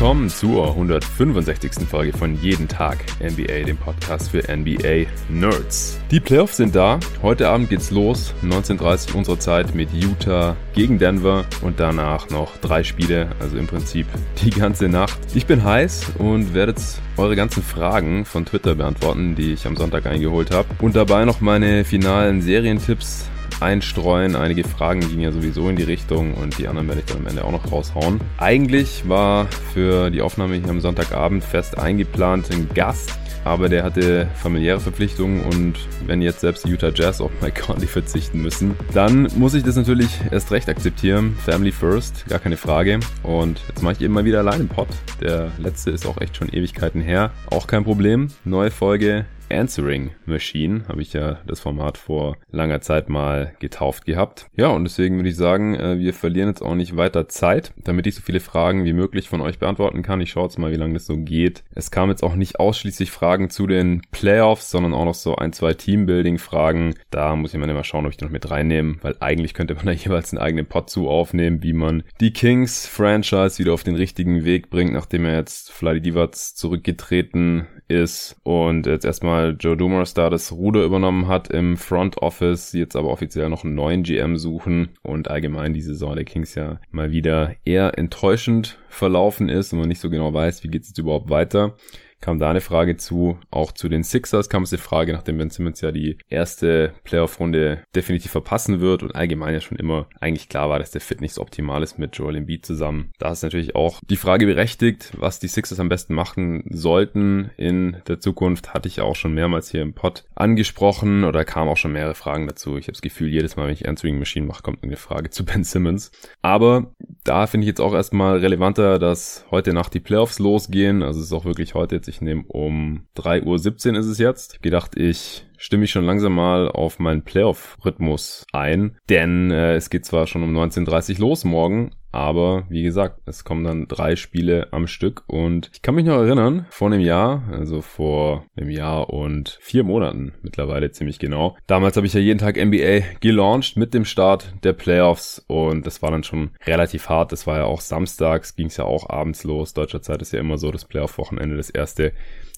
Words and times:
willkommen 0.00 0.30
zur 0.30 0.66
165. 0.68 1.86
Folge 1.86 2.16
von 2.16 2.34
Jeden 2.40 2.68
Tag 2.68 3.04
NBA, 3.22 3.64
dem 3.66 3.76
Podcast 3.76 4.30
für 4.30 4.38
NBA 4.50 5.04
Nerds. 5.28 6.00
Die 6.10 6.20
Playoffs 6.20 6.56
sind 6.56 6.74
da. 6.74 6.98
Heute 7.20 7.50
Abend 7.50 7.68
geht's 7.68 7.90
los, 7.90 8.32
19.30 8.42 9.14
unserer 9.14 9.38
Zeit 9.38 9.74
mit 9.74 9.92
Utah 9.92 10.56
gegen 10.72 10.98
Denver 10.98 11.44
und 11.60 11.80
danach 11.80 12.30
noch 12.30 12.56
drei 12.62 12.82
Spiele, 12.82 13.28
also 13.40 13.58
im 13.58 13.66
Prinzip 13.66 14.06
die 14.42 14.48
ganze 14.48 14.88
Nacht. 14.88 15.18
Ich 15.34 15.44
bin 15.44 15.64
heiß 15.64 16.12
und 16.16 16.54
werde 16.54 16.72
jetzt 16.72 17.02
eure 17.18 17.36
ganzen 17.36 17.62
Fragen 17.62 18.24
von 18.24 18.46
Twitter 18.46 18.76
beantworten, 18.76 19.34
die 19.34 19.52
ich 19.52 19.66
am 19.66 19.76
Sonntag 19.76 20.06
eingeholt 20.06 20.50
habe 20.50 20.68
und 20.78 20.96
dabei 20.96 21.26
noch 21.26 21.42
meine 21.42 21.84
finalen 21.84 22.40
Serientipps 22.40 23.29
einstreuen. 23.62 24.36
Einige 24.36 24.64
Fragen 24.64 25.00
gingen 25.00 25.20
ja 25.20 25.32
sowieso 25.32 25.68
in 25.68 25.76
die 25.76 25.82
Richtung 25.82 26.34
und 26.34 26.58
die 26.58 26.68
anderen 26.68 26.88
werde 26.88 27.02
ich 27.04 27.06
dann 27.06 27.18
am 27.18 27.26
Ende 27.26 27.44
auch 27.44 27.52
noch 27.52 27.70
raushauen. 27.70 28.20
Eigentlich 28.38 29.08
war 29.08 29.46
für 29.72 30.10
die 30.10 30.22
Aufnahme 30.22 30.56
hier 30.56 30.70
am 30.70 30.80
Sonntagabend 30.80 31.44
fest 31.44 31.78
eingeplant 31.78 32.50
ein 32.50 32.68
Gast, 32.74 33.18
aber 33.44 33.68
der 33.68 33.84
hatte 33.84 34.28
familiäre 34.34 34.80
Verpflichtungen 34.80 35.42
und 35.42 35.74
wenn 36.06 36.22
jetzt 36.22 36.40
selbst 36.40 36.66
Utah 36.66 36.92
Jazz 36.94 37.20
auf 37.20 37.30
Mike 37.40 37.62
Conley 37.62 37.86
verzichten 37.86 38.42
müssen, 38.42 38.74
dann 38.92 39.28
muss 39.36 39.54
ich 39.54 39.62
das 39.62 39.76
natürlich 39.76 40.10
erst 40.30 40.52
recht 40.52 40.68
akzeptieren. 40.68 41.36
Family 41.44 41.72
first, 41.72 42.26
gar 42.28 42.38
keine 42.38 42.56
Frage. 42.56 43.00
Und 43.22 43.60
jetzt 43.68 43.82
mache 43.82 43.94
ich 43.94 44.00
eben 44.02 44.14
mal 44.14 44.24
wieder 44.24 44.40
allein 44.40 44.60
im 44.60 44.68
Pod. 44.68 44.88
Der 45.20 45.50
letzte 45.58 45.90
ist 45.90 46.06
auch 46.06 46.20
echt 46.20 46.36
schon 46.36 46.48
Ewigkeiten 46.48 47.00
her. 47.00 47.30
Auch 47.50 47.66
kein 47.66 47.84
Problem. 47.84 48.28
Neue 48.44 48.70
Folge 48.70 49.24
Answering 49.50 50.10
Machine, 50.26 50.84
habe 50.88 51.02
ich 51.02 51.12
ja 51.12 51.40
das 51.46 51.60
Format 51.60 51.98
vor 51.98 52.36
langer 52.50 52.80
Zeit 52.80 53.08
mal 53.08 53.52
getauft 53.58 54.06
gehabt. 54.06 54.46
Ja, 54.56 54.68
und 54.68 54.84
deswegen 54.84 55.16
würde 55.16 55.28
ich 55.28 55.36
sagen, 55.36 55.74
äh, 55.74 55.98
wir 55.98 56.14
verlieren 56.14 56.48
jetzt 56.48 56.62
auch 56.62 56.74
nicht 56.74 56.96
weiter 56.96 57.28
Zeit, 57.28 57.72
damit 57.84 58.06
ich 58.06 58.14
so 58.14 58.22
viele 58.22 58.40
Fragen 58.40 58.84
wie 58.84 58.92
möglich 58.92 59.28
von 59.28 59.40
euch 59.40 59.58
beantworten 59.58 60.02
kann. 60.02 60.20
Ich 60.20 60.30
schaue 60.30 60.44
jetzt 60.44 60.58
mal, 60.58 60.72
wie 60.72 60.76
lange 60.76 60.94
das 60.94 61.06
so 61.06 61.16
geht. 61.16 61.64
Es 61.74 61.90
kam 61.90 62.10
jetzt 62.10 62.22
auch 62.22 62.34
nicht 62.34 62.60
ausschließlich 62.60 63.10
Fragen 63.10 63.50
zu 63.50 63.66
den 63.66 64.02
Playoffs, 64.10 64.70
sondern 64.70 64.94
auch 64.94 65.04
noch 65.04 65.14
so 65.14 65.36
ein, 65.36 65.52
zwei 65.52 65.74
Teambuilding-Fragen. 65.74 66.94
Da 67.10 67.36
muss 67.36 67.52
ich 67.52 67.60
mal 67.60 67.68
immer 67.68 67.84
schauen, 67.84 68.06
ob 68.06 68.12
ich 68.12 68.16
die 68.16 68.24
noch 68.24 68.32
mit 68.32 68.50
reinnehme, 68.50 68.96
weil 69.02 69.16
eigentlich 69.20 69.54
könnte 69.54 69.74
man 69.74 69.86
da 69.86 69.92
jeweils 69.92 70.32
einen 70.32 70.42
eigenen 70.42 70.66
Pod 70.66 70.90
zu 70.90 71.08
aufnehmen, 71.08 71.62
wie 71.62 71.72
man 71.72 72.02
die 72.20 72.32
Kings-Franchise 72.32 73.58
wieder 73.58 73.74
auf 73.74 73.84
den 73.84 73.96
richtigen 73.96 74.44
Weg 74.44 74.70
bringt, 74.70 74.92
nachdem 74.92 75.24
er 75.24 75.36
jetzt 75.36 75.72
Vladi 75.72 76.00
Divac 76.00 76.36
zurückgetreten 76.36 77.66
ist 77.90 78.36
und 78.44 78.86
jetzt 78.86 79.04
erstmal 79.04 79.56
Joe 79.58 79.76
Dumas 79.76 80.14
da 80.14 80.30
das 80.30 80.52
Ruder 80.52 80.84
übernommen 80.84 81.28
hat 81.28 81.48
im 81.50 81.76
Front 81.76 82.18
Office, 82.18 82.72
jetzt 82.72 82.96
aber 82.96 83.08
offiziell 83.08 83.48
noch 83.48 83.64
einen 83.64 83.74
neuen 83.74 84.02
GM 84.02 84.36
suchen 84.36 84.90
und 85.02 85.28
allgemein 85.28 85.74
die 85.74 85.82
Saison 85.82 86.14
der 86.14 86.24
Kings 86.24 86.54
ja 86.54 86.80
mal 86.90 87.10
wieder 87.10 87.54
eher 87.64 87.98
enttäuschend 87.98 88.78
verlaufen 88.88 89.48
ist 89.48 89.72
und 89.72 89.80
man 89.80 89.88
nicht 89.88 90.00
so 90.00 90.10
genau 90.10 90.32
weiß, 90.32 90.62
wie 90.64 90.68
geht 90.68 90.82
es 90.82 90.88
jetzt 90.88 90.98
überhaupt 90.98 91.28
weiter 91.30 91.76
kam 92.20 92.38
da 92.38 92.50
eine 92.50 92.60
Frage 92.60 92.96
zu. 92.96 93.38
Auch 93.50 93.72
zu 93.72 93.88
den 93.88 94.02
Sixers 94.02 94.48
kam 94.48 94.62
es 94.62 94.72
eine 94.72 94.78
Frage, 94.78 95.12
nachdem 95.12 95.38
Ben 95.38 95.50
Simmons 95.50 95.80
ja 95.80 95.92
die 95.92 96.18
erste 96.28 96.92
Playoff-Runde 97.04 97.82
definitiv 97.94 98.30
verpassen 98.30 98.80
wird 98.80 99.02
und 99.02 99.14
allgemein 99.14 99.54
ja 99.54 99.60
schon 99.60 99.78
immer 99.78 100.06
eigentlich 100.20 100.48
klar 100.48 100.68
war, 100.68 100.78
dass 100.78 100.90
der 100.90 101.00
Fit 101.00 101.20
nicht 101.20 101.34
so 101.34 101.42
optimal 101.42 101.82
ist 101.82 101.98
mit 101.98 102.16
Joel 102.16 102.36
Embiid 102.36 102.66
zusammen. 102.66 103.10
Da 103.18 103.32
ist 103.32 103.42
natürlich 103.42 103.74
auch 103.74 104.00
die 104.08 104.16
Frage 104.16 104.46
berechtigt, 104.46 105.12
was 105.16 105.38
die 105.38 105.48
Sixers 105.48 105.80
am 105.80 105.88
besten 105.88 106.14
machen 106.14 106.64
sollten 106.70 107.50
in 107.56 107.96
der 108.06 108.20
Zukunft. 108.20 108.74
Hatte 108.74 108.88
ich 108.88 109.00
auch 109.00 109.16
schon 109.16 109.34
mehrmals 109.34 109.70
hier 109.70 109.82
im 109.82 109.94
Pod 109.94 110.24
angesprochen 110.34 111.24
oder 111.24 111.44
kam 111.44 111.68
auch 111.68 111.76
schon 111.76 111.92
mehrere 111.92 112.14
Fragen 112.14 112.46
dazu. 112.46 112.76
Ich 112.76 112.84
habe 112.84 112.92
das 112.92 113.02
Gefühl, 113.02 113.28
jedes 113.28 113.56
Mal, 113.56 113.66
wenn 113.66 113.74
ich 113.74 113.88
Answering 113.88 114.18
Machine 114.18 114.46
mache, 114.46 114.62
kommt 114.62 114.82
eine 114.82 114.96
Frage 114.96 115.30
zu 115.30 115.44
Ben 115.44 115.64
Simmons. 115.64 116.10
Aber 116.42 116.92
da 117.24 117.46
finde 117.46 117.64
ich 117.64 117.68
jetzt 117.68 117.80
auch 117.80 117.94
erstmal 117.94 118.38
relevanter, 118.38 118.98
dass 118.98 119.46
heute 119.50 119.72
Nacht 119.72 119.94
die 119.94 120.00
Playoffs 120.00 120.38
losgehen. 120.38 121.02
Also 121.02 121.20
es 121.20 121.26
ist 121.26 121.32
auch 121.32 121.44
wirklich 121.44 121.74
heute 121.74 121.96
jetzt 121.96 122.09
ich 122.10 122.20
nehme 122.20 122.44
um 122.48 123.06
3.17 123.16 123.92
Uhr 123.92 123.98
ist 123.98 124.06
es 124.06 124.18
jetzt. 124.18 124.54
Ich 124.54 124.60
gedacht, 124.60 124.96
ich 124.96 125.46
stimme 125.60 125.84
ich 125.84 125.90
schon 125.90 126.04
langsam 126.04 126.34
mal 126.34 126.68
auf 126.68 126.98
meinen 126.98 127.22
Playoff-Rhythmus 127.22 128.46
ein, 128.52 128.96
denn 129.08 129.50
äh, 129.50 129.74
es 129.74 129.90
geht 129.90 130.06
zwar 130.06 130.26
schon 130.26 130.42
um 130.42 130.56
19.30 130.56 131.14
Uhr 131.14 131.28
los 131.28 131.44
morgen, 131.44 131.92
aber 132.12 132.64
wie 132.68 132.82
gesagt, 132.82 133.20
es 133.26 133.44
kommen 133.44 133.62
dann 133.62 133.86
drei 133.86 134.16
Spiele 134.16 134.68
am 134.72 134.86
Stück 134.86 135.22
und 135.26 135.70
ich 135.72 135.82
kann 135.82 135.94
mich 135.94 136.06
noch 136.06 136.16
erinnern, 136.16 136.66
vor 136.70 136.88
einem 136.88 137.00
Jahr, 137.00 137.44
also 137.52 137.82
vor 137.82 138.46
einem 138.56 138.70
Jahr 138.70 139.10
und 139.10 139.58
vier 139.60 139.84
Monaten 139.84 140.32
mittlerweile 140.42 140.90
ziemlich 140.90 141.18
genau. 141.18 141.56
Damals 141.66 141.96
habe 141.96 142.06
ich 142.06 142.14
ja 142.14 142.20
jeden 142.20 142.38
Tag 142.38 142.56
NBA 142.56 143.18
gelauncht 143.20 143.76
mit 143.76 143.94
dem 143.94 144.06
Start 144.06 144.54
der 144.64 144.72
Playoffs 144.72 145.44
und 145.46 145.86
das 145.86 146.02
war 146.02 146.10
dann 146.10 146.24
schon 146.24 146.50
relativ 146.66 147.08
hart. 147.10 147.32
Das 147.32 147.46
war 147.46 147.58
ja 147.58 147.64
auch 147.64 147.82
samstags, 147.82 148.56
ging 148.56 148.66
es 148.66 148.78
ja 148.78 148.84
auch 148.84 149.08
abends 149.10 149.44
los. 149.44 149.74
Deutscher 149.74 150.02
Zeit 150.02 150.22
ist 150.22 150.32
ja 150.32 150.40
immer 150.40 150.58
so 150.58 150.72
das 150.72 150.86
Playoff-Wochenende, 150.86 151.56
das 151.56 151.70
erste 151.70 152.12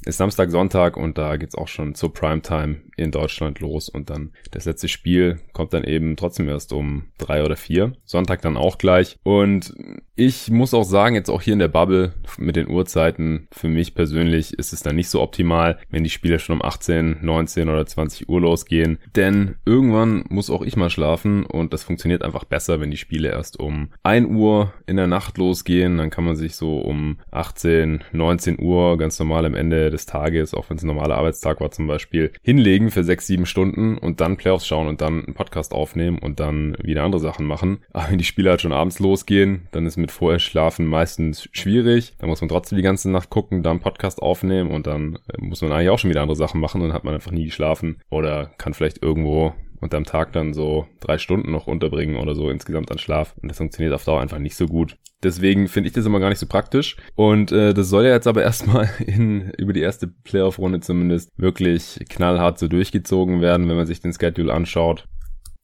ist 0.04 0.16
Samstag, 0.16 0.50
Sonntag 0.50 0.96
und 0.96 1.16
da 1.16 1.36
geht's 1.36 1.54
auch 1.54 1.68
schon 1.68 1.94
zur 1.94 2.12
Primetime 2.12 2.80
in 2.96 3.10
Deutschland 3.10 3.60
los 3.60 3.88
und 3.88 4.10
dann 4.10 4.32
das 4.50 4.64
letzte 4.64 4.88
Spiel 4.88 5.40
kommt 5.52 5.72
dann 5.72 5.84
eben 5.84 6.16
trotzdem 6.16 6.48
erst 6.48 6.72
um 6.72 7.04
drei 7.18 7.44
oder 7.44 7.56
vier. 7.56 7.92
Sonntag 8.04 8.42
dann 8.42 8.56
auch 8.56 8.78
gleich. 8.78 9.18
Und 9.22 9.74
ich 10.14 10.50
muss 10.50 10.74
auch 10.74 10.84
sagen, 10.84 11.14
jetzt 11.14 11.30
auch 11.30 11.40
hier 11.40 11.54
in 11.54 11.58
der 11.58 11.68
Bubble 11.68 12.12
mit 12.38 12.56
den 12.56 12.68
Uhrzeiten, 12.68 13.48
für 13.50 13.68
mich 13.68 13.94
persönlich 13.94 14.52
ist 14.52 14.72
es 14.72 14.82
dann 14.82 14.96
nicht 14.96 15.08
so 15.08 15.22
optimal, 15.22 15.78
wenn 15.90 16.04
die 16.04 16.10
Spiele 16.10 16.38
schon 16.38 16.56
um 16.56 16.62
18, 16.62 17.18
19 17.22 17.68
oder 17.68 17.86
20 17.86 18.28
Uhr 18.28 18.40
losgehen. 18.40 18.98
Denn 19.16 19.56
irgendwann 19.64 20.24
muss 20.28 20.50
auch 20.50 20.62
ich 20.62 20.76
mal 20.76 20.90
schlafen 20.90 21.46
und 21.46 21.72
das 21.72 21.84
funktioniert 21.84 22.22
einfach 22.22 22.44
besser, 22.44 22.80
wenn 22.80 22.90
die 22.90 22.98
Spiele 22.98 23.30
erst 23.30 23.58
um 23.58 23.88
1 24.02 24.28
Uhr 24.28 24.72
in 24.86 24.96
der 24.96 25.06
Nacht 25.06 25.38
losgehen. 25.38 25.98
Dann 25.98 26.10
kann 26.10 26.24
man 26.24 26.36
sich 26.36 26.56
so 26.56 26.78
um 26.78 27.18
18, 27.30 28.04
19 28.12 28.60
Uhr 28.60 28.98
ganz 28.98 29.18
normal 29.18 29.46
am 29.46 29.54
Ende 29.54 29.90
des 29.90 30.06
Tages, 30.06 30.54
auch 30.54 30.68
wenn 30.68 30.76
es 30.76 30.82
ein 30.82 30.88
normaler 30.88 31.16
Arbeitstag 31.16 31.60
war 31.60 31.70
zum 31.70 31.86
Beispiel, 31.86 32.32
hinlegen 32.42 32.81
für 32.90 33.04
sechs, 33.04 33.26
sieben 33.26 33.46
Stunden 33.46 33.98
und 33.98 34.20
dann 34.20 34.36
Playoffs 34.36 34.66
schauen 34.66 34.88
und 34.88 35.00
dann 35.00 35.24
einen 35.24 35.34
Podcast 35.34 35.72
aufnehmen 35.72 36.18
und 36.18 36.40
dann 36.40 36.76
wieder 36.82 37.04
andere 37.04 37.20
Sachen 37.20 37.46
machen. 37.46 37.78
Aber 37.92 38.10
wenn 38.10 38.18
die 38.18 38.24
Spiele 38.24 38.50
halt 38.50 38.60
schon 38.60 38.72
abends 38.72 38.98
losgehen, 38.98 39.68
dann 39.72 39.86
ist 39.86 39.96
mit 39.96 40.10
vorher 40.10 40.38
schlafen 40.38 40.86
meistens 40.86 41.48
schwierig. 41.52 42.14
Da 42.18 42.26
muss 42.26 42.40
man 42.40 42.48
trotzdem 42.48 42.76
die 42.76 42.82
ganze 42.82 43.10
Nacht 43.10 43.30
gucken, 43.30 43.62
dann 43.62 43.80
Podcast 43.80 44.22
aufnehmen 44.22 44.70
und 44.70 44.86
dann 44.86 45.18
äh, 45.28 45.40
muss 45.40 45.62
man 45.62 45.72
eigentlich 45.72 45.90
auch 45.90 45.98
schon 45.98 46.10
wieder 46.10 46.22
andere 46.22 46.36
Sachen 46.36 46.60
machen 46.60 46.80
und 46.80 46.88
dann 46.88 46.94
hat 46.94 47.04
man 47.04 47.14
einfach 47.14 47.32
nie 47.32 47.46
geschlafen 47.46 47.96
oder 48.10 48.52
kann 48.58 48.74
vielleicht 48.74 49.02
irgendwo 49.02 49.54
und 49.82 49.94
am 49.94 50.04
Tag 50.04 50.32
dann 50.32 50.54
so 50.54 50.86
drei 51.00 51.18
Stunden 51.18 51.50
noch 51.50 51.66
unterbringen 51.66 52.16
oder 52.16 52.34
so 52.34 52.48
insgesamt 52.48 52.90
an 52.92 52.98
Schlaf. 52.98 53.34
Und 53.42 53.50
das 53.50 53.58
funktioniert 53.58 53.92
auf 53.92 54.04
Dauer 54.04 54.20
einfach 54.20 54.38
nicht 54.38 54.56
so 54.56 54.66
gut. 54.66 54.96
Deswegen 55.24 55.68
finde 55.68 55.88
ich 55.88 55.92
das 55.92 56.06
immer 56.06 56.20
gar 56.20 56.28
nicht 56.28 56.38
so 56.38 56.46
praktisch. 56.46 56.96
Und 57.16 57.50
äh, 57.50 57.74
das 57.74 57.88
soll 57.88 58.04
ja 58.04 58.12
jetzt 58.12 58.28
aber 58.28 58.42
erstmal 58.44 58.88
in 59.04 59.50
über 59.58 59.72
die 59.72 59.80
erste 59.80 60.06
Playoff-Runde 60.06 60.80
zumindest 60.80 61.30
wirklich 61.36 61.98
knallhart 62.08 62.60
so 62.60 62.68
durchgezogen 62.68 63.40
werden, 63.40 63.68
wenn 63.68 63.76
man 63.76 63.86
sich 63.86 64.00
den 64.00 64.12
Schedule 64.12 64.54
anschaut. 64.54 65.08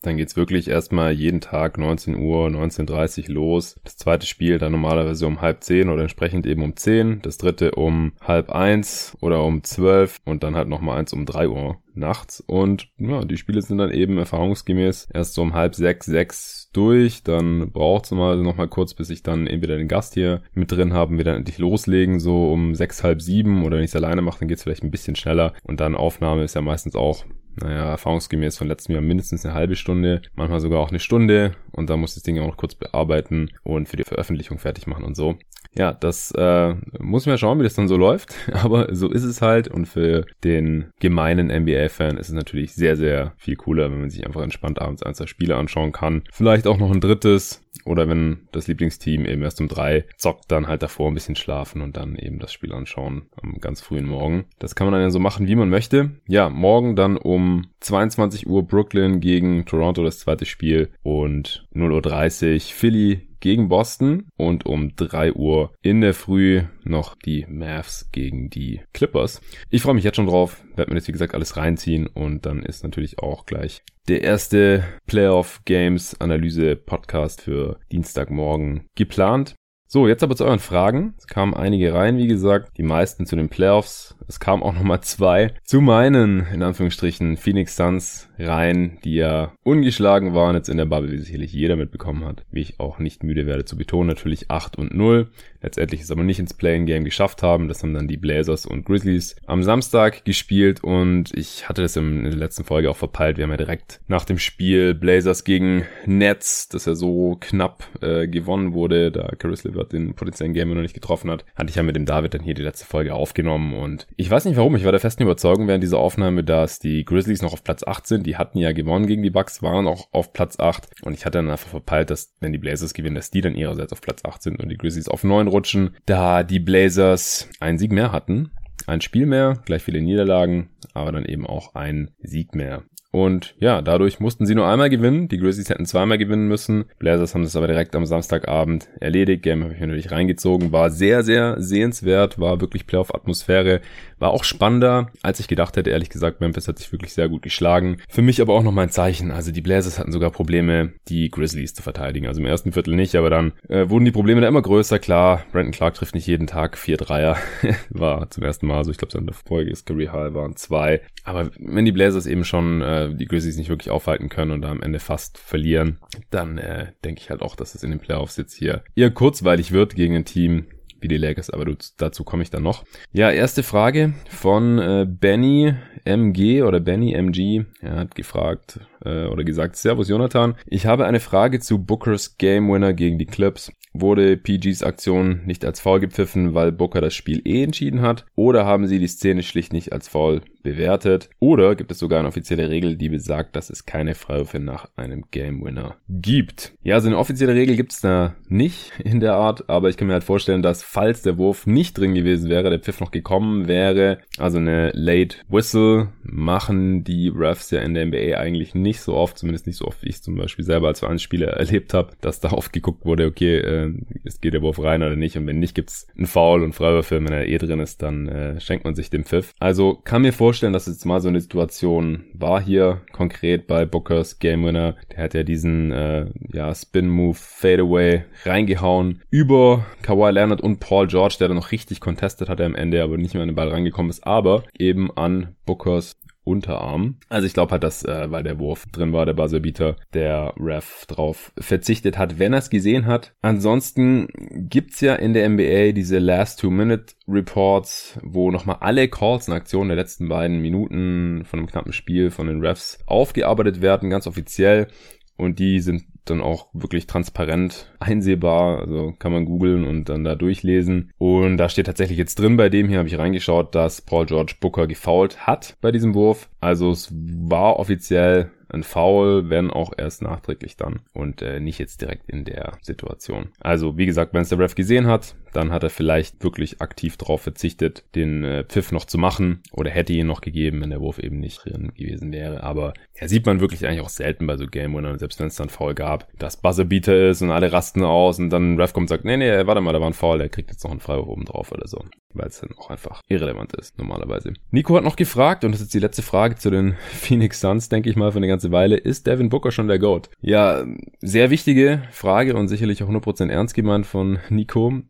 Dann 0.02 0.16
geht's 0.16 0.36
wirklich 0.36 0.68
erstmal 0.68 1.12
jeden 1.12 1.40
Tag 1.40 1.76
19 1.76 2.14
Uhr, 2.14 2.46
19.30 2.46 3.28
Uhr 3.28 3.34
los. 3.34 3.76
Das 3.82 3.96
zweite 3.96 4.26
Spiel 4.26 4.58
dann 4.58 4.72
normalerweise 4.72 5.26
um 5.26 5.40
halb 5.40 5.64
zehn 5.64 5.88
oder 5.88 6.02
entsprechend 6.02 6.46
eben 6.46 6.62
um 6.62 6.76
zehn. 6.76 7.20
Das 7.22 7.36
dritte 7.36 7.72
um 7.72 8.12
halb 8.20 8.50
eins 8.50 9.16
oder 9.20 9.42
um 9.44 9.64
zwölf 9.64 10.18
und 10.24 10.44
dann 10.44 10.54
halt 10.54 10.68
nochmal 10.68 10.98
eins 10.98 11.12
um 11.12 11.26
drei 11.26 11.48
Uhr 11.48 11.78
nachts. 11.94 12.40
Und 12.46 12.88
ja, 12.98 13.24
die 13.24 13.36
Spiele 13.36 13.60
sind 13.60 13.78
dann 13.78 13.90
eben 13.90 14.18
erfahrungsgemäß 14.18 15.08
erst 15.12 15.34
so 15.34 15.42
um 15.42 15.54
halb 15.54 15.74
sechs, 15.74 16.06
sechs 16.06 16.70
durch. 16.72 17.24
Dann 17.24 17.72
mal 17.72 18.36
noch 18.36 18.56
mal 18.56 18.68
kurz, 18.68 18.94
bis 18.94 19.10
ich 19.10 19.24
dann 19.24 19.48
entweder 19.48 19.76
den 19.76 19.88
Gast 19.88 20.14
hier 20.14 20.42
mit 20.54 20.70
drin 20.70 20.92
haben, 20.92 21.16
wir 21.16 21.24
dann 21.24 21.36
endlich 21.36 21.58
loslegen, 21.58 22.20
so 22.20 22.52
um 22.52 22.76
sechs, 22.76 23.02
halb 23.02 23.20
sieben 23.20 23.64
oder 23.64 23.76
wenn 23.76 23.84
ich 23.84 23.90
es 23.90 23.96
alleine 23.96 24.22
mache, 24.22 24.38
dann 24.38 24.48
geht's 24.48 24.62
vielleicht 24.62 24.84
ein 24.84 24.92
bisschen 24.92 25.16
schneller. 25.16 25.54
Und 25.64 25.80
dann 25.80 25.96
Aufnahme 25.96 26.44
ist 26.44 26.54
ja 26.54 26.60
meistens 26.60 26.94
auch 26.94 27.24
naja, 27.62 27.90
erfahrungsgemäß 27.90 28.58
von 28.58 28.68
letztem 28.68 28.94
Jahr 28.94 29.02
mindestens 29.02 29.44
eine 29.44 29.54
halbe 29.54 29.76
Stunde, 29.76 30.22
manchmal 30.34 30.60
sogar 30.60 30.80
auch 30.80 30.90
eine 30.90 31.00
Stunde 31.00 31.52
und 31.72 31.90
da 31.90 31.96
muss 31.96 32.14
das 32.14 32.22
Ding 32.22 32.38
auch 32.38 32.46
noch 32.46 32.56
kurz 32.56 32.74
bearbeiten 32.74 33.50
und 33.62 33.88
für 33.88 33.96
die 33.96 34.04
Veröffentlichung 34.04 34.58
fertig 34.58 34.86
machen 34.86 35.04
und 35.04 35.16
so. 35.16 35.36
Ja, 35.74 35.92
das 35.92 36.32
äh, 36.32 36.74
muss 36.98 37.26
man 37.26 37.34
ja 37.34 37.38
schauen, 37.38 37.58
wie 37.58 37.64
das 37.64 37.74
dann 37.74 37.88
so 37.88 37.96
läuft, 37.96 38.34
aber 38.52 38.94
so 38.94 39.10
ist 39.10 39.24
es 39.24 39.42
halt 39.42 39.68
und 39.68 39.86
für 39.86 40.24
den 40.44 40.90
gemeinen 41.00 41.48
NBA-Fan 41.48 42.16
ist 42.16 42.28
es 42.28 42.34
natürlich 42.34 42.74
sehr, 42.74 42.96
sehr 42.96 43.34
viel 43.36 43.56
cooler, 43.56 43.90
wenn 43.90 44.00
man 44.00 44.10
sich 44.10 44.26
einfach 44.26 44.42
entspannt 44.42 44.80
abends 44.80 45.02
ein, 45.02 45.14
zwei 45.14 45.26
Spiele 45.26 45.56
anschauen 45.56 45.92
kann. 45.92 46.22
Vielleicht 46.32 46.66
auch 46.66 46.78
noch 46.78 46.90
ein 46.90 47.00
drittes 47.00 47.67
oder 47.84 48.08
wenn 48.08 48.48
das 48.52 48.66
Lieblingsteam 48.68 49.24
eben 49.24 49.42
erst 49.42 49.60
um 49.60 49.68
drei 49.68 50.04
zockt, 50.16 50.50
dann 50.50 50.68
halt 50.68 50.82
davor 50.82 51.08
ein 51.10 51.14
bisschen 51.14 51.36
schlafen 51.36 51.82
und 51.82 51.96
dann 51.96 52.16
eben 52.16 52.38
das 52.38 52.52
Spiel 52.52 52.72
anschauen 52.72 53.26
am 53.40 53.60
ganz 53.60 53.80
frühen 53.80 54.06
Morgen. 54.06 54.46
Das 54.58 54.74
kann 54.74 54.86
man 54.86 54.92
dann 54.92 55.02
ja 55.02 55.10
so 55.10 55.18
machen, 55.18 55.46
wie 55.46 55.56
man 55.56 55.68
möchte. 55.68 56.10
Ja, 56.26 56.48
morgen 56.48 56.96
dann 56.96 57.16
um 57.16 57.66
22 57.80 58.46
Uhr 58.46 58.66
Brooklyn 58.66 59.20
gegen 59.20 59.64
Toronto 59.66 60.02
das 60.02 60.18
zweite 60.18 60.46
Spiel 60.46 60.90
und 61.02 61.66
0.30 61.74 62.54
Uhr 62.54 62.60
Philly 62.60 63.27
gegen 63.40 63.68
Boston 63.68 64.26
und 64.36 64.66
um 64.66 64.94
3 64.96 65.34
Uhr 65.34 65.72
in 65.82 66.00
der 66.00 66.14
Früh 66.14 66.62
noch 66.84 67.14
die 67.14 67.46
Mavs 67.48 68.10
gegen 68.12 68.50
die 68.50 68.80
Clippers. 68.92 69.40
Ich 69.70 69.82
freue 69.82 69.94
mich 69.94 70.04
jetzt 70.04 70.16
schon 70.16 70.26
drauf, 70.26 70.62
werde 70.76 70.90
mir 70.90 70.98
das 70.98 71.08
wie 71.08 71.12
gesagt 71.12 71.34
alles 71.34 71.56
reinziehen 71.56 72.06
und 72.06 72.46
dann 72.46 72.62
ist 72.62 72.82
natürlich 72.82 73.18
auch 73.18 73.46
gleich 73.46 73.82
der 74.08 74.22
erste 74.22 74.84
Playoff 75.06 75.60
Games 75.66 76.18
Analyse 76.20 76.76
Podcast 76.76 77.42
für 77.42 77.78
Dienstagmorgen 77.92 78.86
geplant. 78.94 79.54
So, 79.90 80.06
jetzt 80.06 80.22
aber 80.22 80.36
zu 80.36 80.44
euren 80.44 80.58
Fragen. 80.58 81.14
Es 81.16 81.26
kamen 81.26 81.54
einige 81.54 81.94
rein, 81.94 82.18
wie 82.18 82.26
gesagt, 82.26 82.76
die 82.76 82.82
meisten 82.82 83.24
zu 83.24 83.36
den 83.36 83.48
Playoffs. 83.48 84.14
Es 84.28 84.38
kamen 84.38 84.62
auch 84.62 84.74
nochmal 84.74 85.00
zwei 85.00 85.54
zu 85.64 85.80
meinen, 85.80 86.46
in 86.52 86.62
Anführungsstrichen, 86.62 87.38
Phoenix 87.38 87.74
Suns 87.74 88.28
rein, 88.38 88.98
die 89.02 89.14
ja 89.14 89.54
ungeschlagen 89.62 90.34
waren 90.34 90.56
jetzt 90.56 90.68
in 90.68 90.76
der 90.76 90.84
Bubble, 90.84 91.10
wie 91.10 91.16
sicherlich 91.16 91.54
jeder 91.54 91.76
mitbekommen 91.76 92.26
hat. 92.26 92.44
Wie 92.50 92.60
ich 92.60 92.78
auch 92.78 92.98
nicht 92.98 93.24
müde 93.24 93.46
werde 93.46 93.64
zu 93.64 93.78
betonen, 93.78 94.08
natürlich 94.08 94.50
8 94.50 94.76
und 94.76 94.92
0. 94.92 95.30
Letztendlich 95.60 96.00
es 96.00 96.10
aber 96.10 96.22
nicht 96.22 96.38
ins 96.38 96.54
Playing-Game 96.54 97.04
geschafft 97.04 97.42
haben. 97.42 97.68
Das 97.68 97.82
haben 97.82 97.94
dann 97.94 98.08
die 98.08 98.16
Blazers 98.16 98.64
und 98.66 98.84
Grizzlies 98.84 99.36
am 99.46 99.62
Samstag 99.62 100.24
gespielt 100.24 100.84
und 100.84 101.34
ich 101.34 101.68
hatte 101.68 101.82
das 101.82 101.96
in 101.96 102.24
der 102.24 102.34
letzten 102.34 102.64
Folge 102.64 102.90
auch 102.90 102.96
verpeilt. 102.96 103.36
Wir 103.36 103.44
haben 103.44 103.50
ja 103.50 103.56
direkt 103.56 104.00
nach 104.06 104.24
dem 104.24 104.38
Spiel 104.38 104.94
Blazers 104.94 105.44
gegen 105.44 105.84
Nets, 106.06 106.68
das 106.68 106.84
ja 106.84 106.94
so 106.94 107.36
knapp 107.40 107.84
äh, 108.00 108.28
gewonnen 108.28 108.72
wurde, 108.72 109.10
da 109.10 109.28
Caris 109.36 109.64
LeVert 109.64 109.92
den 109.92 110.14
potenziellen 110.14 110.54
Game 110.54 110.72
noch 110.72 110.82
nicht 110.82 110.94
getroffen 110.94 111.30
hat, 111.30 111.44
hatte 111.56 111.70
ich 111.70 111.76
ja 111.76 111.82
mit 111.82 111.96
dem 111.96 112.06
David 112.06 112.34
dann 112.34 112.42
hier 112.42 112.54
die 112.54 112.62
letzte 112.62 112.86
Folge 112.86 113.14
aufgenommen 113.14 113.74
und 113.74 114.06
ich 114.16 114.30
weiß 114.30 114.44
nicht 114.44 114.56
warum, 114.56 114.76
ich 114.76 114.84
war 114.84 114.92
der 114.92 115.00
festen 115.00 115.24
Überzeugung 115.24 115.66
während 115.66 115.82
dieser 115.82 115.98
Aufnahme, 115.98 116.44
dass 116.44 116.78
die 116.78 117.04
Grizzlies 117.04 117.42
noch 117.42 117.52
auf 117.52 117.64
Platz 117.64 117.82
8 117.84 118.06
sind. 118.06 118.26
Die 118.26 118.36
hatten 118.36 118.58
ja 118.58 118.72
gewonnen 118.72 119.06
gegen 119.06 119.22
die 119.22 119.30
Bucks, 119.30 119.62
waren 119.62 119.86
auch 119.86 120.08
auf 120.12 120.32
Platz 120.32 120.60
8 120.60 121.02
und 121.02 121.14
ich 121.14 121.26
hatte 121.26 121.38
dann 121.38 121.50
einfach 121.50 121.68
verpeilt, 121.68 122.10
dass 122.10 122.34
wenn 122.40 122.52
die 122.52 122.58
Blazers 122.58 122.94
gewinnen, 122.94 123.16
dass 123.16 123.30
die 123.30 123.40
dann 123.40 123.56
ihrerseits 123.56 123.92
auf 123.92 124.00
Platz 124.00 124.24
8 124.24 124.42
sind 124.42 124.60
und 124.60 124.68
die 124.68 124.76
Grizzlies 124.76 125.08
auf 125.08 125.24
9 125.24 125.47
rutschen, 125.48 125.96
da 126.06 126.42
die 126.42 126.60
Blazers 126.60 127.48
einen 127.60 127.78
Sieg 127.78 127.92
mehr 127.92 128.12
hatten. 128.12 128.50
Ein 128.86 129.00
Spiel 129.00 129.26
mehr, 129.26 129.60
gleich 129.64 129.82
viele 129.82 130.00
Niederlagen, 130.00 130.70
aber 130.94 131.12
dann 131.12 131.24
eben 131.24 131.46
auch 131.46 131.74
ein 131.74 132.10
Sieg 132.20 132.54
mehr. 132.54 132.84
Und 133.10 133.54
ja, 133.58 133.80
dadurch 133.80 134.20
mussten 134.20 134.44
sie 134.44 134.54
nur 134.54 134.66
einmal 134.66 134.90
gewinnen. 134.90 135.28
Die 135.28 135.38
Grizzlies 135.38 135.70
hätten 135.70 135.86
zweimal 135.86 136.18
gewinnen 136.18 136.46
müssen. 136.46 136.84
Blazers 136.98 137.34
haben 137.34 137.42
das 137.42 137.56
aber 137.56 137.66
direkt 137.66 137.96
am 137.96 138.04
Samstagabend 138.04 138.88
erledigt. 139.00 139.42
Game 139.42 139.64
habe 139.64 139.72
ich 139.72 139.80
natürlich 139.80 140.10
reingezogen. 140.10 140.72
War 140.72 140.90
sehr, 140.90 141.22
sehr 141.22 141.60
sehenswert. 141.60 142.38
War 142.38 142.60
wirklich 142.60 142.86
Playoff-Atmosphäre. 142.86 143.80
War 144.18 144.30
auch 144.30 144.44
spannender, 144.44 145.10
als 145.22 145.40
ich 145.40 145.48
gedacht 145.48 145.76
hätte. 145.76 145.90
Ehrlich 145.90 146.10
gesagt, 146.10 146.40
Memphis 146.40 146.68
hat 146.68 146.78
sich 146.78 146.92
wirklich 146.92 147.14
sehr 147.14 147.30
gut 147.30 147.40
geschlagen. 147.40 147.98
Für 148.08 148.20
mich 148.20 148.42
aber 148.42 148.52
auch 148.52 148.62
nochmal 148.62 148.86
ein 148.86 148.90
Zeichen. 148.90 149.30
Also 149.30 149.52
die 149.52 149.62
Blazers 149.62 149.98
hatten 149.98 150.12
sogar 150.12 150.30
Probleme, 150.30 150.92
die 151.08 151.30
Grizzlies 151.30 151.72
zu 151.72 151.82
verteidigen. 151.82 152.26
Also 152.26 152.40
im 152.40 152.46
ersten 152.46 152.72
Viertel 152.72 152.94
nicht, 152.94 153.14
aber 153.14 153.30
dann 153.30 153.52
äh, 153.68 153.88
wurden 153.88 154.04
die 154.04 154.10
Probleme 154.10 154.42
da 154.42 154.48
immer 154.48 154.62
größer. 154.62 154.98
Klar, 154.98 155.44
Brandon 155.52 155.72
Clark 155.72 155.94
trifft 155.94 156.14
nicht 156.14 156.26
jeden 156.26 156.46
Tag 156.46 156.76
vier 156.76 156.98
Dreier. 156.98 157.36
War 157.90 158.28
zum 158.30 158.42
ersten 158.42 158.66
Mal 158.66 158.84
so. 158.84 158.90
Ich 158.90 158.98
glaube, 158.98 159.32
Folge 159.32 159.70
ist 159.70 159.86
Career 159.86 160.12
High 160.12 160.34
waren 160.34 160.56
zwei. 160.56 161.00
Aber 161.24 161.50
wenn 161.58 161.84
die 161.84 161.92
Blazers 161.92 162.26
eben 162.26 162.44
schon 162.44 162.82
äh, 162.82 162.97
die 163.06 163.26
Grizzlies 163.26 163.56
nicht 163.56 163.70
wirklich 163.70 163.90
aufhalten 163.90 164.28
können 164.28 164.50
und 164.50 164.62
da 164.62 164.70
am 164.70 164.82
Ende 164.82 164.98
fast 164.98 165.38
verlieren, 165.38 165.98
dann 166.30 166.58
äh, 166.58 166.92
denke 167.04 167.20
ich 167.20 167.30
halt 167.30 167.42
auch, 167.42 167.56
dass 167.56 167.74
es 167.74 167.82
in 167.82 167.90
den 167.90 168.00
Playoffs 168.00 168.36
jetzt 168.36 168.54
hier 168.54 168.82
eher 168.94 169.10
kurzweilig 169.10 169.72
wird 169.72 169.94
gegen 169.94 170.16
ein 170.16 170.24
Team, 170.24 170.66
wie 171.00 171.08
die 171.08 171.16
Lakers, 171.16 171.50
aber 171.50 171.64
dazu 171.96 172.24
komme 172.24 172.42
ich 172.42 172.50
dann 172.50 172.62
noch. 172.62 172.84
Ja, 173.12 173.30
erste 173.30 173.62
Frage 173.62 174.14
von 174.28 174.78
äh, 174.78 175.06
Benny 175.08 175.74
MG 176.04 176.62
oder 176.62 176.80
Benny 176.80 177.14
MG. 177.14 177.64
Er 177.80 177.96
hat 177.96 178.14
gefragt 178.14 178.80
äh, 179.04 179.26
oder 179.26 179.44
gesagt, 179.44 179.76
Servus 179.76 180.08
Jonathan, 180.08 180.56
ich 180.66 180.86
habe 180.86 181.06
eine 181.06 181.20
Frage 181.20 181.60
zu 181.60 181.78
Bookers 181.78 182.36
Game 182.38 182.70
Winner 182.70 182.92
gegen 182.92 183.18
die 183.18 183.26
Clips. 183.26 183.72
Wurde 183.92 184.36
PGs 184.36 184.82
Aktion 184.82 185.42
nicht 185.44 185.64
als 185.64 185.80
Foul 185.80 186.00
gepfiffen, 186.00 186.54
weil 186.54 186.72
Booker 186.72 187.00
das 187.00 187.14
Spiel 187.14 187.42
eh 187.44 187.64
entschieden 187.64 188.02
hat? 188.02 188.26
Oder 188.34 188.64
haben 188.64 188.86
sie 188.86 188.98
die 188.98 189.08
Szene 189.08 189.42
schlicht 189.42 189.72
nicht 189.72 189.92
als 189.92 190.08
Foul 190.08 190.42
bewertet? 190.62 191.30
Oder 191.38 191.74
gibt 191.74 191.90
es 191.90 191.98
sogar 191.98 192.18
eine 192.18 192.28
offizielle 192.28 192.70
Regel, 192.70 192.96
die 192.96 193.08
besagt, 193.08 193.56
dass 193.56 193.70
es 193.70 193.86
keine 193.86 194.14
Freiwürfe 194.14 194.58
nach 194.58 194.88
einem 194.96 195.24
Game 195.30 195.64
Winner 195.64 195.96
gibt? 196.08 196.72
Ja, 196.82 196.96
also 196.96 197.08
eine 197.08 197.18
offizielle 197.18 197.54
Regel 197.54 197.76
gibt 197.76 197.92
es 197.92 198.00
da 198.00 198.34
nicht 198.48 198.92
in 199.04 199.20
der 199.20 199.34
Art, 199.34 199.68
aber 199.68 199.88
ich 199.88 199.96
kann 199.96 200.08
mir 200.08 200.14
halt 200.14 200.24
vorstellen, 200.24 200.62
dass 200.62 200.82
falls 200.82 201.22
der 201.22 201.38
Wurf 201.38 201.66
nicht 201.66 201.96
drin 201.98 202.14
gewesen 202.14 202.50
wäre, 202.50 202.70
der 202.70 202.80
Pfiff 202.80 203.00
noch 203.00 203.10
gekommen 203.10 203.68
wäre, 203.68 204.18
also 204.36 204.58
eine 204.58 204.90
Late 204.94 205.36
Whistle 205.48 206.08
machen 206.22 207.04
die 207.04 207.28
Refs 207.34 207.70
ja 207.70 207.80
in 207.80 207.94
der 207.94 208.06
NBA 208.06 208.38
eigentlich 208.38 208.74
nicht 208.74 209.00
so 209.00 209.14
oft, 209.14 209.38
zumindest 209.38 209.66
nicht 209.66 209.76
so 209.76 209.86
oft, 209.86 210.02
wie 210.02 210.08
ich 210.08 210.22
zum 210.22 210.36
Beispiel 210.36 210.64
selber 210.64 210.88
als 210.88 211.00
Vereinsspieler 211.00 211.48
erlebt 211.48 211.94
habe, 211.94 212.12
dass 212.20 212.40
da 212.40 212.52
oft 212.52 212.72
geguckt 212.72 213.04
wurde, 213.04 213.26
okay, 213.26 213.58
äh, 213.58 213.92
es 214.24 214.40
geht 214.40 214.54
der 214.54 214.62
Wurf 214.62 214.82
rein 214.82 215.02
oder 215.02 215.16
nicht 215.16 215.36
und 215.36 215.46
wenn 215.46 215.58
nicht, 215.58 215.74
gibt's 215.74 216.06
einen 216.16 216.26
Foul 216.26 216.62
und 216.62 216.74
Freiwürfe, 216.74 217.16
wenn 217.16 217.32
er 217.32 217.46
eh 217.46 217.58
drin 217.58 217.80
ist, 217.80 218.02
dann 218.02 218.28
äh, 218.28 218.60
schenkt 218.60 218.84
man 218.84 218.94
sich 218.94 219.10
den 219.10 219.24
Pfiff. 219.24 219.54
Also 219.58 219.94
kann 220.04 220.22
mir 220.22 220.32
vorstellen, 220.32 220.47
dass 220.52 220.86
es 220.86 220.96
jetzt 220.96 221.04
mal 221.04 221.20
so 221.20 221.28
eine 221.28 221.40
Situation 221.40 222.24
war 222.32 222.60
hier, 222.60 223.02
konkret 223.12 223.66
bei 223.66 223.84
Bookers 223.84 224.38
Game 224.38 224.64
Winner, 224.64 224.96
der 225.10 225.24
hat 225.24 225.34
ja 225.34 225.42
diesen 225.42 225.92
äh, 225.92 226.26
ja, 226.52 226.74
Spin-Move 226.74 227.36
Fadeaway 227.38 228.24
reingehauen 228.44 229.22
über 229.30 229.86
Kawhi 230.02 230.30
Leonard 230.30 230.60
und 230.60 230.80
Paul 230.80 231.06
George, 231.06 231.36
der 231.38 231.48
dann 231.48 231.56
noch 231.56 231.72
richtig 231.72 232.00
contestet 232.00 232.48
hat 232.48 232.60
am 232.60 232.74
Ende, 232.74 233.02
aber 233.02 233.18
nicht 233.18 233.34
mehr 233.34 233.42
an 233.42 233.48
den 233.50 233.56
Ball 233.56 233.68
reingekommen 233.68 234.10
ist, 234.10 234.26
aber 234.26 234.64
eben 234.78 235.10
an 235.16 235.54
Bookers 235.66 236.16
Unterarm. 236.48 237.16
Also 237.28 237.46
ich 237.46 237.54
glaube 237.54 237.72
halt, 237.72 237.82
dass, 237.82 238.04
äh, 238.04 238.30
weil 238.30 238.42
der 238.42 238.58
Wurf 238.58 238.86
drin 238.86 239.12
war, 239.12 239.26
der 239.26 239.34
Buzzerbeater, 239.34 239.96
der 240.14 240.54
Ref 240.58 241.04
drauf 241.06 241.52
verzichtet 241.58 242.16
hat, 242.16 242.38
wenn 242.38 242.54
er 242.54 242.60
es 242.60 242.70
gesehen 242.70 243.06
hat. 243.06 243.34
Ansonsten 243.42 244.28
gibt's 244.68 245.00
ja 245.00 245.14
in 245.14 245.34
der 245.34 245.48
NBA 245.48 245.92
diese 245.92 246.18
Last 246.18 246.60
Two-Minute 246.60 247.14
Reports, 247.28 248.18
wo 248.22 248.50
nochmal 248.50 248.78
alle 248.80 249.08
Calls 249.08 249.48
und 249.48 249.54
Aktionen 249.54 249.88
der 249.88 249.96
letzten 249.96 250.28
beiden 250.28 250.60
Minuten 250.60 251.44
von 251.44 251.60
einem 251.60 251.68
knappen 251.68 251.92
Spiel 251.92 252.30
von 252.30 252.46
den 252.46 252.64
Refs 252.64 252.98
aufgearbeitet 253.06 253.82
werden, 253.82 254.10
ganz 254.10 254.26
offiziell. 254.26 254.88
Und 255.36 255.58
die 255.58 255.80
sind 255.80 256.04
dann 256.30 256.40
auch 256.40 256.68
wirklich 256.72 257.06
transparent 257.06 257.92
einsehbar. 258.00 258.80
Also 258.80 259.14
kann 259.18 259.32
man 259.32 259.44
googeln 259.44 259.84
und 259.84 260.08
dann 260.08 260.24
da 260.24 260.34
durchlesen. 260.34 261.12
Und 261.18 261.56
da 261.56 261.68
steht 261.68 261.86
tatsächlich 261.86 262.18
jetzt 262.18 262.38
drin, 262.38 262.56
bei 262.56 262.68
dem 262.68 262.88
hier 262.88 262.98
habe 262.98 263.08
ich 263.08 263.18
reingeschaut, 263.18 263.74
dass 263.74 264.02
Paul 264.02 264.26
George 264.26 264.54
Booker 264.60 264.86
gefoult 264.86 265.46
hat 265.46 265.76
bei 265.80 265.92
diesem 265.92 266.14
Wurf. 266.14 266.48
Also 266.60 266.90
es 266.90 267.12
war 267.12 267.78
offiziell 267.78 268.50
ein 268.70 268.82
Foul, 268.82 269.48
wenn 269.48 269.70
auch 269.70 269.92
erst 269.96 270.22
nachträglich 270.22 270.76
dann 270.76 271.00
und 271.12 271.42
äh, 271.42 271.60
nicht 271.60 271.78
jetzt 271.78 272.00
direkt 272.00 272.28
in 272.28 272.44
der 272.44 272.78
Situation. 272.82 273.48
Also 273.60 273.96
wie 273.96 274.06
gesagt, 274.06 274.34
wenn 274.34 274.42
es 274.42 274.50
der 274.50 274.58
Ref 274.58 274.74
gesehen 274.74 275.06
hat, 275.06 275.34
dann 275.52 275.72
hat 275.72 275.82
er 275.82 275.90
vielleicht 275.90 276.42
wirklich 276.44 276.80
aktiv 276.80 277.16
darauf 277.16 277.40
verzichtet, 277.40 278.04
den 278.14 278.44
äh, 278.44 278.64
Pfiff 278.64 278.92
noch 278.92 279.06
zu 279.06 279.18
machen 279.18 279.62
oder 279.72 279.90
hätte 279.90 280.12
ihn 280.12 280.26
noch 280.26 280.40
gegeben, 280.40 280.82
wenn 280.82 280.90
der 280.90 281.00
Wurf 281.00 281.18
eben 281.18 281.40
nicht 281.40 281.64
drin 281.64 281.92
gewesen 281.94 282.32
wäre. 282.32 282.62
Aber 282.62 282.92
ja, 283.18 283.28
sieht 283.28 283.46
man 283.46 283.60
wirklich 283.60 283.86
eigentlich 283.86 284.02
auch 284.02 284.10
selten 284.10 284.46
bei 284.46 284.56
so 284.56 284.66
Game 284.66 284.94
Winnern, 284.94 285.18
selbst 285.18 285.40
wenn 285.40 285.48
es 285.48 285.56
dann 285.56 285.70
Foul 285.70 285.94
gab, 285.94 286.17
dass 286.38 286.56
Buzzerbeater 286.56 287.30
ist 287.30 287.42
und 287.42 287.50
alle 287.50 287.72
rasten 287.72 288.04
aus 288.04 288.38
und 288.38 288.50
dann 288.50 288.74
ein 288.74 288.80
Ref 288.80 288.92
kommt 288.92 289.04
und 289.04 289.08
sagt, 289.08 289.24
nee, 289.24 289.36
nee, 289.36 289.66
warte 289.66 289.80
mal, 289.80 289.92
da 289.92 290.00
war 290.00 290.08
ein 290.08 290.14
Foul, 290.14 290.38
der 290.38 290.48
kriegt 290.48 290.70
jetzt 290.70 290.84
noch 290.84 290.90
einen 290.90 291.00
Freiwurf 291.00 291.28
oben 291.28 291.44
drauf 291.44 291.72
oder 291.72 291.86
so. 291.86 292.04
Weil 292.34 292.48
es 292.48 292.60
dann 292.60 292.70
auch 292.78 292.90
einfach 292.90 293.22
irrelevant 293.28 293.72
ist, 293.74 293.98
normalerweise. 293.98 294.52
Nico 294.70 294.96
hat 294.96 295.04
noch 295.04 295.16
gefragt, 295.16 295.64
und 295.64 295.72
das 295.72 295.80
ist 295.80 295.94
die 295.94 295.98
letzte 295.98 296.22
Frage 296.22 296.56
zu 296.56 296.70
den 296.70 296.96
Phoenix 297.12 297.60
Suns, 297.60 297.88
denke 297.88 298.10
ich 298.10 298.16
mal, 298.16 298.32
für 298.32 298.38
eine 298.38 298.48
ganze 298.48 298.70
Weile, 298.70 298.96
ist 298.96 299.26
Devin 299.26 299.48
Booker 299.48 299.70
schon 299.70 299.88
der 299.88 299.98
GOAT? 299.98 300.30
Ja, 300.40 300.84
sehr 301.20 301.50
wichtige 301.50 302.02
Frage 302.12 302.56
und 302.56 302.68
sicherlich 302.68 303.02
auch 303.02 303.08
100% 303.08 303.50
ernst 303.50 303.74
gemeint 303.74 304.06
von 304.06 304.38
Nico. 304.50 305.02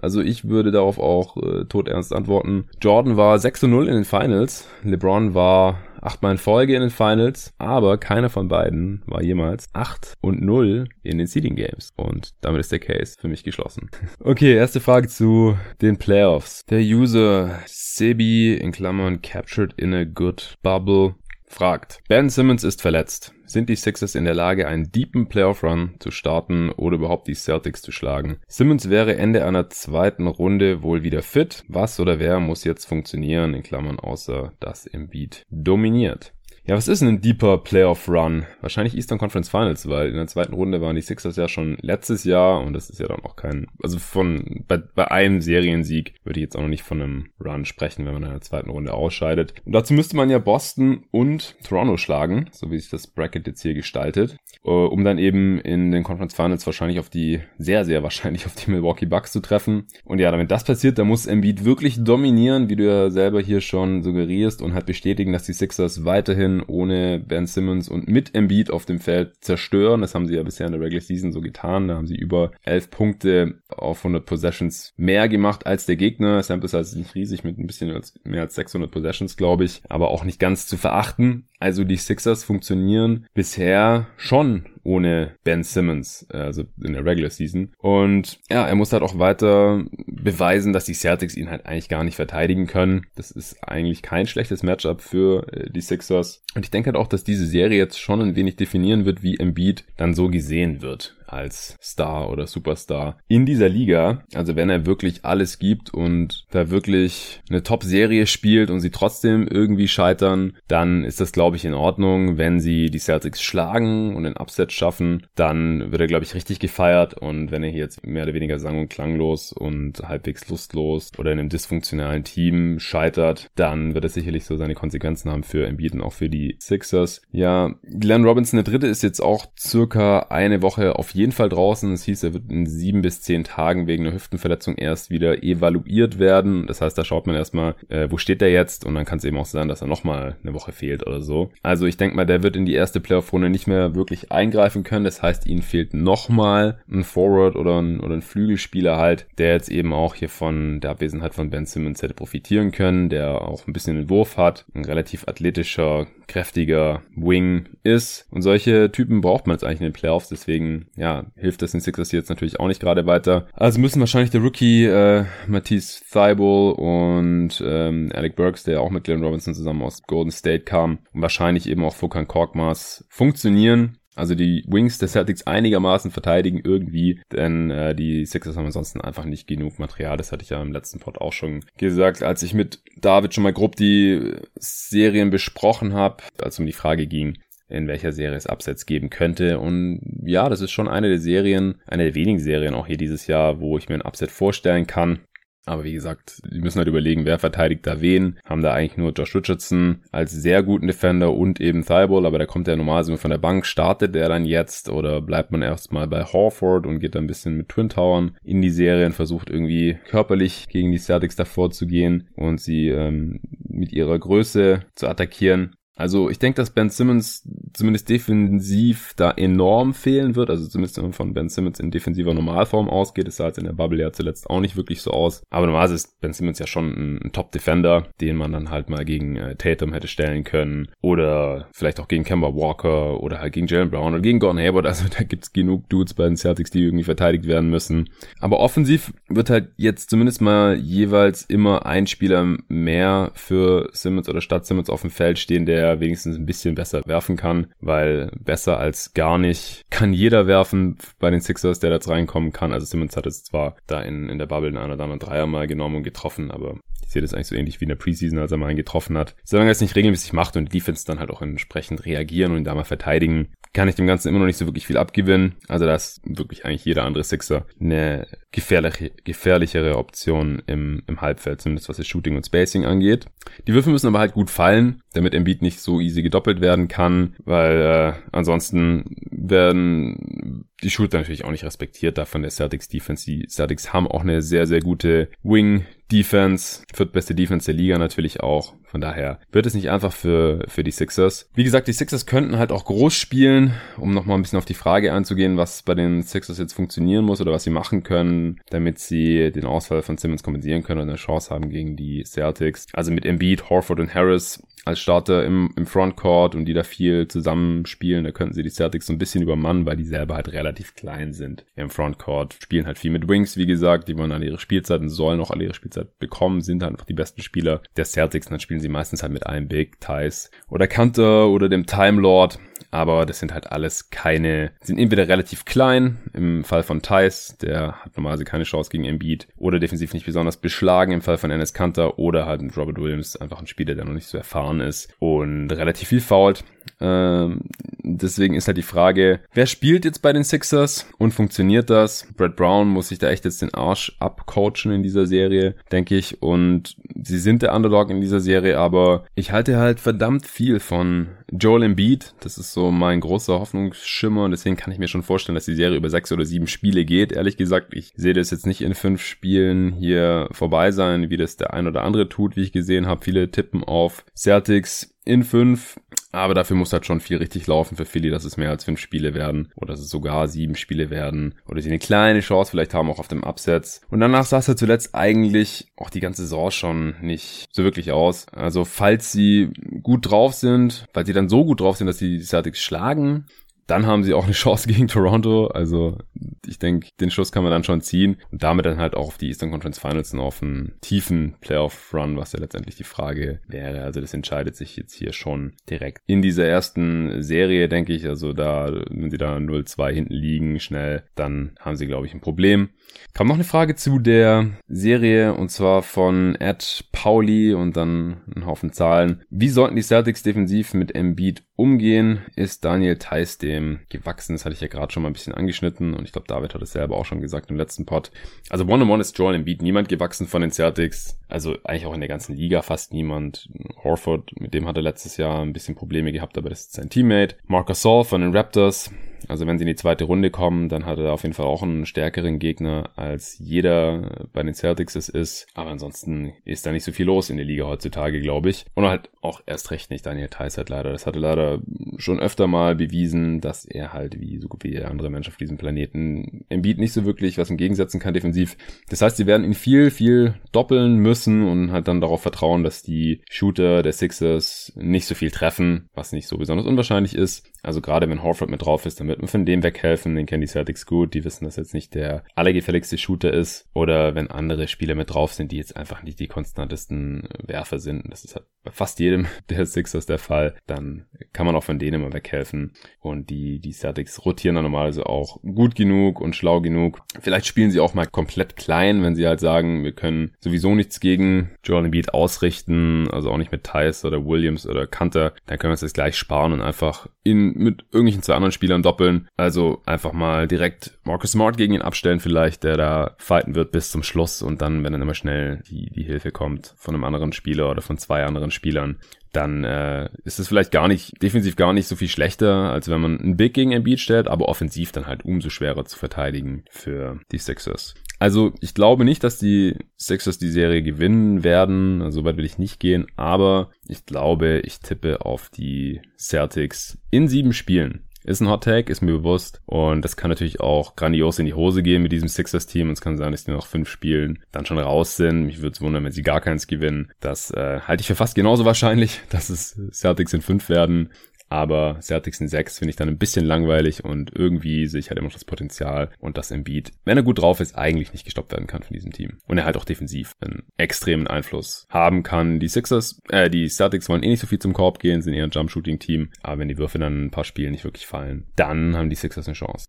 Also 0.00 0.20
ich 0.20 0.48
würde 0.48 0.70
darauf 0.70 0.98
auch 0.98 1.36
äh, 1.36 1.64
todernst 1.64 2.12
antworten. 2.12 2.66
Jordan 2.80 3.16
war 3.16 3.38
6 3.38 3.62
0 3.62 3.88
in 3.88 3.94
den 3.94 4.04
Finals. 4.04 4.68
LeBron 4.82 5.34
war 5.34 5.78
achtmal 6.04 6.32
in 6.32 6.38
Folge 6.38 6.74
in 6.74 6.82
den 6.82 6.90
Finals, 6.90 7.52
aber 7.58 7.98
keiner 7.98 8.30
von 8.30 8.48
beiden 8.48 9.02
war 9.06 9.22
jemals 9.22 9.66
8 9.72 10.14
und 10.20 10.42
0 10.42 10.88
in 11.02 11.18
den 11.18 11.26
Seeding 11.26 11.56
Games. 11.56 11.90
Und 11.96 12.34
damit 12.40 12.60
ist 12.60 12.72
der 12.72 12.78
Case 12.78 13.16
für 13.18 13.28
mich 13.28 13.44
geschlossen. 13.44 13.90
Okay, 14.20 14.54
erste 14.54 14.80
Frage 14.80 15.08
zu 15.08 15.56
den 15.82 15.98
Playoffs. 15.98 16.64
Der 16.70 16.80
User 16.80 17.58
Sebi 17.66 18.54
in 18.54 18.72
Klammern 18.72 19.20
captured 19.20 19.74
in 19.76 19.92
a 19.92 20.04
good 20.04 20.56
bubble 20.62 21.14
fragt. 21.46 22.00
Ben 22.08 22.30
Simmons 22.30 22.64
ist 22.64 22.80
verletzt. 22.80 23.33
Sind 23.46 23.68
die 23.68 23.76
Sixers 23.76 24.14
in 24.14 24.24
der 24.24 24.34
Lage, 24.34 24.66
einen 24.66 24.90
deepen 24.90 25.28
Playoff-Run 25.28 25.94
zu 25.98 26.10
starten 26.10 26.70
oder 26.70 26.96
überhaupt 26.96 27.28
die 27.28 27.34
Celtics 27.34 27.82
zu 27.82 27.92
schlagen? 27.92 28.38
Simmons 28.48 28.90
wäre 28.90 29.16
Ende 29.16 29.44
einer 29.44 29.70
zweiten 29.70 30.26
Runde 30.26 30.82
wohl 30.82 31.02
wieder 31.02 31.22
fit. 31.22 31.64
Was 31.68 32.00
oder 32.00 32.18
wer 32.18 32.40
muss 32.40 32.64
jetzt 32.64 32.86
funktionieren, 32.86 33.54
in 33.54 33.62
Klammern 33.62 33.98
außer 33.98 34.52
dass 34.60 34.86
Embiid 34.86 35.44
dominiert? 35.50 36.33
Ja, 36.66 36.76
was 36.76 36.88
ist 36.88 37.02
ein 37.02 37.20
deeper 37.20 37.58
Playoff 37.58 38.08
Run? 38.08 38.46
Wahrscheinlich 38.62 38.96
Eastern 38.96 39.18
Conference 39.18 39.50
Finals, 39.50 39.86
weil 39.86 40.08
in 40.08 40.16
der 40.16 40.28
zweiten 40.28 40.54
Runde 40.54 40.80
waren 40.80 40.96
die 40.96 41.02
Sixers 41.02 41.36
ja 41.36 41.46
schon 41.46 41.76
letztes 41.82 42.24
Jahr 42.24 42.62
und 42.62 42.72
das 42.72 42.88
ist 42.88 43.00
ja 43.00 43.06
dann 43.06 43.20
auch 43.20 43.36
kein, 43.36 43.66
also 43.82 43.98
von, 43.98 44.64
bei, 44.66 44.78
bei 44.78 45.10
einem 45.10 45.42
Seriensieg 45.42 46.14
würde 46.24 46.40
ich 46.40 46.44
jetzt 46.44 46.56
auch 46.56 46.62
noch 46.62 46.68
nicht 46.68 46.82
von 46.82 47.02
einem 47.02 47.26
Run 47.38 47.66
sprechen, 47.66 48.06
wenn 48.06 48.14
man 48.14 48.22
in 48.22 48.30
der 48.30 48.40
zweiten 48.40 48.70
Runde 48.70 48.94
ausscheidet. 48.94 49.52
Und 49.66 49.72
dazu 49.72 49.92
müsste 49.92 50.16
man 50.16 50.30
ja 50.30 50.38
Boston 50.38 51.04
und 51.10 51.54
Toronto 51.68 51.98
schlagen, 51.98 52.48
so 52.50 52.70
wie 52.70 52.78
sich 52.78 52.88
das 52.88 53.08
Bracket 53.08 53.46
jetzt 53.46 53.60
hier 53.60 53.74
gestaltet, 53.74 54.38
äh, 54.64 54.70
um 54.70 55.04
dann 55.04 55.18
eben 55.18 55.60
in 55.60 55.92
den 55.92 56.02
Conference 56.02 56.34
Finals 56.34 56.64
wahrscheinlich 56.64 56.98
auf 56.98 57.10
die, 57.10 57.40
sehr, 57.58 57.84
sehr 57.84 58.02
wahrscheinlich 58.02 58.46
auf 58.46 58.54
die 58.54 58.70
Milwaukee 58.70 59.04
Bucks 59.04 59.32
zu 59.32 59.40
treffen. 59.40 59.84
Und 60.06 60.18
ja, 60.18 60.30
damit 60.30 60.50
das 60.50 60.64
passiert, 60.64 60.98
da 60.98 61.04
muss 61.04 61.26
Embiid 61.26 61.66
wirklich 61.66 62.02
dominieren, 62.02 62.70
wie 62.70 62.76
du 62.76 62.86
ja 62.86 63.10
selber 63.10 63.42
hier 63.42 63.60
schon 63.60 64.02
suggerierst 64.02 64.62
und 64.62 64.72
halt 64.72 64.86
bestätigen, 64.86 65.34
dass 65.34 65.42
die 65.42 65.52
Sixers 65.52 66.06
weiterhin 66.06 66.53
können, 66.54 66.68
ohne 66.68 67.18
Ben 67.18 67.46
Simmons 67.46 67.88
und 67.88 68.08
mit 68.08 68.34
Embiid 68.34 68.70
auf 68.70 68.86
dem 68.86 69.00
Feld 69.00 69.42
zerstören. 69.42 70.00
Das 70.00 70.14
haben 70.14 70.26
sie 70.26 70.34
ja 70.34 70.42
bisher 70.42 70.66
in 70.66 70.72
der 70.72 70.80
Regular 70.80 71.00
Season 71.02 71.32
so 71.32 71.40
getan. 71.40 71.88
Da 71.88 71.96
haben 71.96 72.06
sie 72.06 72.16
über 72.16 72.52
elf 72.62 72.90
Punkte 72.90 73.60
auf 73.68 73.98
100 73.98 74.24
Possessions 74.24 74.92
mehr 74.96 75.28
gemacht 75.28 75.66
als 75.66 75.86
der 75.86 75.96
Gegner. 75.96 76.42
Sample 76.42 76.68
Size 76.68 76.80
ist 76.80 76.96
nicht 76.96 77.14
riesig 77.14 77.44
mit 77.44 77.58
ein 77.58 77.66
bisschen 77.66 78.00
mehr 78.24 78.42
als 78.42 78.54
600 78.54 78.90
Possessions, 78.90 79.36
glaube 79.36 79.64
ich, 79.64 79.82
aber 79.88 80.08
auch 80.08 80.24
nicht 80.24 80.40
ganz 80.40 80.66
zu 80.66 80.76
verachten. 80.76 81.46
Also 81.58 81.84
die 81.84 81.96
Sixers 81.96 82.44
funktionieren 82.44 83.26
bisher 83.34 84.06
schon 84.16 84.66
ohne 84.84 85.34
Ben 85.44 85.64
Simmons, 85.64 86.26
also 86.30 86.64
in 86.82 86.92
der 86.92 87.04
Regular 87.04 87.30
Season. 87.30 87.72
Und 87.78 88.38
ja, 88.50 88.66
er 88.66 88.74
muss 88.74 88.92
halt 88.92 89.02
auch 89.02 89.18
weiter 89.18 89.84
beweisen, 90.06 90.72
dass 90.72 90.84
die 90.84 90.94
Celtics 90.94 91.36
ihn 91.36 91.50
halt 91.50 91.66
eigentlich 91.66 91.88
gar 91.88 92.04
nicht 92.04 92.16
verteidigen 92.16 92.66
können. 92.66 93.06
Das 93.16 93.30
ist 93.30 93.66
eigentlich 93.66 94.02
kein 94.02 94.26
schlechtes 94.26 94.62
Matchup 94.62 95.00
für 95.00 95.52
äh, 95.52 95.70
die 95.70 95.80
Sixers. 95.80 96.44
Und 96.54 96.64
ich 96.64 96.70
denke 96.70 96.88
halt 96.88 96.96
auch, 96.96 97.08
dass 97.08 97.24
diese 97.24 97.46
Serie 97.46 97.78
jetzt 97.78 97.98
schon 97.98 98.20
ein 98.20 98.36
wenig 98.36 98.56
definieren 98.56 99.04
wird, 99.04 99.22
wie 99.22 99.38
Embiid 99.38 99.84
dann 99.96 100.14
so 100.14 100.28
gesehen 100.28 100.82
wird 100.82 101.16
als 101.34 101.76
Star 101.82 102.30
oder 102.30 102.46
Superstar 102.46 103.18
in 103.28 103.46
dieser 103.46 103.68
Liga. 103.68 104.24
Also 104.34 104.56
wenn 104.56 104.70
er 104.70 104.86
wirklich 104.86 105.24
alles 105.24 105.58
gibt 105.58 105.92
und 105.92 106.46
da 106.50 106.70
wirklich 106.70 107.42
eine 107.50 107.62
Top-Serie 107.62 108.26
spielt 108.26 108.70
und 108.70 108.80
sie 108.80 108.90
trotzdem 108.90 109.48
irgendwie 109.48 109.88
scheitern, 109.88 110.56
dann 110.68 111.04
ist 111.04 111.20
das, 111.20 111.32
glaube 111.32 111.56
ich, 111.56 111.64
in 111.64 111.74
Ordnung. 111.74 112.38
Wenn 112.38 112.60
sie 112.60 112.86
die 112.90 112.98
Celtics 112.98 113.42
schlagen 113.42 114.14
und 114.16 114.24
den 114.24 114.36
Upset 114.36 114.72
schaffen, 114.72 115.26
dann 115.34 115.90
wird 115.90 116.00
er, 116.00 116.06
glaube 116.06 116.24
ich, 116.24 116.34
richtig 116.34 116.58
gefeiert. 116.60 117.14
Und 117.14 117.50
wenn 117.50 117.62
er 117.62 117.70
hier 117.70 117.80
jetzt 117.80 118.06
mehr 118.06 118.24
oder 118.24 118.34
weniger 118.34 118.58
sang- 118.58 118.78
und 118.78 118.88
klanglos 118.88 119.52
und 119.52 120.00
halbwegs 120.08 120.48
lustlos 120.48 121.10
oder 121.18 121.32
in 121.32 121.38
einem 121.38 121.48
dysfunktionalen 121.48 122.24
Team 122.24 122.78
scheitert, 122.78 123.48
dann 123.56 123.94
wird 123.94 124.04
er 124.04 124.10
sicherlich 124.10 124.44
so 124.44 124.56
seine 124.56 124.74
Konsequenzen 124.74 125.30
haben 125.30 125.42
für 125.42 125.66
Embiid 125.66 125.94
und 125.94 126.02
auch 126.02 126.12
für 126.12 126.28
die 126.28 126.56
Sixers. 126.60 127.22
Ja, 127.30 127.74
Glenn 127.82 128.24
Robinson, 128.24 128.58
der 128.58 128.64
Dritte, 128.64 128.86
ist 128.86 129.02
jetzt 129.02 129.20
auch 129.20 129.46
circa 129.58 130.26
eine 130.30 130.62
Woche 130.62 130.96
auf 130.96 131.10
jeden 131.10 131.23
Fall 131.32 131.48
draußen. 131.48 131.92
Es 131.92 132.04
hieß, 132.04 132.22
er 132.24 132.34
wird 132.34 132.50
in 132.50 132.66
sieben 132.66 133.02
bis 133.02 133.20
zehn 133.20 133.44
Tagen 133.44 133.86
wegen 133.86 134.04
einer 134.04 134.14
Hüftenverletzung 134.14 134.76
erst 134.76 135.10
wieder 135.10 135.42
evaluiert 135.42 136.18
werden. 136.18 136.66
Das 136.66 136.80
heißt, 136.80 136.96
da 136.96 137.04
schaut 137.04 137.26
man 137.26 137.36
erstmal, 137.36 137.74
äh, 137.88 138.08
wo 138.10 138.18
steht 138.18 138.40
der 138.40 138.50
jetzt? 138.50 138.84
Und 138.84 138.94
dann 138.94 139.04
kann 139.04 139.18
es 139.18 139.24
eben 139.24 139.36
auch 139.36 139.46
sein, 139.46 139.68
dass 139.68 139.82
er 139.82 139.88
nochmal 139.88 140.36
eine 140.42 140.54
Woche 140.54 140.72
fehlt 140.72 141.06
oder 141.06 141.22
so. 141.22 141.50
Also 141.62 141.86
ich 141.86 141.96
denke 141.96 142.16
mal, 142.16 142.26
der 142.26 142.42
wird 142.42 142.56
in 142.56 142.66
die 142.66 142.74
erste 142.74 143.00
Playoff-Runde 143.00 143.50
nicht 143.50 143.66
mehr 143.66 143.94
wirklich 143.94 144.32
eingreifen 144.32 144.84
können. 144.84 145.04
Das 145.04 145.22
heißt, 145.22 145.46
ihnen 145.46 145.62
fehlt 145.62 145.94
nochmal 145.94 146.78
ein 146.90 147.04
Forward 147.04 147.56
oder 147.56 147.80
ein, 147.80 148.00
oder 148.00 148.14
ein 148.14 148.22
Flügelspieler 148.22 148.96
halt, 148.98 149.26
der 149.38 149.52
jetzt 149.52 149.70
eben 149.70 149.92
auch 149.92 150.14
hier 150.14 150.28
von 150.28 150.80
der 150.80 150.90
Abwesenheit 150.90 151.34
von 151.34 151.50
Ben 151.50 151.66
Simmons 151.66 152.02
hätte 152.02 152.14
profitieren 152.14 152.72
können, 152.72 153.08
der 153.08 153.42
auch 153.42 153.66
ein 153.66 153.72
bisschen 153.72 153.96
den 153.96 154.10
Wurf 154.10 154.36
hat, 154.36 154.64
ein 154.74 154.84
relativ 154.84 155.28
athletischer, 155.28 156.06
kräftiger 156.26 157.02
Wing 157.14 157.68
ist. 157.82 158.26
Und 158.30 158.42
solche 158.42 158.90
Typen 158.92 159.20
braucht 159.20 159.46
man 159.46 159.54
jetzt 159.54 159.64
eigentlich 159.64 159.80
in 159.80 159.86
den 159.86 159.92
Playoffs. 159.92 160.28
Deswegen, 160.28 160.86
ja, 160.96 161.26
hilft 161.36 161.62
das 161.62 161.72
den 161.72 161.80
Sixers 161.80 162.12
jetzt 162.12 162.28
natürlich 162.28 162.60
auch 162.60 162.68
nicht 162.68 162.80
gerade 162.80 163.06
weiter. 163.06 163.46
Also 163.52 163.80
müssen 163.80 164.00
wahrscheinlich 164.00 164.30
der 164.30 164.40
Rookie 164.42 164.84
äh, 164.84 165.24
Matisse 165.46 166.02
Thibault 166.10 166.78
und 166.78 167.62
ähm, 167.64 168.10
Alec 168.14 168.36
Burks, 168.36 168.64
der 168.64 168.80
auch 168.80 168.90
mit 168.90 169.04
Glenn 169.04 169.22
Robinson 169.22 169.54
zusammen 169.54 169.82
aus 169.82 170.02
Golden 170.02 170.30
State 170.30 170.64
kam, 170.64 170.98
und 171.12 171.22
wahrscheinlich 171.22 171.68
eben 171.68 171.84
auch 171.84 171.94
Fukan 171.94 172.26
Korkmaz 172.28 173.04
funktionieren. 173.08 173.98
Also 174.14 174.34
die 174.34 174.64
Wings 174.66 174.98
der 174.98 175.08
Celtics 175.08 175.46
einigermaßen 175.46 176.10
verteidigen 176.10 176.60
irgendwie, 176.62 177.20
denn 177.32 177.70
äh, 177.70 177.94
die 177.94 178.24
Sixers 178.24 178.56
haben 178.56 178.66
ansonsten 178.66 179.00
einfach 179.00 179.24
nicht 179.24 179.46
genug 179.46 179.78
Material. 179.78 180.16
Das 180.16 180.30
hatte 180.30 180.44
ich 180.44 180.50
ja 180.50 180.62
im 180.62 180.72
letzten 180.72 181.00
Pod 181.00 181.18
auch 181.18 181.32
schon 181.32 181.64
gesagt, 181.78 182.22
als 182.22 182.42
ich 182.42 182.54
mit 182.54 182.80
David 182.96 183.34
schon 183.34 183.44
mal 183.44 183.52
grob 183.52 183.76
die 183.76 184.34
Serien 184.56 185.30
besprochen 185.30 185.94
habe, 185.94 186.22
als 186.40 186.54
es 186.54 186.60
um 186.60 186.66
die 186.66 186.72
Frage 186.72 187.06
ging, 187.06 187.38
in 187.68 187.88
welcher 187.88 188.12
Serie 188.12 188.36
es 188.36 188.46
Absatz 188.46 188.86
geben 188.86 189.10
könnte. 189.10 189.58
Und 189.58 190.00
ja, 190.24 190.48
das 190.48 190.60
ist 190.60 190.70
schon 190.70 190.88
eine 190.88 191.08
der 191.08 191.18
Serien, 191.18 191.80
eine 191.86 192.04
der 192.04 192.14
wenigen 192.14 192.38
Serien 192.38 192.74
auch 192.74 192.86
hier 192.86 192.96
dieses 192.96 193.26
Jahr, 193.26 193.60
wo 193.60 193.78
ich 193.78 193.88
mir 193.88 193.96
ein 193.96 194.02
Upset 194.02 194.30
vorstellen 194.30 194.86
kann. 194.86 195.20
Aber 195.66 195.84
wie 195.84 195.94
gesagt, 195.94 196.42
die 196.50 196.60
müssen 196.60 196.78
halt 196.78 196.88
überlegen, 196.88 197.24
wer 197.24 197.38
verteidigt 197.38 197.86
da 197.86 198.00
wen. 198.00 198.38
Haben 198.44 198.62
da 198.62 198.72
eigentlich 198.72 198.96
nur 198.96 199.12
Josh 199.12 199.34
Richardson 199.34 200.02
als 200.12 200.32
sehr 200.32 200.62
guten 200.62 200.86
Defender 200.86 201.32
und 201.32 201.60
eben 201.60 201.82
Thibault, 201.82 202.26
aber 202.26 202.38
der 202.38 202.46
kommt 202.46 202.68
ja 202.68 202.76
normalerweise 202.76 203.12
nur 203.12 203.18
von 203.18 203.30
der 203.30 203.38
Bank. 203.38 203.64
Startet 203.64 204.14
der 204.14 204.28
dann 204.28 204.44
jetzt 204.44 204.88
oder 204.88 205.22
bleibt 205.22 205.52
man 205.52 205.62
erstmal 205.62 206.06
bei 206.06 206.24
Horford 206.24 206.86
und 206.86 207.00
geht 207.00 207.14
dann 207.14 207.24
ein 207.24 207.28
bisschen 207.28 207.56
mit 207.56 207.68
Twin 207.70 207.88
Towern 207.88 208.36
in 208.42 208.60
die 208.60 208.70
Serie 208.70 209.06
und 209.06 209.14
versucht 209.14 209.48
irgendwie 209.48 209.98
körperlich 210.08 210.68
gegen 210.68 210.92
die 210.92 210.98
Celtics 210.98 211.36
davor 211.36 211.70
zu 211.70 211.86
gehen 211.86 212.28
und 212.36 212.60
sie 212.60 212.88
ähm, 212.88 213.40
mit 213.66 213.92
ihrer 213.92 214.18
Größe 214.18 214.80
zu 214.94 215.08
attackieren. 215.08 215.74
Also 215.96 216.28
ich 216.28 216.38
denke, 216.38 216.56
dass 216.56 216.70
Ben 216.70 216.90
Simmons 216.90 217.48
zumindest 217.72 218.08
defensiv 218.08 219.14
da 219.16 219.30
enorm 219.30 219.94
fehlen 219.94 220.34
wird. 220.34 220.50
Also 220.50 220.66
zumindest 220.66 220.96
wenn 220.96 221.04
man 221.04 221.12
von 221.12 221.34
Ben 221.34 221.48
Simmons 221.48 221.78
in 221.78 221.90
defensiver 221.90 222.34
Normalform 222.34 222.88
ausgeht. 222.88 223.26
Das 223.26 223.36
sah 223.36 223.46
jetzt 223.46 223.58
in 223.58 223.64
der 223.64 223.72
Bubble 223.72 224.00
ja 224.00 224.12
zuletzt 224.12 224.50
auch 224.50 224.60
nicht 224.60 224.76
wirklich 224.76 225.02
so 225.02 225.12
aus. 225.12 225.42
Aber 225.50 225.66
normalerweise 225.66 225.94
ist 225.94 226.20
Ben 226.20 226.32
Simmons 226.32 226.58
ja 226.58 226.66
schon 226.66 227.20
ein, 227.24 227.30
Top-Defender, 227.32 228.08
den 228.20 228.36
man 228.36 228.52
dann 228.52 228.70
halt 228.70 228.90
mal 228.90 229.04
gegen 229.04 229.36
äh, 229.36 229.56
Tatum 229.56 229.92
hätte 229.92 230.08
stellen 230.08 230.44
können. 230.44 230.88
Oder 231.00 231.68
vielleicht 231.72 232.00
auch 232.00 232.08
gegen 232.08 232.24
Kemba 232.24 232.54
Walker 232.54 233.20
oder 233.20 233.40
halt 233.40 233.52
gegen 233.52 233.66
Jalen 233.66 233.90
Brown 233.90 234.14
oder 234.14 234.22
gegen 234.22 234.40
Gordon 234.40 234.60
Hayward. 234.60 234.86
Also 234.86 235.04
da 235.16 235.24
gibt's 235.24 235.52
genug 235.52 235.88
Dudes 235.88 236.14
bei 236.14 236.24
den 236.24 236.36
Celtics, 236.36 236.70
die 236.70 236.82
irgendwie 236.82 237.04
verteidigt 237.04 237.46
werden 237.46 237.70
müssen. 237.70 238.10
Aber 238.40 238.58
offensiv 238.58 239.12
wird 239.28 239.50
halt 239.50 239.68
jetzt 239.76 240.10
zumindest 240.10 240.40
mal 240.40 240.76
jeweils 240.76 241.42
immer 241.42 241.86
ein 241.86 242.06
Spieler 242.06 242.56
mehr 242.68 243.30
für 243.34 243.88
Simmons 243.92 244.28
oder 244.28 244.40
statt 244.40 244.66
Simmons 244.66 244.90
auf 244.90 245.02
dem 245.02 245.10
Feld 245.10 245.38
stehen, 245.38 245.66
der 245.66 245.83
der 245.84 246.00
wenigstens 246.00 246.36
ein 246.36 246.46
bisschen 246.46 246.74
besser 246.74 247.02
werfen 247.06 247.36
kann, 247.36 247.68
weil 247.80 248.30
besser 248.38 248.78
als 248.78 249.14
gar 249.14 249.38
nicht 249.38 249.82
kann 249.90 250.12
jeder 250.12 250.46
werfen 250.46 250.98
bei 251.18 251.30
den 251.30 251.40
Sixers, 251.40 251.80
der 251.80 251.90
da 251.90 251.96
jetzt 251.96 252.08
reinkommen 252.08 252.52
kann. 252.52 252.72
Also 252.72 252.86
Simmons 252.86 253.16
hat 253.16 253.26
es 253.26 253.44
zwar 253.44 253.76
da 253.86 254.00
in, 254.00 254.28
in 254.28 254.38
der 254.38 254.46
Bubble 254.46 254.68
in 254.68 254.76
einer 254.76 254.92
anderen 254.92 255.18
Dreier 255.18 255.46
mal 255.46 255.66
genommen 255.66 255.96
und 255.96 256.02
getroffen, 256.02 256.50
aber 256.50 256.78
ich 257.04 257.12
sehe 257.12 257.22
das 257.22 257.34
eigentlich 257.34 257.48
so 257.48 257.54
ähnlich 257.54 257.80
wie 257.80 257.84
in 257.84 257.90
der 257.90 257.96
Preseason, 257.96 258.38
als 258.38 258.50
er 258.50 258.58
mal 258.58 258.66
einen 258.66 258.76
getroffen 258.76 259.18
hat. 259.18 259.34
Solange 259.44 259.70
er 259.70 259.72
es 259.72 259.80
nicht 259.80 259.94
regelmäßig 259.94 260.32
macht 260.32 260.56
und 260.56 260.72
die 260.72 260.78
Defense 260.78 261.04
dann 261.06 261.20
halt 261.20 261.30
auch 261.30 261.42
entsprechend 261.42 262.06
reagieren 262.06 262.52
und 262.52 262.58
ihn 262.58 262.64
da 262.64 262.74
mal 262.74 262.84
verteidigen, 262.84 263.48
kann 263.74 263.88
ich 263.88 263.96
dem 263.96 264.06
Ganzen 264.06 264.28
immer 264.28 264.38
noch 264.38 264.46
nicht 264.46 264.56
so 264.56 264.66
wirklich 264.66 264.86
viel 264.86 264.96
abgewinnen. 264.96 265.56
Also 265.68 265.84
da 265.84 265.94
ist 265.94 266.20
wirklich 266.24 266.64
eigentlich 266.64 266.84
jeder 266.84 267.02
andere 267.02 267.24
Sixer 267.24 267.66
eine 267.80 268.26
gefährliche, 268.52 269.10
gefährlichere 269.24 269.98
Option 269.98 270.62
im, 270.66 271.02
im 271.06 271.20
Halbfeld, 271.20 271.60
zumindest 271.60 271.88
was 271.88 271.96
das 271.96 272.06
Shooting 272.06 272.36
und 272.36 272.46
Spacing 272.46 272.84
angeht. 272.84 273.26
Die 273.66 273.74
Würfe 273.74 273.90
müssen 273.90 274.06
aber 274.06 274.20
halt 274.20 274.32
gut 274.32 274.48
fallen, 274.48 275.02
damit 275.14 275.34
Embiid 275.34 275.62
nicht 275.62 275.80
so 275.80 276.00
easy 276.00 276.22
gedoppelt 276.22 276.60
werden 276.60 276.88
kann, 276.88 277.34
weil 277.44 277.80
äh, 277.80 278.12
ansonsten 278.32 279.16
werden 279.30 280.66
die 280.82 280.90
Shooter 280.90 281.18
natürlich 281.18 281.44
auch 281.44 281.50
nicht 281.50 281.64
respektiert 281.64 282.18
da 282.18 282.24
von 282.24 282.42
der 282.42 282.50
Celtics 282.50 282.88
Defense. 282.88 283.24
Die 283.24 283.46
Celtics 283.48 283.92
haben 283.92 284.06
auch 284.06 284.22
eine 284.22 284.42
sehr, 284.42 284.66
sehr 284.66 284.80
gute 284.80 285.28
Wing 285.42 285.84
Defense, 286.12 286.82
viertbeste 286.92 287.34
Defense 287.34 287.66
der 287.66 287.74
Liga 287.74 287.98
natürlich 287.98 288.40
auch. 288.40 288.74
Von 288.84 289.00
daher 289.00 289.40
wird 289.50 289.66
es 289.66 289.74
nicht 289.74 289.90
einfach 289.90 290.12
für, 290.12 290.64
für 290.68 290.84
die 290.84 290.90
Sixers. 290.90 291.50
Wie 291.54 291.64
gesagt, 291.64 291.88
die 291.88 291.92
Sixers 291.92 292.26
könnten 292.26 292.58
halt 292.58 292.70
auch 292.70 292.84
groß 292.84 293.14
spielen, 293.14 293.72
um 293.96 294.12
nochmal 294.12 294.38
ein 294.38 294.42
bisschen 294.42 294.58
auf 294.58 294.66
die 294.66 294.74
Frage 294.74 295.12
einzugehen, 295.12 295.56
was 295.56 295.82
bei 295.82 295.94
den 295.94 296.22
Sixers 296.22 296.58
jetzt 296.58 296.74
funktionieren 296.74 297.24
muss 297.24 297.40
oder 297.40 297.52
was 297.52 297.64
sie 297.64 297.70
machen 297.70 298.02
können, 298.02 298.60
damit 298.70 298.98
sie 298.98 299.50
den 299.50 299.64
Ausfall 299.64 300.02
von 300.02 300.18
Simmons 300.18 300.42
kompensieren 300.42 300.82
können 300.82 301.00
und 301.00 301.08
eine 301.08 301.18
Chance 301.18 301.52
haben 301.52 301.70
gegen 301.70 301.96
die 301.96 302.22
Celtics. 302.24 302.86
Also 302.92 303.10
mit 303.10 303.24
Embiid, 303.24 303.70
Horford 303.70 303.98
und 303.98 304.14
Harris 304.14 304.62
als 304.84 305.00
Starter 305.00 305.44
im, 305.44 305.72
im 305.76 305.86
Frontcourt 305.86 306.54
und 306.54 306.64
die 306.66 306.74
da 306.74 306.82
viel 306.82 307.28
zusammenspielen, 307.28 308.24
da 308.24 308.32
könnten 308.32 308.54
sie 308.54 308.62
die 308.62 308.70
Celtics 308.70 309.06
so 309.06 309.12
ein 309.12 309.18
bisschen 309.18 309.42
übermannen, 309.42 309.86
weil 309.86 309.96
die 309.96 310.04
selber 310.04 310.34
halt 310.34 310.52
relativ 310.52 310.94
klein 310.94 311.32
sind 311.32 311.64
im 311.76 311.90
Frontcourt. 311.90 312.56
Spielen 312.60 312.86
halt 312.86 312.98
viel 312.98 313.10
mit 313.10 313.28
Wings, 313.28 313.56
wie 313.56 313.66
gesagt, 313.66 314.08
die 314.08 314.16
wollen 314.16 314.32
alle 314.32 314.46
ihre 314.46 314.58
Spielzeit 314.58 315.00
und 315.00 315.08
sollen 315.08 315.40
auch 315.40 315.50
alle 315.50 315.64
ihre 315.64 315.74
Spielzeit 315.74 316.18
bekommen, 316.18 316.60
sind 316.60 316.82
halt 316.82 316.92
einfach 316.92 317.06
die 317.06 317.14
besten 317.14 317.42
Spieler 317.42 317.82
der 317.96 318.04
Celtics. 318.04 318.46
Und 318.46 318.52
dann 318.52 318.60
spielen 318.60 318.80
sie 318.80 318.88
meistens 318.88 319.22
halt 319.22 319.32
mit 319.32 319.46
einem 319.46 319.68
Big, 319.68 320.00
Thais 320.00 320.50
oder 320.68 320.86
Kanter 320.86 321.48
oder 321.48 321.68
dem 321.68 321.86
Time 321.86 322.20
Lord 322.20 322.58
aber 322.94 323.26
das 323.26 323.40
sind 323.40 323.52
halt 323.52 323.72
alles 323.72 324.10
keine, 324.10 324.70
sind 324.80 324.98
entweder 324.98 325.26
relativ 325.26 325.64
klein, 325.64 326.18
im 326.32 326.62
Fall 326.62 326.84
von 326.84 327.02
Thais, 327.02 327.56
der 327.60 328.04
hat 328.04 328.16
normalerweise 328.16 328.44
keine 328.44 328.64
Chance 328.64 328.88
gegen 328.90 329.04
Embiid, 329.04 329.48
oder 329.56 329.80
defensiv 329.80 330.14
nicht 330.14 330.26
besonders 330.26 330.56
beschlagen 330.56 331.10
im 331.10 331.20
Fall 331.20 331.36
von 331.36 331.50
Enes 331.50 331.74
Kanter, 331.74 332.20
oder 332.20 332.46
halt 332.46 332.62
mit 332.62 332.76
Robert 332.76 332.98
Williams, 332.98 333.34
einfach 333.36 333.58
ein 333.58 333.66
Spieler, 333.66 333.96
der 333.96 334.04
noch 334.04 334.12
nicht 334.12 334.28
so 334.28 334.38
erfahren 334.38 334.80
ist 334.80 335.12
und 335.18 335.70
relativ 335.72 336.08
viel 336.08 336.20
fault. 336.20 336.62
Ähm, 337.00 337.62
deswegen 338.02 338.54
ist 338.54 338.66
halt 338.66 338.76
die 338.76 338.82
Frage, 338.82 339.40
wer 339.52 339.66
spielt 339.66 340.04
jetzt 340.04 340.22
bei 340.22 340.32
den 340.32 340.44
Sixers 340.44 341.06
und 341.18 341.32
funktioniert 341.32 341.90
das? 341.90 342.26
Brad 342.36 342.56
Brown 342.56 342.88
muss 342.88 343.08
sich 343.08 343.18
da 343.18 343.30
echt 343.30 343.44
jetzt 343.44 343.62
den 343.62 343.74
Arsch 343.74 344.16
abcoachen 344.20 344.92
in 344.92 345.02
dieser 345.02 345.26
Serie, 345.26 345.74
denke 345.90 346.16
ich. 346.16 346.42
Und 346.42 346.96
sie 347.14 347.38
sind 347.38 347.62
der 347.62 347.74
Underdog 347.74 348.10
in 348.10 348.20
dieser 348.20 348.40
Serie, 348.40 348.78
aber 348.78 349.24
ich 349.34 349.52
halte 349.52 349.78
halt 349.78 350.00
verdammt 350.00 350.46
viel 350.46 350.80
von 350.80 351.28
Joel 351.50 351.82
Embiid. 351.82 352.34
Das 352.40 352.58
ist 352.58 352.72
so 352.72 352.90
mein 352.90 353.20
großer 353.20 353.58
Hoffnungsschimmer 353.58 354.44
und 354.44 354.50
deswegen 354.50 354.76
kann 354.76 354.92
ich 354.92 354.98
mir 354.98 355.08
schon 355.08 355.22
vorstellen, 355.22 355.54
dass 355.54 355.64
die 355.64 355.74
Serie 355.74 355.96
über 355.96 356.10
sechs 356.10 356.32
oder 356.32 356.44
sieben 356.44 356.66
Spiele 356.66 357.04
geht. 357.04 357.32
Ehrlich 357.32 357.56
gesagt, 357.56 357.94
ich 357.94 358.12
sehe 358.16 358.34
das 358.34 358.50
jetzt 358.50 358.66
nicht 358.66 358.80
in 358.80 358.94
fünf 358.94 359.22
Spielen 359.22 359.92
hier 359.92 360.48
vorbei 360.52 360.90
sein, 360.90 361.30
wie 361.30 361.36
das 361.36 361.56
der 361.56 361.74
ein 361.74 361.86
oder 361.86 362.02
andere 362.02 362.28
tut, 362.28 362.56
wie 362.56 362.62
ich 362.62 362.72
gesehen 362.72 363.06
habe. 363.06 363.24
Viele 363.24 363.50
tippen 363.50 363.84
auf 363.84 364.24
Celtics 364.36 365.14
in 365.24 365.42
fünf. 365.42 365.96
Aber 366.34 366.54
dafür 366.54 366.76
muss 366.76 366.92
halt 366.92 367.06
schon 367.06 367.20
viel 367.20 367.36
richtig 367.36 367.66
laufen 367.66 367.96
für 367.96 368.04
Philly, 368.04 368.30
dass 368.30 368.44
es 368.44 368.56
mehr 368.56 368.70
als 368.70 368.84
fünf 368.84 368.98
Spiele 368.98 369.34
werden 369.34 369.72
oder 369.76 369.92
dass 369.92 370.00
es 370.00 370.10
sogar 370.10 370.48
sieben 370.48 370.74
Spiele 370.74 371.10
werden 371.10 371.54
oder 371.68 371.80
sie 371.80 371.88
eine 371.88 371.98
kleine 371.98 372.40
Chance 372.40 372.72
vielleicht 372.72 372.94
haben 372.94 373.08
auch 373.10 373.20
auf 373.20 373.28
dem 373.28 373.44
Absatz. 373.44 374.00
Und 374.10 374.20
danach 374.20 374.44
sah 374.44 374.58
es 374.58 374.66
ja 374.66 374.76
zuletzt 374.76 375.14
eigentlich 375.14 375.86
auch 375.96 376.10
die 376.10 376.20
ganze 376.20 376.42
Saison 376.42 376.70
schon 376.70 377.14
nicht 377.20 377.66
so 377.70 377.84
wirklich 377.84 378.12
aus. 378.12 378.46
Also 378.52 378.84
falls 378.84 379.32
sie 379.32 379.70
gut 380.02 380.30
drauf 380.30 380.54
sind, 380.54 381.06
weil 381.14 381.24
sie 381.24 381.32
dann 381.32 381.48
so 381.48 381.64
gut 381.64 381.80
drauf 381.80 381.96
sind, 381.96 382.06
dass 382.08 382.18
sie 382.18 382.38
die 382.38 382.44
Celtics 382.44 382.80
schlagen, 382.80 383.46
dann 383.86 384.06
haben 384.06 384.24
sie 384.24 384.34
auch 384.34 384.44
eine 384.44 384.52
Chance 384.64 384.88
gegen 384.88 385.08
Toronto. 385.08 385.66
Also 385.68 386.18
ich 386.66 386.78
denke, 386.78 387.08
den 387.20 387.30
Schluss 387.30 387.52
kann 387.52 387.62
man 387.62 387.72
dann 387.72 387.84
schon 387.84 388.00
ziehen 388.00 388.36
und 388.50 388.62
damit 388.62 388.86
dann 388.86 388.98
halt 388.98 389.14
auch 389.14 389.28
auf 389.28 389.38
die 389.38 389.48
Eastern 389.48 389.70
Conference 389.70 389.98
Finals 389.98 390.32
und 390.32 390.40
auf 390.40 390.62
einen 390.62 390.94
tiefen 391.00 391.56
Playoff-Run, 391.60 392.36
was 392.36 392.52
ja 392.52 392.60
letztendlich 392.60 392.96
die 392.96 393.04
Frage 393.04 393.60
wäre. 393.66 394.02
Also 394.02 394.20
das 394.20 394.34
entscheidet 394.34 394.76
sich 394.76 394.96
jetzt 394.96 395.14
hier 395.14 395.32
schon 395.32 395.74
direkt. 395.88 396.22
In 396.26 396.42
dieser 396.42 396.66
ersten 396.66 397.42
Serie, 397.42 397.88
denke 397.88 398.12
ich, 398.12 398.26
also 398.26 398.52
da, 398.52 398.92
wenn 399.10 399.30
sie 399.30 399.38
da 399.38 399.56
0-2 399.56 400.12
hinten 400.12 400.34
liegen, 400.34 400.80
schnell, 400.80 401.24
dann 401.34 401.72
haben 401.80 401.96
sie, 401.96 402.06
glaube 402.06 402.26
ich, 402.26 402.34
ein 402.34 402.40
Problem. 402.40 402.90
Kam 403.32 403.48
noch 403.48 403.54
eine 403.54 403.64
Frage 403.64 403.94
zu 403.94 404.18
der 404.18 404.70
Serie 404.88 405.54
und 405.54 405.70
zwar 405.70 406.02
von 406.02 406.54
Ed 406.56 407.04
Pauli 407.12 407.74
und 407.74 407.96
dann 407.96 408.42
ein 408.54 408.66
Haufen 408.66 408.92
Zahlen. 408.92 409.42
Wie 409.50 409.68
sollten 409.68 409.96
die 409.96 410.02
Celtics 410.02 410.42
defensiv 410.42 410.94
mit 410.94 411.14
Embiid 411.14 411.64
umgehen? 411.76 412.42
Ist 412.56 412.84
Daniel 412.84 413.16
Theiss 413.16 413.58
dem 413.58 414.00
gewachsen? 414.08 414.54
Das 414.54 414.64
hatte 414.64 414.74
ich 414.74 414.80
ja 414.80 414.88
gerade 414.88 415.12
schon 415.12 415.22
mal 415.22 415.30
ein 415.30 415.32
bisschen 415.32 415.54
angeschnitten 415.54 416.14
und 416.14 416.24
ich 416.24 416.32
glaube, 416.32 416.46
David 416.46 416.74
hat 416.74 416.82
es 416.82 416.92
selber 416.92 417.16
auch 417.16 417.24
schon 417.24 417.40
gesagt 417.40 417.70
im 417.70 417.76
letzten 417.76 418.06
Pod. 418.06 418.30
Also 418.70 418.84
One-on-One 418.84 419.20
ist 419.20 419.38
Joel 419.38 419.56
Embiid 419.56 419.82
niemand 419.82 420.08
gewachsen 420.08 420.46
von 420.46 420.62
den 420.62 420.70
Celtics. 420.70 421.38
Also 421.48 421.76
eigentlich 421.84 422.06
auch 422.06 422.14
in 422.14 422.20
der 422.20 422.28
ganzen 422.28 422.56
Liga 422.56 422.82
fast 422.82 423.12
niemand. 423.12 423.68
Horford, 424.02 424.58
mit 424.60 424.74
dem 424.74 424.86
hat 424.86 424.96
er 424.96 425.02
letztes 425.02 425.36
Jahr 425.36 425.62
ein 425.62 425.72
bisschen 425.72 425.94
Probleme 425.94 426.32
gehabt, 426.32 426.56
aber 426.58 426.70
das 426.70 426.82
ist 426.82 426.92
sein 426.94 427.10
Teammate. 427.10 427.56
Marcus 427.66 428.02
Saul 428.02 428.24
von 428.24 428.40
den 428.40 428.56
Raptors 428.56 429.10
also 429.48 429.66
wenn 429.66 429.78
sie 429.78 429.84
in 429.84 429.88
die 429.88 429.94
zweite 429.94 430.24
Runde 430.24 430.50
kommen, 430.50 430.88
dann 430.88 431.06
hat 431.06 431.18
er 431.18 431.32
auf 431.32 431.42
jeden 431.42 431.54
Fall 431.54 431.66
auch 431.66 431.82
einen 431.82 432.06
stärkeren 432.06 432.58
Gegner, 432.58 433.10
als 433.16 433.58
jeder 433.58 434.48
bei 434.52 434.62
den 434.62 434.74
Celtics 434.74 435.14
es 435.16 435.28
ist. 435.28 435.66
Aber 435.74 435.90
ansonsten 435.90 436.52
ist 436.64 436.86
da 436.86 436.92
nicht 436.92 437.04
so 437.04 437.12
viel 437.12 437.26
los 437.26 437.50
in 437.50 437.56
der 437.56 437.66
Liga 437.66 437.84
heutzutage, 437.84 438.40
glaube 438.40 438.70
ich. 438.70 438.86
Und 438.94 439.04
halt 439.04 439.30
auch 439.40 439.60
erst 439.66 439.90
recht 439.90 440.10
nicht 440.10 440.24
Daniel 440.26 440.48
Theiss 440.48 440.78
hat 440.78 440.88
leider. 440.88 441.12
Das 441.12 441.26
hatte 441.26 441.38
leider 441.38 441.80
schon 442.16 442.40
öfter 442.40 442.66
mal 442.66 442.94
bewiesen, 442.94 443.60
dass 443.60 443.84
er 443.84 444.12
halt 444.12 444.40
wie 444.40 444.58
so 444.58 444.68
gut 444.68 444.84
wie 444.84 444.92
jeder 444.92 445.10
andere 445.10 445.30
Mensch 445.30 445.48
auf 445.48 445.56
diesem 445.56 445.76
Planeten 445.76 446.64
Embiid 446.68 446.98
nicht 446.98 447.12
so 447.12 447.24
wirklich 447.24 447.58
was 447.58 447.70
entgegensetzen 447.70 448.20
kann 448.20 448.34
defensiv. 448.34 448.76
Das 449.08 449.22
heißt, 449.22 449.36
sie 449.36 449.46
werden 449.46 449.64
ihn 449.64 449.74
viel, 449.74 450.10
viel 450.10 450.54
doppeln 450.72 451.16
müssen 451.16 451.66
und 451.66 451.92
halt 451.92 452.08
dann 452.08 452.20
darauf 452.20 452.42
vertrauen, 452.42 452.82
dass 452.82 453.02
die 453.02 453.42
Shooter 453.50 454.02
der 454.02 454.12
Sixers 454.12 454.92
nicht 454.96 455.26
so 455.26 455.34
viel 455.34 455.50
treffen, 455.50 456.08
was 456.14 456.32
nicht 456.32 456.48
so 456.48 456.58
besonders 456.58 456.86
unwahrscheinlich 456.86 457.34
ist. 457.34 457.70
Also 457.84 458.00
gerade 458.00 458.28
wenn 458.28 458.42
Horford 458.42 458.70
mit 458.70 458.84
drauf 458.84 459.06
ist, 459.06 459.20
dann 459.20 459.28
wird 459.28 459.40
man 459.40 459.48
von 459.48 459.66
dem 459.66 459.82
weghelfen. 459.82 460.34
Den 460.34 460.46
kennen 460.46 460.62
die 460.62 460.66
Celtics 460.66 461.06
gut. 461.06 461.34
Die 461.34 461.44
wissen, 461.44 461.64
dass 461.64 461.76
jetzt 461.76 461.94
nicht 461.94 462.14
der 462.14 462.44
allergefälligste 462.54 463.18
Shooter 463.18 463.52
ist. 463.52 463.88
Oder 463.92 464.34
wenn 464.34 464.50
andere 464.50 464.88
Spieler 464.88 465.14
mit 465.14 465.32
drauf 465.32 465.52
sind, 465.52 465.72
die 465.72 465.76
jetzt 465.76 465.96
einfach 465.96 466.22
nicht 466.22 466.40
die 466.40 466.48
konstantesten 466.48 467.48
Werfer 467.62 467.98
sind. 467.98 468.24
Das 468.30 468.44
ist 468.44 468.54
halt 468.54 468.66
bei 468.82 468.90
fast 468.90 469.18
jedem 469.20 469.46
der 469.70 469.86
Sixers 469.86 470.26
der 470.26 470.38
Fall. 470.38 470.74
Dann 470.86 471.26
kann 471.52 471.66
man 471.66 471.76
auch 471.76 471.84
von 471.84 471.98
denen 471.98 472.22
mal 472.22 472.32
weghelfen. 472.32 472.92
Und 473.20 473.50
die, 473.50 473.80
die 473.80 473.92
Celtics 473.92 474.44
rotieren 474.44 474.76
dann 474.76 474.84
normalerweise 474.84 475.26
auch 475.26 475.60
gut 475.62 475.94
genug 475.94 476.40
und 476.40 476.56
schlau 476.56 476.80
genug. 476.80 477.20
Vielleicht 477.40 477.66
spielen 477.66 477.90
sie 477.90 478.00
auch 478.00 478.14
mal 478.14 478.26
komplett 478.26 478.76
klein, 478.76 479.22
wenn 479.22 479.34
sie 479.34 479.46
halt 479.46 479.60
sagen, 479.60 480.04
wir 480.04 480.12
können 480.12 480.52
sowieso 480.60 480.94
nichts 480.94 481.20
gegen 481.20 481.70
Joel 481.84 482.06
Embiid 482.06 482.32
ausrichten. 482.34 483.28
Also 483.30 483.50
auch 483.50 483.58
nicht 483.58 483.72
mit 483.72 483.84
Tice 483.84 484.24
oder 484.24 484.44
Williams 484.44 484.86
oder 484.86 485.06
Kanter. 485.06 485.52
Dann 485.66 485.78
können 485.78 485.90
wir 485.90 485.94
uns 485.94 486.00
das 486.00 486.12
gleich 486.12 486.36
sparen 486.36 486.72
und 486.72 486.80
einfach 486.80 487.28
in 487.42 487.73
mit 487.74 488.04
irgendwelchen 488.12 488.42
zwei 488.42 488.54
anderen 488.54 488.72
Spielern 488.72 489.02
doppeln. 489.02 489.48
Also 489.56 490.02
einfach 490.06 490.32
mal 490.32 490.68
direkt 490.68 491.18
Marcus 491.24 491.52
Smart 491.52 491.76
gegen 491.76 491.94
ihn 491.94 492.02
abstellen 492.02 492.40
vielleicht, 492.40 492.84
der 492.84 492.96
da 492.96 493.34
fighten 493.38 493.74
wird 493.74 493.92
bis 493.92 494.10
zum 494.10 494.22
Schluss 494.22 494.62
und 494.62 494.82
dann, 494.82 495.02
wenn 495.02 495.12
dann 495.12 495.22
immer 495.22 495.34
schnell 495.34 495.82
die, 495.88 496.10
die 496.10 496.24
Hilfe 496.24 496.50
kommt 496.50 496.94
von 496.96 497.14
einem 497.14 497.24
anderen 497.24 497.52
Spieler 497.52 497.90
oder 497.90 498.02
von 498.02 498.18
zwei 498.18 498.44
anderen 498.44 498.70
Spielern, 498.70 499.18
dann 499.52 499.84
äh, 499.84 500.28
ist 500.44 500.58
es 500.58 500.68
vielleicht 500.68 500.90
gar 500.90 501.08
nicht, 501.08 501.42
defensiv 501.42 501.76
gar 501.76 501.92
nicht 501.92 502.08
so 502.08 502.16
viel 502.16 502.28
schlechter, 502.28 502.90
als 502.90 503.08
wenn 503.08 503.20
man 503.20 503.40
ein 503.40 503.56
Big 503.56 503.72
gegen 503.74 503.92
Embiid 503.92 504.20
stellt, 504.20 504.48
aber 504.48 504.68
offensiv 504.68 505.12
dann 505.12 505.26
halt 505.26 505.44
umso 505.44 505.70
schwerer 505.70 506.04
zu 506.04 506.18
verteidigen 506.18 506.84
für 506.90 507.40
die 507.52 507.58
Sixers. 507.58 508.14
Also 508.38 508.74
ich 508.80 508.94
glaube 508.94 509.24
nicht, 509.24 509.44
dass 509.44 509.58
die 509.58 509.96
Sixers 510.16 510.58
die 510.58 510.70
Serie 510.70 511.02
gewinnen 511.02 511.64
werden. 511.64 512.18
So 512.18 512.24
also, 512.24 512.44
weit 512.44 512.56
will 512.56 512.64
ich 512.64 512.78
nicht 512.78 513.00
gehen. 513.00 513.26
Aber 513.36 513.90
ich 514.08 514.26
glaube, 514.26 514.80
ich 514.80 515.00
tippe 515.00 515.46
auf 515.46 515.70
die 515.70 516.20
Celtics 516.36 517.16
in 517.30 517.48
sieben 517.48 517.72
Spielen. 517.72 518.28
Ist 518.44 518.60
ein 518.60 518.68
Hot 518.68 518.84
Tag, 518.84 519.08
ist 519.08 519.22
mir 519.22 519.32
bewusst. 519.32 519.80
Und 519.86 520.22
das 520.22 520.36
kann 520.36 520.50
natürlich 520.50 520.78
auch 520.80 521.16
grandios 521.16 521.58
in 521.58 521.64
die 521.64 521.72
Hose 521.74 522.02
gehen 522.02 522.22
mit 522.22 522.30
diesem 522.30 522.48
Sixers-Team. 522.48 523.08
Und 523.08 523.14
es 523.14 523.22
kann 523.22 523.38
sein, 523.38 523.52
dass 523.52 523.64
die 523.64 523.70
noch 523.70 523.86
fünf 523.86 524.08
Spielen 524.08 524.58
dann 524.70 524.84
schon 524.84 524.98
raus 524.98 525.36
sind. 525.36 525.64
Mich 525.64 525.80
würde 525.80 525.94
es 525.94 526.02
wundern, 526.02 526.24
wenn 526.24 526.32
sie 526.32 526.42
gar 526.42 526.60
keins 526.60 526.86
gewinnen. 526.86 527.32
Das 527.40 527.70
äh, 527.70 528.00
halte 528.00 528.20
ich 528.20 528.26
für 528.26 528.34
fast 528.34 528.54
genauso 528.54 528.84
wahrscheinlich, 528.84 529.40
dass 529.48 529.70
es 529.70 529.98
Celtics 530.12 530.52
in 530.52 530.60
fünf 530.60 530.90
werden. 530.90 531.30
Aber 531.74 532.18
Celtics 532.20 532.60
in 532.60 532.68
6 532.68 533.00
finde 533.00 533.10
ich 533.10 533.16
dann 533.16 533.28
ein 533.28 533.36
bisschen 533.36 533.64
langweilig 533.64 534.24
und 534.24 534.52
irgendwie 534.54 535.08
sehe 535.08 535.18
ich 535.18 535.28
halt 535.28 535.40
immer 535.40 535.48
noch 535.48 535.54
das 535.54 535.64
Potenzial 535.64 536.30
und 536.38 536.56
das 536.56 536.70
Embiid, 536.70 537.10
wenn 537.24 537.36
er 537.36 537.42
gut 537.42 537.60
drauf 537.60 537.80
ist, 537.80 537.98
eigentlich 537.98 538.32
nicht 538.32 538.44
gestoppt 538.44 538.70
werden 538.70 538.86
kann 538.86 539.02
von 539.02 539.12
diesem 539.12 539.32
Team. 539.32 539.58
Und 539.66 539.78
er 539.78 539.84
halt 539.84 539.96
auch 539.96 540.04
defensiv 540.04 540.52
einen 540.60 540.84
extremen 540.98 541.48
Einfluss 541.48 542.06
haben 542.10 542.44
kann. 542.44 542.78
Die 542.78 542.86
Sixers, 542.86 543.40
äh, 543.48 543.68
die 543.68 543.88
Celtics 543.88 544.28
wollen 544.28 544.44
eh 544.44 544.50
nicht 544.50 544.60
so 544.60 544.68
viel 544.68 544.78
zum 544.78 544.92
Korb 544.92 545.18
gehen, 545.18 545.42
sind 545.42 545.54
eher 545.54 545.64
ein 545.64 545.70
Jump-Shooting-Team. 545.70 546.50
Aber 546.62 546.78
wenn 546.78 546.88
die 546.88 546.96
Würfe 546.98 547.18
dann 547.18 547.46
ein 547.46 547.50
paar 547.50 547.64
Spiele 547.64 547.90
nicht 547.90 548.04
wirklich 548.04 548.26
fallen, 548.26 548.68
dann 548.76 549.16
haben 549.16 549.28
die 549.28 549.34
Sixers 549.34 549.66
eine 549.66 549.74
Chance. 549.74 550.06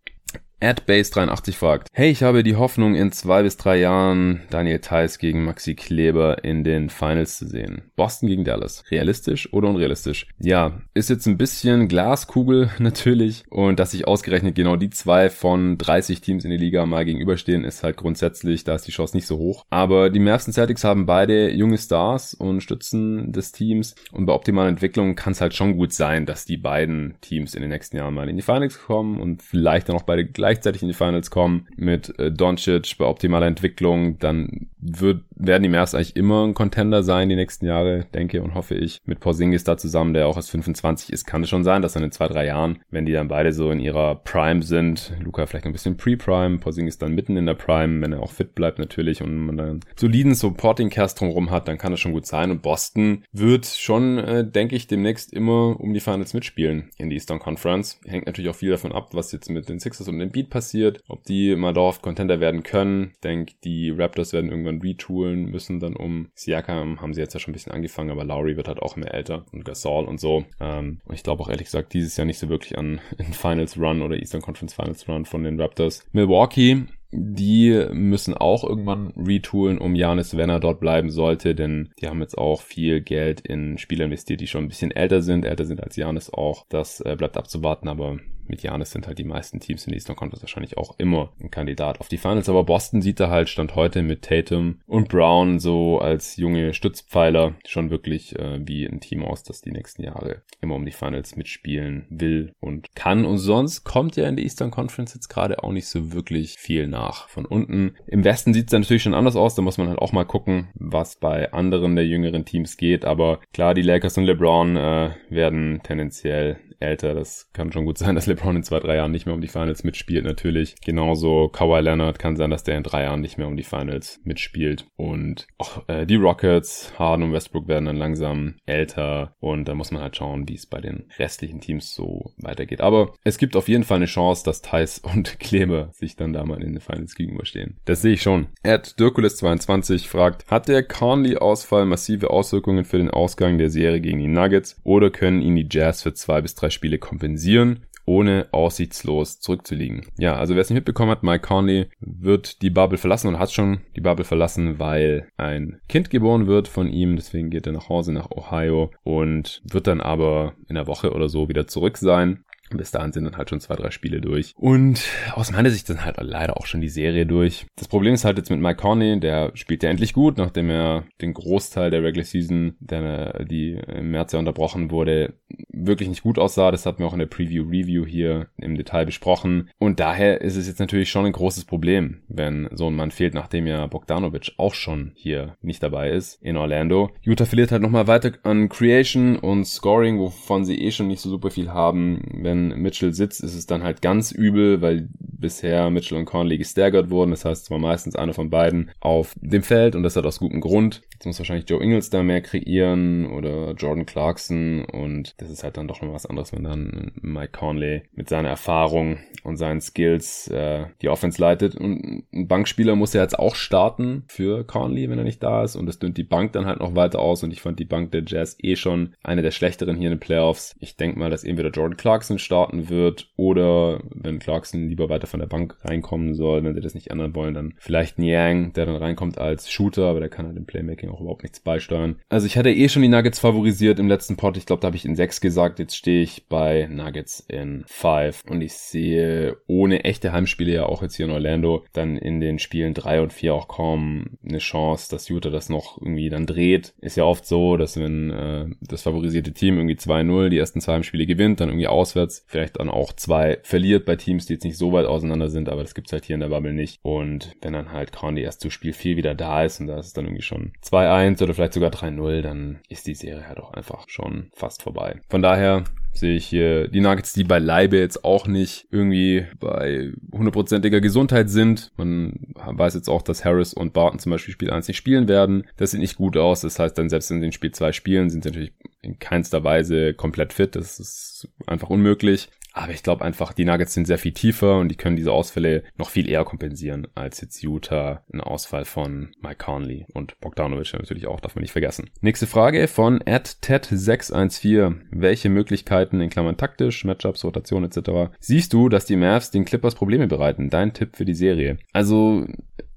AdBase83 0.62 1.52
fragt, 1.52 1.88
hey, 1.92 2.10
ich 2.10 2.22
habe 2.22 2.42
die 2.42 2.56
Hoffnung, 2.56 2.94
in 2.94 3.12
zwei 3.12 3.42
bis 3.42 3.58
drei 3.58 3.78
Jahren 3.78 4.40
Daniel 4.48 4.78
Theiss 4.78 5.18
gegen 5.18 5.44
Maxi 5.44 5.74
Kleber 5.74 6.44
in 6.44 6.64
den 6.64 6.88
Finals 6.88 7.36
zu 7.36 7.46
sehen. 7.46 7.90
Boston 7.94 8.28
gegen 8.28 8.44
Dallas. 8.44 8.82
Realistisch 8.90 9.52
oder 9.52 9.68
unrealistisch? 9.68 10.26
Ja, 10.38 10.80
ist 10.94 11.10
jetzt 11.10 11.26
ein 11.26 11.36
bisschen 11.36 11.88
Glaskugel 11.88 12.70
natürlich 12.78 13.44
und 13.50 13.78
dass 13.78 13.90
sich 13.90 14.08
ausgerechnet 14.08 14.54
genau 14.54 14.76
die 14.76 14.88
zwei 14.88 15.28
von 15.28 15.76
30 15.76 16.22
Teams 16.22 16.44
in 16.44 16.50
der 16.50 16.58
Liga 16.58 16.86
mal 16.86 17.04
gegenüberstehen, 17.04 17.62
ist 17.62 17.82
halt 17.82 17.98
grundsätzlich, 17.98 18.64
da 18.64 18.76
ist 18.76 18.86
die 18.86 18.92
Chance 18.92 19.14
nicht 19.14 19.26
so 19.26 19.36
hoch. 19.36 19.62
Aber 19.68 20.08
die 20.08 20.20
Mavs 20.20 20.46
und 20.46 20.54
Celtics 20.54 20.84
haben 20.84 21.04
beide 21.04 21.50
junge 21.50 21.76
Stars 21.76 22.32
und 22.32 22.62
Stützen 22.62 23.30
des 23.30 23.52
Teams 23.52 23.94
und 24.10 24.24
bei 24.24 24.32
optimalen 24.32 24.70
Entwicklungen 24.70 25.16
kann 25.16 25.32
es 25.32 25.42
halt 25.42 25.54
schon 25.54 25.76
gut 25.76 25.92
sein, 25.92 26.24
dass 26.24 26.46
die 26.46 26.56
beiden 26.56 27.16
Teams 27.20 27.54
in 27.54 27.60
den 27.60 27.70
nächsten 27.70 27.98
Jahren 27.98 28.14
mal 28.14 28.28
in 28.30 28.36
die 28.36 28.42
Finals 28.42 28.80
kommen 28.80 29.20
und 29.20 29.42
vielleicht 29.42 29.90
dann 29.90 29.96
auch 29.96 30.02
beide 30.02 30.25
gleichzeitig 30.26 30.82
in 30.82 30.88
die 30.88 30.94
Finals 30.94 31.30
kommen 31.30 31.68
mit 31.76 32.18
äh, 32.18 32.30
Doncic 32.30 32.96
bei 32.98 33.04
optimaler 33.04 33.46
Entwicklung, 33.46 34.18
dann 34.18 34.68
wird, 34.78 35.24
werden 35.34 35.62
die 35.62 35.68
Mavs 35.68 35.94
eigentlich 35.94 36.16
immer 36.16 36.44
ein 36.44 36.54
Contender 36.54 37.02
sein 37.02 37.28
die 37.28 37.36
nächsten 37.36 37.66
Jahre, 37.66 38.06
denke 38.14 38.42
und 38.42 38.54
hoffe 38.54 38.74
ich. 38.74 39.00
Mit 39.04 39.20
Porzingis 39.20 39.64
da 39.64 39.76
zusammen, 39.76 40.14
der 40.14 40.26
auch 40.26 40.36
erst 40.36 40.50
25 40.50 41.12
ist, 41.12 41.24
kann 41.24 41.42
es 41.42 41.48
schon 41.48 41.64
sein, 41.64 41.82
dass 41.82 41.94
dann 41.94 42.04
in 42.04 42.12
zwei, 42.12 42.28
drei 42.28 42.46
Jahren, 42.46 42.78
wenn 42.90 43.06
die 43.06 43.12
dann 43.12 43.28
beide 43.28 43.52
so 43.52 43.70
in 43.70 43.80
ihrer 43.80 44.16
Prime 44.16 44.62
sind, 44.62 45.12
Luca 45.22 45.46
vielleicht 45.46 45.66
ein 45.66 45.72
bisschen 45.72 45.96
Pre-Prime, 45.96 46.58
Porzingis 46.58 46.98
dann 46.98 47.14
mitten 47.14 47.36
in 47.36 47.46
der 47.46 47.54
Prime, 47.54 48.00
wenn 48.02 48.12
er 48.12 48.22
auch 48.22 48.32
fit 48.32 48.54
bleibt 48.54 48.78
natürlich 48.78 49.22
und 49.22 49.46
man 49.46 49.56
dann 49.56 49.80
soliden 49.96 50.34
Supporting-Cast 50.34 51.20
drumherum 51.20 51.50
hat, 51.50 51.68
dann 51.68 51.78
kann 51.78 51.92
das 51.92 52.00
schon 52.00 52.12
gut 52.12 52.26
sein 52.26 52.50
und 52.50 52.62
Boston 52.62 53.24
wird 53.32 53.66
schon, 53.66 54.18
äh, 54.18 54.48
denke 54.48 54.76
ich, 54.76 54.86
demnächst 54.86 55.32
immer 55.32 55.78
um 55.80 55.94
die 55.94 56.00
Finals 56.00 56.34
mitspielen 56.34 56.90
in 56.98 57.10
die 57.10 57.16
Eastern 57.16 57.38
Conference. 57.38 58.00
Hängt 58.06 58.26
natürlich 58.26 58.50
auch 58.50 58.56
viel 58.56 58.70
davon 58.70 58.92
ab, 58.92 59.10
was 59.12 59.32
jetzt 59.32 59.50
mit 59.50 59.68
den 59.68 59.80
Sixers 59.80 60.08
und 60.08 60.18
den 60.18 60.30
Beat 60.30 60.50
passiert, 60.50 61.00
ob 61.08 61.24
die 61.24 61.56
mal 61.56 61.72
dauerhaft 61.72 62.02
Contender 62.02 62.40
werden 62.40 62.62
können. 62.62 63.10
Ich 63.14 63.20
denke, 63.20 63.54
die 63.64 63.90
Raptors 63.90 64.32
werden 64.32 64.50
irgendwann 64.50 64.75
retoolen 64.80 65.50
müssen 65.50 65.80
dann 65.80 65.96
um 65.96 66.28
Siakam, 66.34 67.00
haben 67.00 67.14
sie 67.14 67.20
jetzt 67.20 67.34
ja 67.34 67.40
schon 67.40 67.52
ein 67.52 67.54
bisschen 67.54 67.72
angefangen, 67.72 68.10
aber 68.10 68.24
Lowry 68.24 68.56
wird 68.56 68.68
halt 68.68 68.80
auch 68.80 68.96
immer 68.96 69.12
älter 69.12 69.44
und 69.52 69.64
Gasol 69.64 70.04
und 70.04 70.20
so. 70.20 70.44
Ähm, 70.60 71.00
und 71.04 71.14
ich 71.14 71.22
glaube 71.22 71.42
auch 71.42 71.48
ehrlich 71.48 71.66
gesagt 71.66 71.92
dieses 71.92 72.16
Jahr 72.16 72.26
nicht 72.26 72.38
so 72.38 72.48
wirklich 72.48 72.78
an 72.78 73.00
Finals 73.32 73.78
Run 73.78 74.02
oder 74.02 74.16
Eastern 74.16 74.42
Conference 74.42 74.74
Finals 74.74 75.08
Run 75.08 75.24
von 75.24 75.44
den 75.44 75.60
Raptors. 75.60 76.06
Milwaukee 76.12 76.86
die 77.12 77.86
müssen 77.92 78.34
auch 78.34 78.64
irgendwann 78.64 79.12
retoolen, 79.16 79.78
um 79.78 79.94
Janis, 79.94 80.36
wenn 80.36 80.50
er 80.50 80.60
dort 80.60 80.80
bleiben 80.80 81.10
sollte, 81.10 81.54
denn 81.54 81.90
die 82.00 82.08
haben 82.08 82.20
jetzt 82.20 82.36
auch 82.36 82.62
viel 82.62 83.00
Geld 83.00 83.40
in 83.40 83.78
Spieler 83.78 84.04
investiert, 84.06 84.40
die 84.40 84.46
schon 84.46 84.64
ein 84.64 84.68
bisschen 84.68 84.90
älter 84.90 85.22
sind, 85.22 85.44
älter 85.44 85.64
sind 85.64 85.82
als 85.82 85.96
Janis 85.96 86.32
auch. 86.32 86.66
Das 86.68 87.00
äh, 87.00 87.14
bleibt 87.16 87.36
abzuwarten, 87.36 87.88
aber 87.88 88.18
mit 88.48 88.62
Janis 88.62 88.90
sind 88.90 89.06
halt 89.06 89.18
die 89.18 89.24
meisten 89.24 89.60
Teams 89.60 89.84
in 89.86 89.90
der 89.90 89.96
Eastern 89.96 90.16
Conference 90.16 90.42
wahrscheinlich 90.42 90.76
auch 90.76 90.98
immer 90.98 91.32
ein 91.40 91.50
Kandidat 91.50 92.00
auf 92.00 92.08
die 92.08 92.18
Finals. 92.18 92.48
Aber 92.48 92.64
Boston 92.64 93.02
sieht 93.02 93.20
da 93.20 93.30
halt 93.30 93.48
Stand 93.48 93.74
heute 93.74 94.02
mit 94.02 94.22
Tatum 94.22 94.80
und 94.86 95.08
Brown 95.08 95.58
so 95.58 95.98
als 95.98 96.36
junge 96.36 96.74
Stützpfeiler 96.74 97.54
schon 97.66 97.90
wirklich 97.90 98.36
äh, 98.38 98.66
wie 98.66 98.84
ein 98.86 99.00
Team 99.00 99.24
aus, 99.24 99.42
das 99.42 99.60
die 99.60 99.72
nächsten 99.72 100.02
Jahre 100.02 100.42
immer 100.60 100.74
um 100.74 100.84
die 100.84 100.92
Finals 100.92 101.36
mitspielen 101.36 102.06
will 102.10 102.52
und 102.60 102.94
kann. 102.94 103.24
Und 103.24 103.38
sonst 103.38 103.84
kommt 103.84 104.16
ja 104.16 104.28
in 104.28 104.36
der 104.36 104.44
Eastern 104.44 104.70
Conference 104.70 105.14
jetzt 105.14 105.28
gerade 105.28 105.62
auch 105.62 105.72
nicht 105.72 105.88
so 105.88 106.12
wirklich 106.12 106.56
viel 106.58 106.86
nach. 106.86 107.28
Von 107.28 107.44
unten. 107.44 107.94
Im 108.06 108.24
Westen 108.24 108.54
sieht 108.54 108.66
es 108.66 108.70
dann 108.70 108.82
natürlich 108.82 109.02
schon 109.02 109.14
anders 109.14 109.36
aus. 109.36 109.54
Da 109.54 109.62
muss 109.62 109.78
man 109.78 109.88
halt 109.88 109.98
auch 109.98 110.12
mal 110.12 110.24
gucken, 110.24 110.68
was 110.74 111.16
bei 111.16 111.52
anderen 111.52 111.96
der 111.96 112.06
jüngeren 112.06 112.44
Teams 112.44 112.76
geht. 112.76 113.04
Aber 113.04 113.40
klar, 113.52 113.74
die 113.74 113.82
Lakers 113.82 114.18
und 114.18 114.24
LeBron 114.24 114.76
äh, 114.76 115.10
werden 115.28 115.80
tendenziell 115.82 116.58
älter. 116.80 117.14
Das 117.14 117.50
kann 117.52 117.72
schon 117.72 117.84
gut 117.84 117.98
sein, 117.98 118.14
dass 118.14 118.26
LeBron 118.26 118.56
in 118.56 118.62
zwei, 118.62 118.80
drei 118.80 118.96
Jahren 118.96 119.12
nicht 119.12 119.26
mehr 119.26 119.34
um 119.34 119.40
die 119.40 119.48
Finals 119.48 119.84
mitspielt, 119.84 120.24
natürlich. 120.24 120.76
Genauso 120.80 121.48
Kawhi 121.48 121.80
Leonard 121.80 122.18
kann 122.18 122.36
sein, 122.36 122.50
dass 122.50 122.64
der 122.64 122.76
in 122.76 122.82
drei 122.82 123.04
Jahren 123.04 123.20
nicht 123.20 123.38
mehr 123.38 123.48
um 123.48 123.56
die 123.56 123.62
Finals 123.62 124.20
mitspielt. 124.24 124.86
Und 124.96 125.46
auch 125.58 125.88
äh, 125.88 126.06
die 126.06 126.16
Rockets, 126.16 126.92
Harden 126.98 127.24
und 127.24 127.32
Westbrook 127.32 127.68
werden 127.68 127.86
dann 127.86 127.96
langsam 127.96 128.56
älter. 128.66 129.34
Und 129.40 129.66
da 129.66 129.74
muss 129.74 129.90
man 129.90 130.02
halt 130.02 130.16
schauen, 130.16 130.48
wie 130.48 130.54
es 130.54 130.66
bei 130.66 130.80
den 130.80 131.10
restlichen 131.18 131.60
Teams 131.60 131.94
so 131.94 132.32
weitergeht. 132.38 132.80
Aber 132.80 133.14
es 133.24 133.38
gibt 133.38 133.56
auf 133.56 133.68
jeden 133.68 133.84
Fall 133.84 133.96
eine 133.96 134.06
Chance, 134.06 134.44
dass 134.44 134.62
Thais 134.62 134.98
und 135.14 135.38
Kleber 135.40 135.90
sich 135.92 136.16
dann 136.16 136.32
da 136.32 136.44
mal 136.44 136.62
in 136.62 136.72
den 136.72 136.80
Finals 136.80 137.14
gegenüberstehen. 137.14 137.78
Das 137.84 138.02
sehe 138.02 138.14
ich 138.14 138.22
schon. 138.22 138.48
Ed 138.62 138.96
Dirkulis22 138.98 140.06
fragt, 140.06 140.46
hat 140.50 140.68
der 140.68 140.82
Conley-Ausfall 140.82 141.86
massive 141.86 142.30
Auswirkungen 142.30 142.84
für 142.84 142.98
den 142.98 143.10
Ausgang 143.10 143.58
der 143.58 143.70
Serie 143.70 144.00
gegen 144.00 144.18
die 144.18 144.28
Nuggets 144.28 144.80
oder 144.84 145.10
können 145.10 145.42
ihn 145.42 145.56
die 145.56 145.68
Jazz 145.70 146.02
für 146.02 146.14
zwei 146.14 146.40
bis 146.40 146.54
drei 146.54 146.65
drei 146.66 146.70
Spiele 146.70 146.98
kompensieren 146.98 147.86
ohne 148.06 148.46
aussichtslos 148.52 149.40
zurückzuliegen. 149.40 150.06
Ja, 150.16 150.36
also 150.36 150.54
wer 150.54 150.62
es 150.62 150.70
nicht 150.70 150.76
mitbekommen 150.76 151.10
hat, 151.10 151.24
Mike 151.24 151.46
Conley 151.46 151.88
wird 151.98 152.62
die 152.62 152.70
Bubble 152.70 152.98
verlassen 152.98 153.28
und 153.28 153.38
hat 153.38 153.50
schon 153.52 153.80
die 153.96 154.00
Bubble 154.00 154.24
verlassen, 154.24 154.78
weil 154.78 155.28
ein 155.36 155.80
Kind 155.88 156.08
geboren 156.10 156.46
wird 156.46 156.68
von 156.68 156.88
ihm. 156.88 157.16
Deswegen 157.16 157.50
geht 157.50 157.66
er 157.66 157.72
nach 157.72 157.88
Hause 157.88 158.12
nach 158.12 158.30
Ohio 158.30 158.92
und 159.02 159.60
wird 159.64 159.88
dann 159.88 160.00
aber 160.00 160.54
in 160.68 160.76
der 160.76 160.86
Woche 160.86 161.12
oder 161.12 161.28
so 161.28 161.48
wieder 161.48 161.66
zurück 161.66 161.98
sein. 161.98 162.44
Bis 162.70 162.90
dahin 162.90 163.12
sind 163.12 163.24
dann 163.24 163.36
halt 163.36 163.50
schon 163.50 163.60
zwei, 163.60 163.76
drei 163.76 163.90
Spiele 163.90 164.20
durch. 164.20 164.52
Und 164.56 165.02
aus 165.32 165.52
meiner 165.52 165.70
Sicht 165.70 165.86
sind 165.86 166.04
halt 166.04 166.16
leider 166.20 166.56
auch 166.56 166.66
schon 166.66 166.80
die 166.80 166.88
Serie 166.88 167.26
durch. 167.26 167.66
Das 167.76 167.88
Problem 167.88 168.14
ist 168.14 168.24
halt 168.24 168.38
jetzt 168.38 168.50
mit 168.50 168.60
Mike 168.60 168.80
Conley, 168.80 169.20
der 169.20 169.52
spielt 169.54 169.82
ja 169.82 169.90
endlich 169.90 170.12
gut, 170.12 170.38
nachdem 170.38 170.70
er 170.70 171.04
den 171.20 171.34
Großteil 171.34 171.90
der 171.90 172.02
Regular 172.02 172.24
Season, 172.24 172.76
der, 172.80 173.44
die 173.44 173.72
im 173.72 174.10
März 174.10 174.32
ja 174.32 174.38
unterbrochen 174.38 174.90
wurde, 174.90 175.34
wirklich 175.68 176.08
nicht 176.08 176.22
gut 176.22 176.38
aussah. 176.38 176.70
Das 176.70 176.86
hatten 176.86 177.00
wir 177.00 177.06
auch 177.06 177.12
in 177.12 177.18
der 177.18 177.26
Preview-Review 177.26 178.04
hier 178.06 178.48
im 178.56 178.76
Detail 178.76 179.06
besprochen. 179.06 179.70
Und 179.78 180.00
daher 180.00 180.40
ist 180.40 180.56
es 180.56 180.66
jetzt 180.66 180.80
natürlich 180.80 181.10
schon 181.10 181.26
ein 181.26 181.32
großes 181.32 181.64
Problem, 181.64 182.22
wenn 182.28 182.68
so 182.72 182.88
ein 182.88 182.96
Mann 182.96 183.10
fehlt, 183.10 183.34
nachdem 183.34 183.66
ja 183.66 183.86
Bogdanovic 183.86 184.52
auch 184.56 184.74
schon 184.74 185.12
hier 185.14 185.56
nicht 185.60 185.82
dabei 185.82 186.10
ist 186.10 186.42
in 186.42 186.56
Orlando. 186.56 187.10
Utah 187.22 187.44
verliert 187.44 187.72
halt 187.72 187.82
nochmal 187.82 188.06
weiter 188.06 188.32
an 188.42 188.68
Creation 188.68 189.36
und 189.36 189.66
Scoring, 189.66 190.18
wovon 190.18 190.64
sie 190.64 190.80
eh 190.80 190.90
schon 190.90 191.08
nicht 191.08 191.20
so 191.20 191.28
super 191.28 191.50
viel 191.50 191.70
haben. 191.70 192.22
Wenn 192.32 192.55
Mitchell 192.56 193.12
sitzt, 193.12 193.42
ist 193.42 193.54
es 193.54 193.66
dann 193.66 193.82
halt 193.82 194.02
ganz 194.02 194.32
übel, 194.32 194.82
weil 194.82 195.08
bisher 195.18 195.90
Mitchell 195.90 196.18
und 196.18 196.24
Conley 196.24 196.58
gestaggert 196.58 197.10
wurden. 197.10 197.30
Das 197.30 197.44
heißt, 197.44 197.64
es 197.64 197.70
war 197.70 197.78
meistens 197.78 198.16
einer 198.16 198.34
von 198.34 198.50
beiden 198.50 198.90
auf 199.00 199.34
dem 199.40 199.62
Feld 199.62 199.94
und 199.94 200.02
das 200.02 200.16
hat 200.16 200.26
aus 200.26 200.38
gutem 200.38 200.60
Grund. 200.60 201.02
Jetzt 201.12 201.26
muss 201.26 201.38
wahrscheinlich 201.38 201.68
Joe 201.68 201.82
Ingles 201.82 202.10
da 202.10 202.22
mehr 202.22 202.42
kreieren 202.42 203.26
oder 203.26 203.72
Jordan 203.72 204.06
Clarkson 204.06 204.84
und 204.84 205.34
das 205.38 205.50
ist 205.50 205.64
halt 205.64 205.76
dann 205.76 205.88
doch 205.88 206.02
noch 206.02 206.12
was 206.12 206.26
anderes, 206.26 206.52
wenn 206.52 206.64
dann 206.64 207.12
Mike 207.20 207.52
Conley 207.52 208.02
mit 208.12 208.28
seiner 208.28 208.48
Erfahrung 208.48 209.18
und 209.44 209.56
seinen 209.56 209.80
Skills 209.80 210.48
äh, 210.48 210.86
die 211.00 211.08
Offense 211.08 211.40
leitet. 211.40 211.74
Und 211.76 212.24
ein 212.32 212.48
Bankspieler 212.48 212.96
muss 212.96 213.12
ja 213.14 213.22
jetzt 213.22 213.38
auch 213.38 213.54
starten 213.54 214.24
für 214.28 214.64
Conley, 214.64 215.08
wenn 215.08 215.18
er 215.18 215.24
nicht 215.24 215.42
da 215.42 215.64
ist 215.64 215.76
und 215.76 215.86
das 215.86 215.98
dünnt 215.98 216.18
die 216.18 216.24
Bank 216.24 216.52
dann 216.52 216.66
halt 216.66 216.80
noch 216.80 216.94
weiter 216.94 217.18
aus 217.18 217.42
und 217.42 217.52
ich 217.52 217.62
fand 217.62 217.78
die 217.78 217.84
Bank 217.84 218.12
der 218.12 218.24
Jazz 218.26 218.56
eh 218.60 218.76
schon 218.76 219.14
eine 219.22 219.42
der 219.42 219.52
schlechteren 219.52 219.96
hier 219.96 220.08
in 220.08 220.16
den 220.16 220.20
Playoffs. 220.20 220.74
Ich 220.80 220.96
denke 220.96 221.18
mal, 221.18 221.30
dass 221.30 221.44
entweder 221.44 221.70
Jordan 221.70 221.96
Clarkson 221.96 222.38
starten 222.46 222.88
wird 222.88 223.28
oder 223.36 224.00
wenn 224.14 224.38
Clarkson 224.38 224.88
lieber 224.88 225.08
weiter 225.08 225.26
von 225.26 225.40
der 225.40 225.46
Bank 225.46 225.76
reinkommen 225.82 226.34
soll, 226.34 226.64
wenn 226.64 226.74
sie 226.74 226.80
das 226.80 226.94
nicht 226.94 227.10
ändern 227.10 227.34
wollen, 227.34 227.54
dann 227.54 227.74
vielleicht 227.76 228.18
Niang, 228.18 228.72
der 228.72 228.86
dann 228.86 228.96
reinkommt 228.96 229.36
als 229.36 229.70
Shooter, 229.70 230.06
aber 230.06 230.20
der 230.20 230.28
kann 230.28 230.46
halt 230.46 230.56
im 230.56 230.64
Playmaking 230.64 231.10
auch 231.10 231.20
überhaupt 231.20 231.42
nichts 231.42 231.60
beisteuern. 231.60 232.16
Also 232.28 232.46
ich 232.46 232.56
hatte 232.56 232.70
eh 232.70 232.88
schon 232.88 233.02
die 233.02 233.08
Nuggets 233.08 233.40
favorisiert 233.40 233.98
im 233.98 234.08
letzten 234.08 234.36
Pod. 234.36 234.56
Ich 234.56 234.64
glaube, 234.64 234.80
da 234.80 234.86
habe 234.86 234.96
ich 234.96 235.04
in 235.04 235.16
6 235.16 235.40
gesagt. 235.40 235.78
Jetzt 235.78 235.96
stehe 235.96 236.22
ich 236.22 236.46
bei 236.48 236.88
Nuggets 236.90 237.40
in 237.48 237.84
5 237.86 238.44
und 238.48 238.62
ich 238.62 238.74
sehe 238.74 239.56
ohne 239.66 240.04
echte 240.04 240.32
Heimspiele 240.32 240.72
ja 240.72 240.86
auch 240.86 241.02
jetzt 241.02 241.16
hier 241.16 241.26
in 241.26 241.32
Orlando 241.32 241.84
dann 241.92 242.16
in 242.16 242.40
den 242.40 242.58
Spielen 242.58 242.94
3 242.94 243.22
und 243.22 243.32
4 243.32 243.54
auch 243.54 243.68
kaum 243.68 244.38
eine 244.46 244.58
Chance, 244.58 245.10
dass 245.10 245.28
Utah 245.28 245.50
das 245.50 245.68
noch 245.68 246.00
irgendwie 246.00 246.30
dann 246.30 246.46
dreht. 246.46 246.94
Ist 247.00 247.16
ja 247.16 247.24
oft 247.24 247.46
so, 247.46 247.76
dass 247.76 247.98
wenn 247.98 248.30
äh, 248.30 248.66
das 248.80 249.02
favorisierte 249.02 249.52
Team 249.52 249.76
irgendwie 249.76 249.96
2-0 249.96 250.48
die 250.48 250.58
ersten 250.58 250.80
zwei 250.80 250.94
Heimspiele 250.94 251.26
gewinnt, 251.26 251.60
dann 251.60 251.68
irgendwie 251.68 251.88
auswärts 251.88 252.35
vielleicht 252.46 252.78
dann 252.78 252.88
auch 252.88 253.12
zwei 253.12 253.58
verliert 253.62 254.04
bei 254.04 254.16
Teams, 254.16 254.46
die 254.46 254.54
jetzt 254.54 254.64
nicht 254.64 254.78
so 254.78 254.92
weit 254.92 255.06
auseinander 255.06 255.48
sind, 255.48 255.68
aber 255.68 255.82
das 255.82 255.94
gibt's 255.94 256.12
halt 256.12 256.24
hier 256.24 256.34
in 256.34 256.40
der 256.40 256.48
Bubble 256.48 256.72
nicht. 256.72 256.98
Und 257.02 257.56
wenn 257.62 257.72
dann 257.72 257.92
halt 257.92 258.12
Conley 258.12 258.42
erst 258.42 258.60
zu 258.60 258.70
Spiel 258.70 258.92
4 258.92 259.16
wieder 259.16 259.34
da 259.34 259.64
ist 259.64 259.80
und 259.80 259.86
da 259.86 259.98
ist 259.98 260.06
es 260.06 260.12
dann 260.12 260.24
irgendwie 260.26 260.42
schon 260.42 260.72
2-1 260.84 261.42
oder 261.42 261.54
vielleicht 261.54 261.74
sogar 261.74 261.90
3-0, 261.90 262.42
dann 262.42 262.80
ist 262.88 263.06
die 263.06 263.14
Serie 263.14 263.46
halt 263.48 263.58
auch 263.58 263.72
einfach 263.72 264.08
schon 264.08 264.50
fast 264.52 264.82
vorbei. 264.82 265.20
Von 265.28 265.42
daher 265.42 265.84
sehe 266.16 266.36
ich 266.36 266.46
hier 266.46 266.88
die 266.88 267.00
Nuggets, 267.00 267.32
die 267.32 267.44
bei 267.44 267.58
Leibe 267.58 267.98
jetzt 267.98 268.24
auch 268.24 268.46
nicht 268.46 268.88
irgendwie 268.90 269.46
bei 269.58 270.12
hundertprozentiger 270.32 271.00
Gesundheit 271.00 271.50
sind. 271.50 271.92
Man 271.96 272.54
weiß 272.54 272.94
jetzt 272.94 273.08
auch, 273.08 273.22
dass 273.22 273.44
Harris 273.44 273.74
und 273.74 273.92
Barton 273.92 274.18
zum 274.18 274.32
Beispiel 274.32 274.52
Spiel 274.52 274.70
1 274.70 274.88
nicht 274.88 274.96
spielen 274.96 275.28
werden. 275.28 275.64
Das 275.76 275.90
sieht 275.90 276.00
nicht 276.00 276.16
gut 276.16 276.36
aus. 276.36 276.62
Das 276.62 276.78
heißt 276.78 276.96
dann 276.98 277.08
selbst 277.08 277.30
in 277.30 277.40
den 277.40 277.52
Spiel 277.52 277.72
2 277.72 277.92
Spielen 277.92 278.30
sind 278.30 278.42
sie 278.42 278.50
natürlich 278.50 278.72
in 279.02 279.18
keinster 279.18 279.64
Weise 279.64 280.14
komplett 280.14 280.52
fit. 280.52 280.74
Das 280.76 280.98
ist 280.98 281.48
einfach 281.66 281.90
unmöglich. 281.90 282.48
Aber 282.76 282.92
ich 282.92 283.02
glaube 283.02 283.24
einfach, 283.24 283.54
die 283.54 283.64
Nuggets 283.64 283.94
sind 283.94 284.06
sehr 284.06 284.18
viel 284.18 284.32
tiefer 284.32 284.78
und 284.78 284.90
die 284.90 284.96
können 284.96 285.16
diese 285.16 285.32
Ausfälle 285.32 285.82
noch 285.96 286.10
viel 286.10 286.28
eher 286.28 286.44
kompensieren 286.44 287.08
als 287.14 287.40
jetzt 287.40 287.62
Utah 287.62 288.22
ein 288.30 288.42
Ausfall 288.42 288.84
von 288.84 289.30
Mike 289.40 289.64
Conley 289.64 290.04
und 290.12 290.38
Bogdanovic 290.40 290.92
natürlich 290.92 291.26
auch, 291.26 291.40
darf 291.40 291.54
man 291.54 291.62
nicht 291.62 291.72
vergessen. 291.72 292.10
Nächste 292.20 292.46
Frage 292.46 292.86
von 292.86 293.20
@ted614. 293.20 294.96
Welche 295.10 295.48
Möglichkeiten 295.48 296.20
in 296.20 296.28
Klammern 296.28 296.58
taktisch, 296.58 297.06
Matchups, 297.06 297.44
Rotation 297.44 297.82
etc. 297.82 298.36
siehst 298.40 298.74
du, 298.74 298.90
dass 298.90 299.06
die 299.06 299.16
Mavs 299.16 299.50
den 299.50 299.64
Clippers 299.64 299.94
Probleme 299.94 300.26
bereiten? 300.26 300.68
Dein 300.68 300.92
Tipp 300.92 301.16
für 301.16 301.24
die 301.24 301.32
Serie. 301.32 301.78
Also 301.94 302.46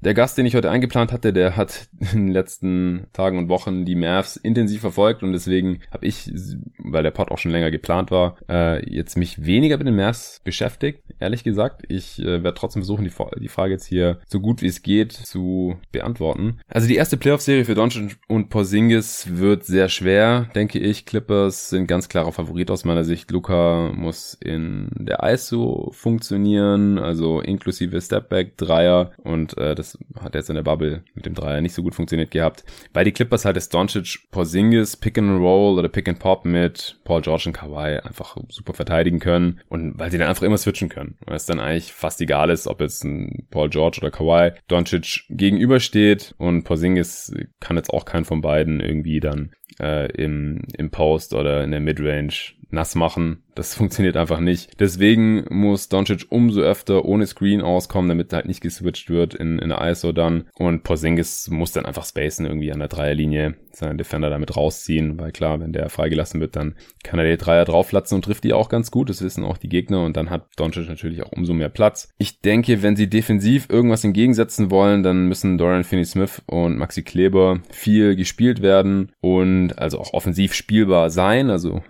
der 0.02 0.14
Gast, 0.14 0.38
den 0.38 0.46
ich 0.46 0.56
heute 0.56 0.72
eingeplant 0.72 1.12
hatte, 1.12 1.34
der 1.34 1.56
hat 1.56 1.90
in 2.14 2.28
den 2.28 2.32
letzten 2.32 3.08
Tagen 3.14 3.38
und 3.38 3.50
Wochen 3.50 3.86
die 3.86 3.96
Mavs 3.96 4.38
intensiv 4.38 4.82
verfolgt 4.82 5.24
und 5.24 5.34
deswegen 5.34 5.82
habe 5.92 6.06
ich, 6.06 6.32
weil 6.78 7.04
der 7.04 7.12
Pod 7.12 7.32
auch 7.32 7.38
schon 7.38 7.52
länger 7.52 7.72
geplant 7.72 8.12
war, 8.12 8.38
äh, 8.50 8.88
jetzt 8.90 9.18
mich 9.18 9.46
weniger 9.46 9.78
mit 9.78 9.88
den 9.88 9.96
Mavs 9.96 10.42
beschäftigt, 10.44 11.04
ehrlich 11.20 11.44
gesagt. 11.44 11.84
Ich 11.88 12.20
äh, 12.20 12.44
werde 12.44 12.54
trotzdem 12.54 12.82
versuchen, 12.82 13.04
die, 13.04 13.12
die 13.40 13.48
Frage 13.48 13.74
jetzt 13.74 13.86
hier 13.86 14.20
so 14.28 14.40
gut 14.40 14.62
wie 14.62 14.68
es 14.68 14.82
geht 14.82 15.12
zu 15.12 15.78
beantworten. 15.92 16.60
Also 16.68 16.88
die 16.88 16.96
erste 16.96 17.18
Playoff-Serie 17.18 17.66
für 17.66 17.76
Doncic 17.76 18.18
und 18.28 18.50
Porzingis 18.50 19.28
wird 19.30 19.66
sehr 19.66 19.90
schwer, 19.90 20.50
denke 20.56 20.80
ich. 20.80 21.06
Clippers 21.06 21.70
sind 21.70 21.88
ganz 21.88 22.10
klarer 22.10 22.32
Favorit 22.32 22.72
aus 22.72 22.86
meiner 22.86 23.04
Sicht. 23.04 23.32
Luca 23.32 23.92
muss 23.94 24.34
in 24.34 24.90
der 24.96 25.24
ISO 25.24 25.92
funktionieren, 25.94 26.98
also 26.98 27.42
inklusive 27.42 28.00
Stepback, 28.02 28.58
Dreier 28.58 29.12
und 29.24 29.58
äh, 29.58 29.76
das 29.76 29.89
das 29.94 30.24
hat 30.24 30.36
jetzt 30.36 30.50
in 30.50 30.56
der 30.56 30.64
Bubble 30.64 31.04
mit 31.14 31.26
dem 31.26 31.34
Dreier 31.34 31.62
nicht 31.62 31.74
so 31.74 31.84
gut 31.84 31.96
funktioniert 31.96 32.32
gehabt. 32.32 32.64
Bei 32.94 33.04
die 33.04 33.12
Clippers 33.12 33.46
halt 33.46 33.58
ist 33.58 33.74
Doncic, 33.74 34.20
Porzingis, 34.32 34.98
Pick 34.98 35.18
and 35.18 35.40
Roll 35.40 35.78
oder 35.80 35.90
Pick 35.90 36.08
and 36.08 36.20
Pop 36.20 36.46
mit 36.46 37.00
Paul 37.04 37.22
George 37.22 37.44
und 37.48 37.54
Kawhi 37.54 38.00
einfach 38.00 38.38
super 38.50 38.74
verteidigen 38.74 39.20
können 39.20 39.62
und 39.70 39.98
weil 39.98 40.12
sie 40.12 40.18
dann 40.18 40.30
einfach 40.30 40.44
immer 40.44 40.58
switchen 40.58 40.90
können. 40.90 41.18
Weil 41.26 41.38
es 41.38 41.46
dann 41.46 41.60
eigentlich 41.60 41.94
fast 41.94 42.22
egal 42.22 42.50
ist, 42.50 42.68
ob 42.68 42.82
jetzt 42.82 43.04
ein 43.04 43.48
Paul 43.52 43.70
George 43.70 44.00
oder 44.02 44.12
Kawhi 44.12 44.52
Doncic 44.68 45.26
gegenübersteht 45.30 46.36
und 46.38 46.64
Porzingis 46.64 47.34
kann 47.60 47.78
jetzt 47.78 47.92
auch 47.92 48.06
keinen 48.06 48.26
von 48.26 48.42
beiden 48.42 48.80
irgendwie 48.80 49.20
dann 49.20 49.52
äh, 49.80 50.12
im, 50.12 50.64
im 50.78 50.90
Post 50.92 51.34
oder 51.34 51.64
in 51.64 51.72
der 51.72 51.80
Midrange 51.80 52.54
nass 52.72 52.96
machen. 52.96 53.44
Das 53.56 53.74
funktioniert 53.76 54.18
einfach 54.18 54.40
nicht. 54.40 54.80
Deswegen 54.80 55.46
muss 55.50 55.90
Doncic 55.90 56.28
umso 56.30 56.62
öfter 56.62 57.06
ohne 57.06 57.28
Screen 57.28 57.62
auskommen, 57.62 58.10
damit 58.10 58.32
halt 58.34 58.46
nicht 58.46 58.62
geswitcht 58.62 59.10
wird 59.10 59.34
in, 59.34 59.60
in 59.60 59.70
der 59.70 59.82
ISO 59.90 60.12
dann. 60.12 60.46
Und 60.58 60.84
Porzingis 60.84 61.50
muss 61.50 61.72
dann 61.72 61.86
einfach 61.86 62.06
spacen 62.06 62.46
irgendwie 62.46 62.72
an 62.72 62.80
der 62.80 62.88
Dreierlinie, 62.88 63.56
seinen 63.72 63.98
Defender 63.98 64.30
damit 64.30 64.56
rausziehen, 64.56 65.20
weil 65.20 65.32
klar, 65.32 65.60
wenn 65.60 65.74
der 65.74 65.90
freigelassen 65.90 66.42
wird, 66.42 66.56
dann 66.56 66.76
kann 67.04 67.20
er 67.20 67.26
die 67.26 67.38
Dreier 67.38 67.66
drauflatzen 67.66 68.16
und 68.16 68.24
trifft 68.24 68.44
die 68.44 68.54
auch 68.54 68.70
ganz 68.70 68.92
gut. 68.92 69.10
Das 69.10 69.22
wissen 69.22 69.44
auch 69.44 69.58
die 69.58 69.70
Gegner 69.70 70.04
und 70.04 70.18
dann 70.18 70.30
hat 70.30 70.48
Doncic 70.58 70.88
natürlich 70.88 71.24
auch 71.24 71.32
umso 71.32 71.54
mehr 71.54 71.70
Platz. 71.70 72.10
Ich 72.18 72.42
denke, 72.42 72.82
wenn 72.82 72.96
sie 72.96 73.10
defensiv 73.10 73.68
irgendwas 73.70 74.04
entgegensetzen 74.04 74.72
wollen, 74.72 75.04
dann 75.04 75.28
müssen 75.28 75.58
Dorian 75.58 75.84
Finney-Smith 75.84 76.44
und 76.46 76.78
Maxi 76.78 77.04
Kleber 77.04 77.62
viel 77.72 78.16
gespielt 78.16 78.62
werden 78.62 79.12
und 79.22 79.78
also 79.78 80.00
auch 80.00 80.14
offensiv 80.14 80.54
spielbar 80.54 81.10
sein. 81.10 81.50
Also 81.50 81.82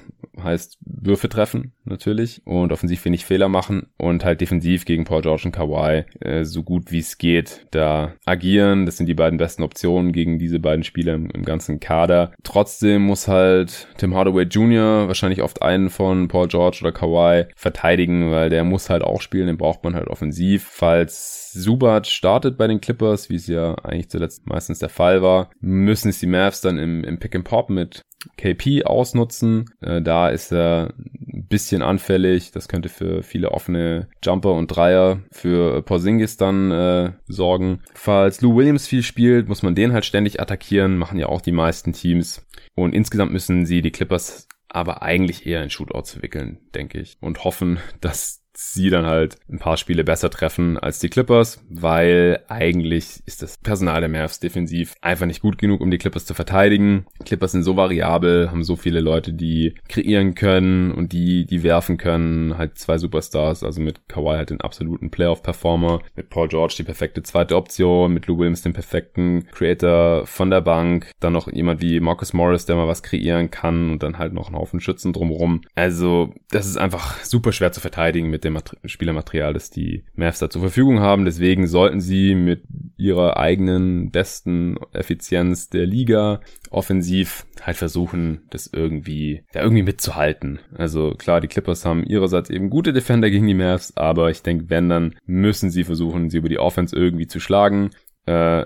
heißt, 0.44 0.78
Würfe 0.82 1.30
treffen, 1.30 1.74
natürlich, 1.86 2.42
und 2.46 2.72
offensiv 2.72 3.04
wenig 3.06 3.26
Fehler 3.26 3.50
machen 3.50 3.88
und 3.98 4.24
halt 4.26 4.42
defensiv 4.42 4.86
gegen 4.86 5.06
Paul 5.06 5.22
George 5.22 5.44
und 5.46 5.52
Kawhi 5.52 6.06
äh, 6.20 6.44
so 6.44 6.64
gut 6.64 6.92
wie 6.92 7.00
es 7.00 7.18
geht 7.18 7.68
da 7.72 8.14
agieren. 8.26 8.86
Das 8.86 8.98
sind 8.98 9.08
die 9.08 9.14
beiden 9.14 9.38
besten 9.38 9.64
Optionen 9.64 10.12
gegen 10.12 10.40
diese 10.40 10.60
beiden 10.60 10.84
Spieler 10.84 11.14
im, 11.16 11.30
im 11.32 11.44
ganzen 11.44 11.80
Kader. 11.80 12.32
Trotzdem 12.44 13.04
muss 13.04 13.28
halt 13.28 13.88
Tim 13.98 14.16
Hardaway 14.16 14.44
Jr. 14.44 15.08
wahrscheinlich 15.08 15.42
oft 15.42 15.62
einen 15.62 15.90
von 15.90 16.28
Paul 16.28 16.48
George 16.48 16.80
oder 16.82 16.92
Kawhi 16.92 17.46
verteidigen, 17.56 18.32
weil 18.32 18.50
der 18.50 18.64
muss 18.64 18.90
halt 18.90 19.04
auch 19.04 19.22
spielen, 19.22 19.48
den 19.48 19.58
braucht 19.58 19.84
man 19.84 19.96
halt 19.96 20.08
offensiv. 20.08 20.68
Falls 20.72 21.39
Subat 21.54 22.08
startet 22.08 22.58
bei 22.58 22.68
den 22.68 22.82
Clippers, 22.82 23.30
wie 23.30 23.36
es 23.36 23.48
ja 23.48 23.76
eigentlich 23.76 24.10
zuletzt 24.10 24.48
meistens 24.48 24.80
der 24.80 24.90
Fall 24.90 25.22
war, 25.22 25.50
müssen 25.60 26.10
es 26.10 26.20
die 26.20 26.28
Mavs 26.28 26.62
dann 26.62 26.78
im, 26.78 27.04
im 27.04 27.20
Pick 27.20 27.36
and 27.36 27.46
Pop 27.46 27.70
mit 27.70 28.04
KP 28.38 28.84
ausnutzen. 28.84 29.66
Äh, 29.82 30.02
da 30.02 30.30
ist 30.30 30.52
er 30.52 30.94
ein 30.98 31.48
bisschen 31.48 31.82
anfällig. 31.82 32.52
Das 32.52 32.68
könnte 32.68 32.90
für 32.90 33.24
viele 33.24 33.52
offene 33.52 34.10
Jumper 34.24 34.54
und 34.54 34.68
Dreier 34.68 35.22
für 35.32 35.82
Porzingis 35.82 36.38
dann 36.38 36.72
äh, 36.72 37.14
sorgen. 37.28 37.82
Falls 37.94 38.42
Lou 38.42 38.56
Williams 38.56 38.88
viel 38.88 39.04
spielt, 39.04 39.48
muss 39.48 39.64
man 39.64 39.76
den 39.76 39.94
halt 39.94 40.06
ständig 40.06 40.42
attackieren. 40.42 40.98
Machen 40.98 41.20
ja 41.20 41.28
auch 41.28 41.42
die 41.42 41.52
meisten 41.52 41.94
Teams. 41.94 42.46
Und 42.76 42.94
insgesamt 42.94 43.32
müssen 43.32 43.66
sie 43.66 43.82
die 43.82 43.92
Clippers 43.92 44.48
aber 44.70 45.02
eigentlich 45.02 45.46
eher 45.48 45.64
in 45.64 45.70
Shootouts 45.70 46.22
wickeln, 46.22 46.60
denke 46.76 47.00
ich. 47.00 47.18
Und 47.20 47.44
hoffen, 47.44 47.80
dass 48.02 48.39
sie 48.54 48.90
dann 48.90 49.06
halt 49.06 49.38
ein 49.50 49.60
paar 49.60 49.78
Spiele 49.78 50.04
besser 50.04 50.30
treffen 50.30 50.78
als 50.78 51.00
die 51.00 51.10
Clippers, 51.10 51.64
weil 51.70 52.44
eigentlich 52.48 53.22
ist 53.26 53.42
das 53.42 53.58
Personal 53.58 54.02
der 54.02 54.10
Mavs 54.10 54.40
defensiv 54.40 54.96
einfach 55.02 55.26
nicht 55.26 55.42
gut 55.42 55.58
genug, 55.58 55.82
um 55.82 55.92
die 55.92 55.98
Clippers 55.98 56.26
zu 56.26 56.34
verteidigen. 56.34 57.06
Clippers 57.24 57.52
sind 57.54 57.64
so 57.64 57.78
variabel, 57.78 58.52
haben 58.52 58.64
so 58.64 58.76
viele 58.76 59.00
Leute, 59.00 59.34
die 59.34 59.76
kreieren 59.88 60.36
können 60.36 60.92
und 60.92 61.14
die, 61.14 61.46
die 61.46 61.64
werfen 61.64 61.98
können. 61.98 62.58
Halt 62.58 62.78
zwei 62.78 62.98
Superstars, 62.98 63.64
also 63.64 63.82
mit 63.82 64.08
Kawhi 64.08 64.36
halt 64.36 64.50
den 64.50 64.62
absoluten 64.62 65.12
Playoff-Performer, 65.12 66.02
mit 66.16 66.30
Paul 66.30 66.48
George 66.48 66.76
die 66.78 66.84
perfekte 66.84 67.24
zweite 67.24 67.56
Option, 67.56 68.14
mit 68.14 68.28
Lou 68.28 68.38
Williams 68.38 68.62
den 68.62 68.74
perfekten 68.74 69.48
Creator 69.52 70.26
von 70.26 70.50
der 70.50 70.62
Bank, 70.62 71.12
dann 71.20 71.34
noch 71.34 71.52
jemand 71.52 71.82
wie 71.82 72.00
Marcus 72.00 72.34
Morris, 72.34 72.66
der 72.66 72.76
mal 72.76 72.88
was 72.88 73.04
kreieren 73.04 73.52
kann 73.52 73.92
und 73.92 74.04
dann 74.04 74.18
halt 74.18 74.34
noch 74.34 74.48
einen 74.48 74.58
Haufen 74.58 74.80
Schützen 74.80 75.14
drumherum. 75.14 75.62
Also, 75.76 76.34
das 76.52 76.66
ist 76.66 76.78
einfach 76.78 77.24
super 77.24 77.52
schwer 77.52 77.72
zu 77.72 77.80
verteidigen 77.80 78.30
mit 78.30 78.39
dem 78.44 78.58
Spielermaterial, 78.86 79.54
das 79.54 79.70
die 79.70 80.04
Mavs 80.16 80.40
da 80.40 80.50
zur 80.50 80.62
Verfügung 80.62 81.00
haben. 81.00 81.26
Deswegen 81.26 81.68
sollten 81.68 82.02
sie 82.02 82.36
mit 82.36 82.64
ihrer 82.98 83.38
eigenen 83.38 84.12
besten 84.12 84.78
Effizienz 84.94 85.70
der 85.70 85.86
Liga 85.86 86.42
offensiv 86.70 87.46
halt 87.62 87.78
versuchen, 87.78 88.42
das 88.50 88.70
irgendwie, 88.72 89.44
ja, 89.54 89.62
irgendwie 89.62 89.84
mitzuhalten. 89.84 90.60
Also 90.76 91.12
klar, 91.12 91.42
die 91.42 91.48
Clippers 91.48 91.86
haben 91.86 92.04
ihrerseits 92.04 92.50
eben 92.50 92.70
gute 92.70 92.94
Defender 92.94 93.30
gegen 93.30 93.48
die 93.48 93.54
Mavs, 93.54 93.96
aber 93.96 94.30
ich 94.30 94.42
denke, 94.42 94.70
wenn, 94.70 94.90
dann 94.90 95.16
müssen 95.26 95.70
sie 95.70 95.84
versuchen, 95.84 96.30
sie 96.30 96.38
über 96.38 96.50
die 96.50 96.60
Offense 96.60 96.96
irgendwie 96.96 97.28
zu 97.28 97.40
schlagen. 97.40 97.92
Äh, 98.30 98.66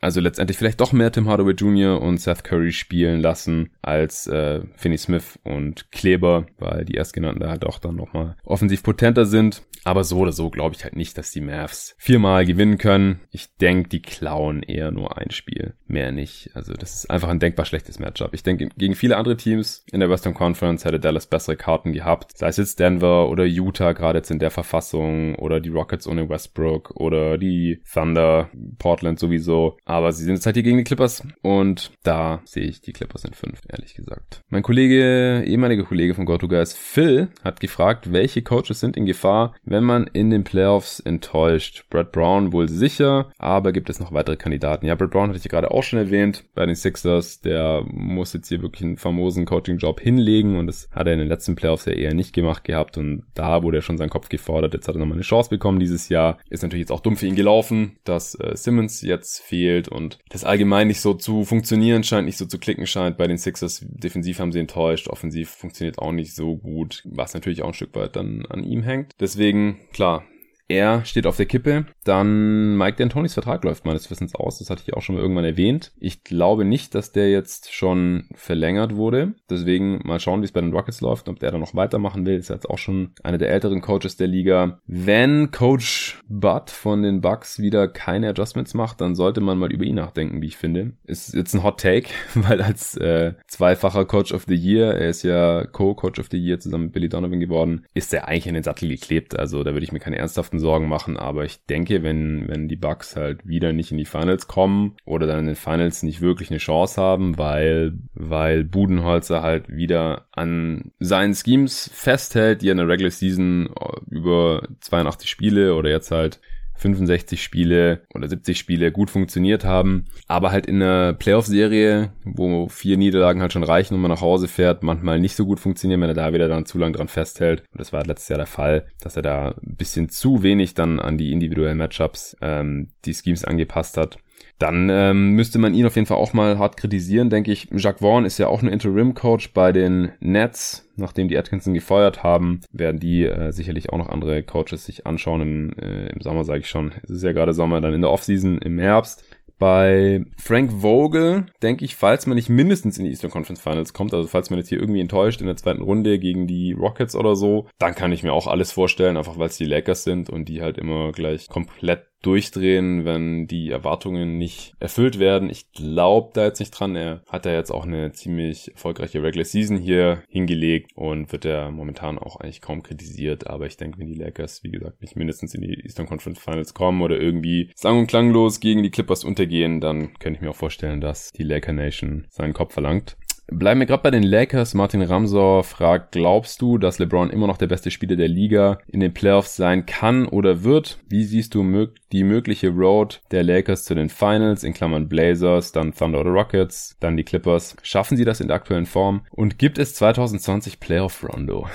also 0.00 0.20
letztendlich 0.20 0.58
vielleicht 0.58 0.80
doch 0.80 0.92
mehr 0.92 1.12
Tim 1.12 1.28
Hardaway 1.28 1.52
Jr. 1.52 2.02
und 2.02 2.20
Seth 2.20 2.42
Curry 2.42 2.72
spielen 2.72 3.20
lassen 3.20 3.70
als 3.80 4.26
äh, 4.26 4.62
Finney 4.76 4.98
Smith 4.98 5.38
und 5.44 5.92
Kleber, 5.92 6.46
weil 6.58 6.84
die 6.84 6.96
erstgenannten 6.96 7.48
halt 7.48 7.64
auch 7.64 7.78
dann 7.78 7.94
nochmal 7.94 8.36
offensiv 8.44 8.82
potenter 8.82 9.24
sind. 9.24 9.62
Aber 9.84 10.02
so 10.02 10.18
oder 10.18 10.32
so 10.32 10.50
glaube 10.50 10.74
ich 10.74 10.82
halt 10.82 10.96
nicht, 10.96 11.16
dass 11.18 11.30
die 11.30 11.42
Mavs 11.42 11.94
viermal 11.98 12.46
gewinnen 12.46 12.78
können. 12.78 13.20
Ich 13.30 13.54
denke, 13.58 13.90
die 13.90 14.00
klauen 14.00 14.62
eher 14.62 14.90
nur 14.90 15.18
ein 15.18 15.30
Spiel. 15.30 15.74
Mehr 15.86 16.10
nicht. 16.10 16.50
Also 16.54 16.72
das 16.72 16.94
ist 16.94 17.10
einfach 17.10 17.28
ein 17.28 17.38
denkbar 17.38 17.66
schlechtes 17.66 17.98
Matchup. 17.98 18.32
Ich 18.32 18.42
denke, 18.42 18.70
gegen 18.78 18.94
viele 18.94 19.18
andere 19.18 19.36
Teams 19.36 19.84
in 19.92 20.00
der 20.00 20.08
Western 20.08 20.32
Conference 20.32 20.86
hätte 20.86 20.98
Dallas 20.98 21.26
bessere 21.26 21.56
Karten 21.56 21.92
gehabt. 21.92 22.36
Sei 22.36 22.48
es 22.48 22.56
jetzt 22.56 22.80
Denver 22.80 23.28
oder 23.28 23.44
Utah 23.44 23.92
gerade 23.92 24.18
jetzt 24.18 24.30
in 24.30 24.38
der 24.38 24.50
Verfassung 24.50 25.34
oder 25.34 25.60
die 25.60 25.68
Rockets 25.68 26.08
ohne 26.08 26.28
Westbrook 26.30 26.92
oder 26.96 27.36
die 27.36 27.82
Thunder, 27.92 28.48
Portland 28.78 29.03
sowieso. 29.16 29.76
Aber 29.84 30.12
sie 30.12 30.24
sind 30.24 30.34
jetzt 30.34 30.46
halt 30.46 30.56
hier 30.56 30.62
gegen 30.62 30.78
die 30.78 30.84
Clippers 30.84 31.22
und 31.42 31.92
da 32.02 32.40
sehe 32.44 32.64
ich 32.64 32.80
die 32.80 32.92
Clippers 32.92 33.24
in 33.24 33.34
fünf, 33.34 33.60
ehrlich 33.68 33.94
gesagt. 33.94 34.40
Mein 34.48 34.62
Kollege, 34.62 35.44
ehemaliger 35.46 35.84
Kollege 35.84 36.14
von 36.14 36.26
GoToGuys, 36.26 36.74
Phil, 36.74 37.28
hat 37.42 37.60
gefragt, 37.60 38.12
welche 38.12 38.42
Coaches 38.42 38.80
sind 38.80 38.96
in 38.96 39.06
Gefahr, 39.06 39.54
wenn 39.64 39.84
man 39.84 40.06
in 40.12 40.30
den 40.30 40.44
Playoffs 40.44 41.00
enttäuscht. 41.00 41.84
Brad 41.90 42.12
Brown 42.12 42.52
wohl 42.52 42.68
sicher, 42.68 43.30
aber 43.38 43.72
gibt 43.72 43.90
es 43.90 44.00
noch 44.00 44.12
weitere 44.12 44.36
Kandidaten? 44.36 44.86
Ja, 44.86 44.94
Brad 44.94 45.10
Brown 45.10 45.28
hatte 45.28 45.38
ich 45.38 45.48
gerade 45.48 45.70
auch 45.70 45.82
schon 45.82 45.98
erwähnt 45.98 46.44
bei 46.54 46.66
den 46.66 46.74
Sixers. 46.74 47.40
Der 47.40 47.82
muss 47.86 48.32
jetzt 48.32 48.48
hier 48.48 48.62
wirklich 48.62 48.82
einen 48.82 48.96
famosen 48.96 49.44
Coaching-Job 49.44 50.00
hinlegen 50.00 50.58
und 50.58 50.66
das 50.66 50.88
hat 50.92 51.06
er 51.06 51.12
in 51.14 51.18
den 51.18 51.28
letzten 51.28 51.54
Playoffs 51.54 51.84
ja 51.84 51.92
eher 51.92 52.14
nicht 52.14 52.32
gemacht 52.32 52.64
gehabt 52.64 52.98
und 52.98 53.24
da 53.34 53.62
wurde 53.62 53.78
er 53.78 53.82
schon 53.82 53.98
seinen 53.98 54.10
Kopf 54.10 54.28
gefordert. 54.28 54.74
Jetzt 54.74 54.88
hat 54.88 54.96
er 54.96 54.98
nochmal 54.98 55.16
eine 55.16 55.22
Chance 55.22 55.50
bekommen 55.50 55.78
dieses 55.78 56.08
Jahr. 56.08 56.38
Ist 56.48 56.62
natürlich 56.62 56.82
jetzt 56.82 56.92
auch 56.92 57.00
dumm 57.00 57.16
für 57.16 57.26
ihn 57.26 57.34
gelaufen, 57.34 57.96
dass 58.04 58.34
äh, 58.34 58.56
Simmons 58.56 58.93
jetzt 59.02 59.40
fehlt 59.40 59.88
und 59.88 60.18
das 60.28 60.44
allgemein 60.44 60.88
nicht 60.88 61.00
so 61.00 61.14
zu 61.14 61.44
funktionieren 61.44 62.04
scheint, 62.04 62.26
nicht 62.26 62.38
so 62.38 62.46
zu 62.46 62.58
klicken 62.58 62.86
scheint 62.86 63.16
bei 63.16 63.26
den 63.26 63.38
Sixers. 63.38 63.84
Defensiv 63.88 64.38
haben 64.38 64.52
sie 64.52 64.60
enttäuscht, 64.60 65.08
offensiv 65.08 65.50
funktioniert 65.50 65.98
auch 65.98 66.12
nicht 66.12 66.34
so 66.34 66.56
gut, 66.56 67.02
was 67.04 67.34
natürlich 67.34 67.62
auch 67.62 67.68
ein 67.68 67.74
Stück 67.74 67.94
weit 67.94 68.16
dann 68.16 68.46
an 68.46 68.64
ihm 68.64 68.82
hängt. 68.82 69.12
Deswegen 69.20 69.80
klar, 69.92 70.24
er 70.68 71.04
steht 71.04 71.26
auf 71.26 71.36
der 71.36 71.46
Kippe. 71.46 71.86
Dann 72.04 72.76
Mike 72.76 73.02
D'Antonis 73.02 73.34
Vertrag 73.34 73.64
läuft 73.64 73.84
meines 73.84 74.10
Wissens 74.10 74.34
aus. 74.34 74.58
Das 74.58 74.70
hatte 74.70 74.82
ich 74.86 74.94
auch 74.94 75.02
schon 75.02 75.14
mal 75.14 75.22
irgendwann 75.22 75.44
erwähnt. 75.44 75.92
Ich 75.98 76.24
glaube 76.24 76.64
nicht, 76.64 76.94
dass 76.94 77.12
der 77.12 77.30
jetzt 77.30 77.72
schon 77.72 78.28
verlängert 78.34 78.96
wurde. 78.96 79.34
Deswegen 79.50 80.00
mal 80.04 80.20
schauen, 80.20 80.40
wie 80.40 80.46
es 80.46 80.52
bei 80.52 80.60
den 80.60 80.72
Rockets 80.72 81.00
läuft, 81.00 81.28
ob 81.28 81.38
der 81.38 81.50
da 81.50 81.58
noch 81.58 81.74
weitermachen 81.74 82.24
will. 82.24 82.36
Ist 82.36 82.48
jetzt 82.48 82.68
auch 82.68 82.78
schon 82.78 83.12
einer 83.22 83.38
der 83.38 83.50
älteren 83.50 83.80
Coaches 83.80 84.16
der 84.16 84.26
Liga. 84.26 84.80
Wenn 84.86 85.50
Coach 85.50 86.20
Bud 86.28 86.70
von 86.70 87.02
den 87.02 87.20
Bucks 87.20 87.58
wieder 87.58 87.88
keine 87.88 88.30
Adjustments 88.30 88.74
macht, 88.74 89.00
dann 89.00 89.14
sollte 89.14 89.40
man 89.40 89.58
mal 89.58 89.72
über 89.72 89.84
ihn 89.84 89.96
nachdenken, 89.96 90.40
wie 90.40 90.46
ich 90.46 90.56
finde. 90.56 90.92
Ist 91.04 91.34
jetzt 91.34 91.54
ein 91.54 91.62
Hot 91.62 91.80
Take, 91.80 92.08
weil 92.34 92.62
als 92.62 92.96
äh, 92.96 93.34
zweifacher 93.48 94.06
Coach 94.06 94.32
of 94.32 94.44
the 94.48 94.54
Year, 94.54 94.94
er 94.94 95.10
ist 95.10 95.22
ja 95.22 95.66
Co-Coach 95.66 96.18
of 96.18 96.28
the 96.30 96.38
Year 96.38 96.58
zusammen 96.58 96.84
mit 96.84 96.92
Billy 96.94 97.08
Donovan 97.08 97.40
geworden, 97.40 97.84
ist 97.92 98.14
er 98.14 98.28
eigentlich 98.28 98.46
in 98.46 98.54
den 98.54 98.62
Sattel 98.62 98.88
geklebt. 98.88 99.38
Also 99.38 99.62
da 99.62 99.72
würde 99.72 99.84
ich 99.84 99.92
mir 99.92 100.00
keine 100.00 100.18
ernsthaften 100.18 100.53
Sorgen 100.58 100.88
machen. 100.88 101.16
Aber 101.16 101.44
ich 101.44 101.64
denke, 101.66 102.02
wenn, 102.02 102.48
wenn 102.48 102.68
die 102.68 102.76
Bucks 102.76 103.16
halt 103.16 103.46
wieder 103.46 103.72
nicht 103.72 103.92
in 103.92 103.98
die 103.98 104.04
Finals 104.04 104.46
kommen 104.46 104.96
oder 105.04 105.26
dann 105.26 105.40
in 105.40 105.46
den 105.46 105.56
Finals 105.56 106.02
nicht 106.02 106.20
wirklich 106.20 106.50
eine 106.50 106.58
Chance 106.58 107.00
haben, 107.00 107.38
weil, 107.38 107.94
weil 108.14 108.64
Budenholzer 108.64 109.42
halt 109.42 109.68
wieder 109.68 110.26
an 110.32 110.92
seinen 110.98 111.34
Schemes 111.34 111.90
festhält, 111.92 112.62
die 112.62 112.68
in 112.68 112.76
der 112.76 112.88
Regular 112.88 113.10
Season 113.10 113.68
über 114.10 114.66
82 114.80 115.28
Spiele 115.28 115.74
oder 115.74 115.90
jetzt 115.90 116.10
halt 116.10 116.40
65 116.76 117.42
Spiele 117.42 118.02
oder 118.14 118.28
70 118.28 118.58
Spiele 118.58 118.92
gut 118.92 119.10
funktioniert 119.10 119.64
haben, 119.64 120.04
aber 120.26 120.50
halt 120.50 120.66
in 120.66 120.82
einer 120.82 121.12
Playoff-Serie, 121.12 122.12
wo 122.24 122.68
vier 122.68 122.96
Niederlagen 122.96 123.40
halt 123.40 123.52
schon 123.52 123.64
reichen 123.64 123.94
und 123.94 124.00
man 124.00 124.10
nach 124.10 124.20
Hause 124.20 124.48
fährt, 124.48 124.82
manchmal 124.82 125.20
nicht 125.20 125.36
so 125.36 125.46
gut 125.46 125.60
funktionieren, 125.60 126.00
wenn 126.00 126.10
er 126.10 126.14
da 126.14 126.32
wieder 126.32 126.48
dann 126.48 126.66
zu 126.66 126.78
lang 126.78 126.92
dran 126.92 127.08
festhält. 127.08 127.62
Und 127.72 127.80
das 127.80 127.92
war 127.92 127.98
halt 127.98 128.08
letztes 128.08 128.28
Jahr 128.28 128.38
der 128.38 128.46
Fall, 128.46 128.86
dass 129.00 129.16
er 129.16 129.22
da 129.22 129.54
ein 129.62 129.76
bisschen 129.76 130.08
zu 130.08 130.42
wenig 130.42 130.74
dann 130.74 131.00
an 131.00 131.18
die 131.18 131.32
individuellen 131.32 131.78
Matchups 131.78 132.36
ähm, 132.40 132.88
die 133.04 133.14
Schemes 133.14 133.44
angepasst 133.44 133.96
hat 133.96 134.18
dann 134.58 134.88
ähm, 134.90 135.30
müsste 135.30 135.58
man 135.58 135.74
ihn 135.74 135.86
auf 135.86 135.96
jeden 135.96 136.06
Fall 136.06 136.16
auch 136.16 136.32
mal 136.32 136.58
hart 136.58 136.76
kritisieren, 136.76 137.30
denke 137.30 137.52
ich. 137.52 137.68
Jacques 137.72 138.00
Vaughn 138.00 138.24
ist 138.24 138.38
ja 138.38 138.48
auch 138.48 138.62
ein 138.62 138.68
Interim-Coach 138.68 139.52
bei 139.52 139.72
den 139.72 140.12
Nets. 140.20 140.88
Nachdem 140.96 141.28
die 141.28 141.36
Atkinson 141.36 141.74
gefeuert 141.74 142.22
haben, 142.22 142.60
werden 142.70 143.00
die 143.00 143.24
äh, 143.24 143.50
sicherlich 143.50 143.90
auch 143.90 143.98
noch 143.98 144.08
andere 144.08 144.44
Coaches 144.44 144.84
sich 144.84 145.06
anschauen. 145.06 145.40
Im, 145.40 145.72
äh, 145.72 146.06
im 146.06 146.20
Sommer 146.20 146.44
sage 146.44 146.60
ich 146.60 146.68
schon. 146.68 146.92
Es 147.02 147.10
ist 147.10 147.24
ja 147.24 147.32
gerade 147.32 147.52
Sommer, 147.52 147.80
dann 147.80 147.94
in 147.94 148.02
der 148.02 148.10
Offseason 148.10 148.58
im 148.58 148.78
Herbst. 148.78 149.24
Bei 149.58 150.24
Frank 150.36 150.72
Vogel 150.82 151.46
denke 151.62 151.84
ich, 151.84 151.94
falls 151.94 152.26
man 152.26 152.34
nicht 152.34 152.48
mindestens 152.48 152.98
in 152.98 153.04
die 153.04 153.10
Eastern 153.10 153.30
Conference 153.30 153.60
Finals 153.60 153.92
kommt, 153.92 154.12
also 154.12 154.28
falls 154.28 154.50
man 154.50 154.58
jetzt 154.58 154.68
hier 154.68 154.80
irgendwie 154.80 155.00
enttäuscht 155.00 155.40
in 155.40 155.46
der 155.46 155.56
zweiten 155.56 155.82
Runde 155.82 156.18
gegen 156.18 156.46
die 156.46 156.72
Rockets 156.72 157.14
oder 157.14 157.36
so, 157.36 157.68
dann 157.78 157.94
kann 157.94 158.12
ich 158.12 158.24
mir 158.24 158.32
auch 158.32 158.48
alles 158.48 158.72
vorstellen, 158.72 159.16
einfach 159.16 159.38
weil 159.38 159.48
es 159.48 159.56
die 159.56 159.64
Lakers 159.64 160.02
sind 160.02 160.28
und 160.28 160.48
die 160.48 160.60
halt 160.60 160.76
immer 160.76 161.12
gleich 161.12 161.48
komplett 161.48 162.06
durchdrehen, 162.24 163.04
wenn 163.04 163.46
die 163.46 163.70
Erwartungen 163.70 164.38
nicht 164.38 164.74
erfüllt 164.80 165.18
werden. 165.18 165.50
Ich 165.50 165.72
glaube 165.72 166.30
da 166.34 166.44
jetzt 166.44 166.60
nicht 166.60 166.70
dran. 166.70 166.96
Er 166.96 167.22
hat 167.28 167.46
ja 167.46 167.52
jetzt 167.52 167.70
auch 167.70 167.84
eine 167.84 168.12
ziemlich 168.12 168.72
erfolgreiche 168.72 169.22
Regular 169.22 169.44
Season 169.44 169.76
hier 169.76 170.22
hingelegt 170.28 170.92
und 170.94 171.32
wird 171.32 171.44
ja 171.44 171.70
momentan 171.70 172.18
auch 172.18 172.36
eigentlich 172.36 172.60
kaum 172.60 172.82
kritisiert. 172.82 173.46
Aber 173.46 173.66
ich 173.66 173.76
denke, 173.76 173.98
wenn 173.98 174.06
die 174.06 174.14
Lakers, 174.14 174.62
wie 174.62 174.70
gesagt, 174.70 175.02
nicht 175.02 175.16
mindestens 175.16 175.54
in 175.54 175.62
die 175.62 175.80
Eastern 175.84 176.06
Conference 176.06 176.38
Finals 176.38 176.74
kommen 176.74 177.02
oder 177.02 177.20
irgendwie 177.20 177.70
sang- 177.74 177.98
und 177.98 178.06
klanglos 178.06 178.60
gegen 178.60 178.82
die 178.82 178.90
Clippers 178.90 179.24
untergehen, 179.24 179.80
dann 179.80 180.14
könnte 180.18 180.38
ich 180.38 180.42
mir 180.42 180.50
auch 180.50 180.56
vorstellen, 180.56 181.00
dass 181.00 181.32
die 181.32 181.42
Laker 181.42 181.72
Nation 181.72 182.26
seinen 182.30 182.52
Kopf 182.52 182.74
verlangt. 182.74 183.16
Bleiben 183.46 183.80
wir 183.80 183.86
gerade 183.86 184.02
bei 184.02 184.10
den 184.10 184.22
Lakers. 184.22 184.74
Martin 184.74 185.02
Ramsor 185.02 185.64
fragt, 185.64 186.12
glaubst 186.12 186.62
du, 186.62 186.78
dass 186.78 186.98
LeBron 186.98 187.30
immer 187.30 187.46
noch 187.46 187.58
der 187.58 187.66
beste 187.66 187.90
Spieler 187.90 188.16
der 188.16 188.28
Liga 188.28 188.78
in 188.88 189.00
den 189.00 189.12
Playoffs 189.12 189.56
sein 189.56 189.84
kann 189.84 190.26
oder 190.26 190.64
wird? 190.64 190.98
Wie 191.08 191.24
siehst 191.24 191.54
du 191.54 191.62
mög 191.62 191.96
die 192.10 192.24
mögliche 192.24 192.70
Road 192.70 193.20
der 193.30 193.42
Lakers 193.42 193.84
zu 193.84 193.94
den 193.94 194.08
Finals, 194.08 194.64
in 194.64 194.72
Klammern 194.72 195.08
Blazers, 195.08 195.72
dann 195.72 195.92
Thunder 195.92 196.20
oder 196.20 196.30
Rockets, 196.30 196.96
dann 197.00 197.16
die 197.16 197.24
Clippers? 197.24 197.76
Schaffen 197.82 198.16
sie 198.16 198.24
das 198.24 198.40
in 198.40 198.48
der 198.48 198.56
aktuellen 198.56 198.86
Form? 198.86 199.26
Und 199.30 199.58
gibt 199.58 199.78
es 199.78 199.94
2020 199.94 200.80
Playoff 200.80 201.22
Rondo? 201.22 201.68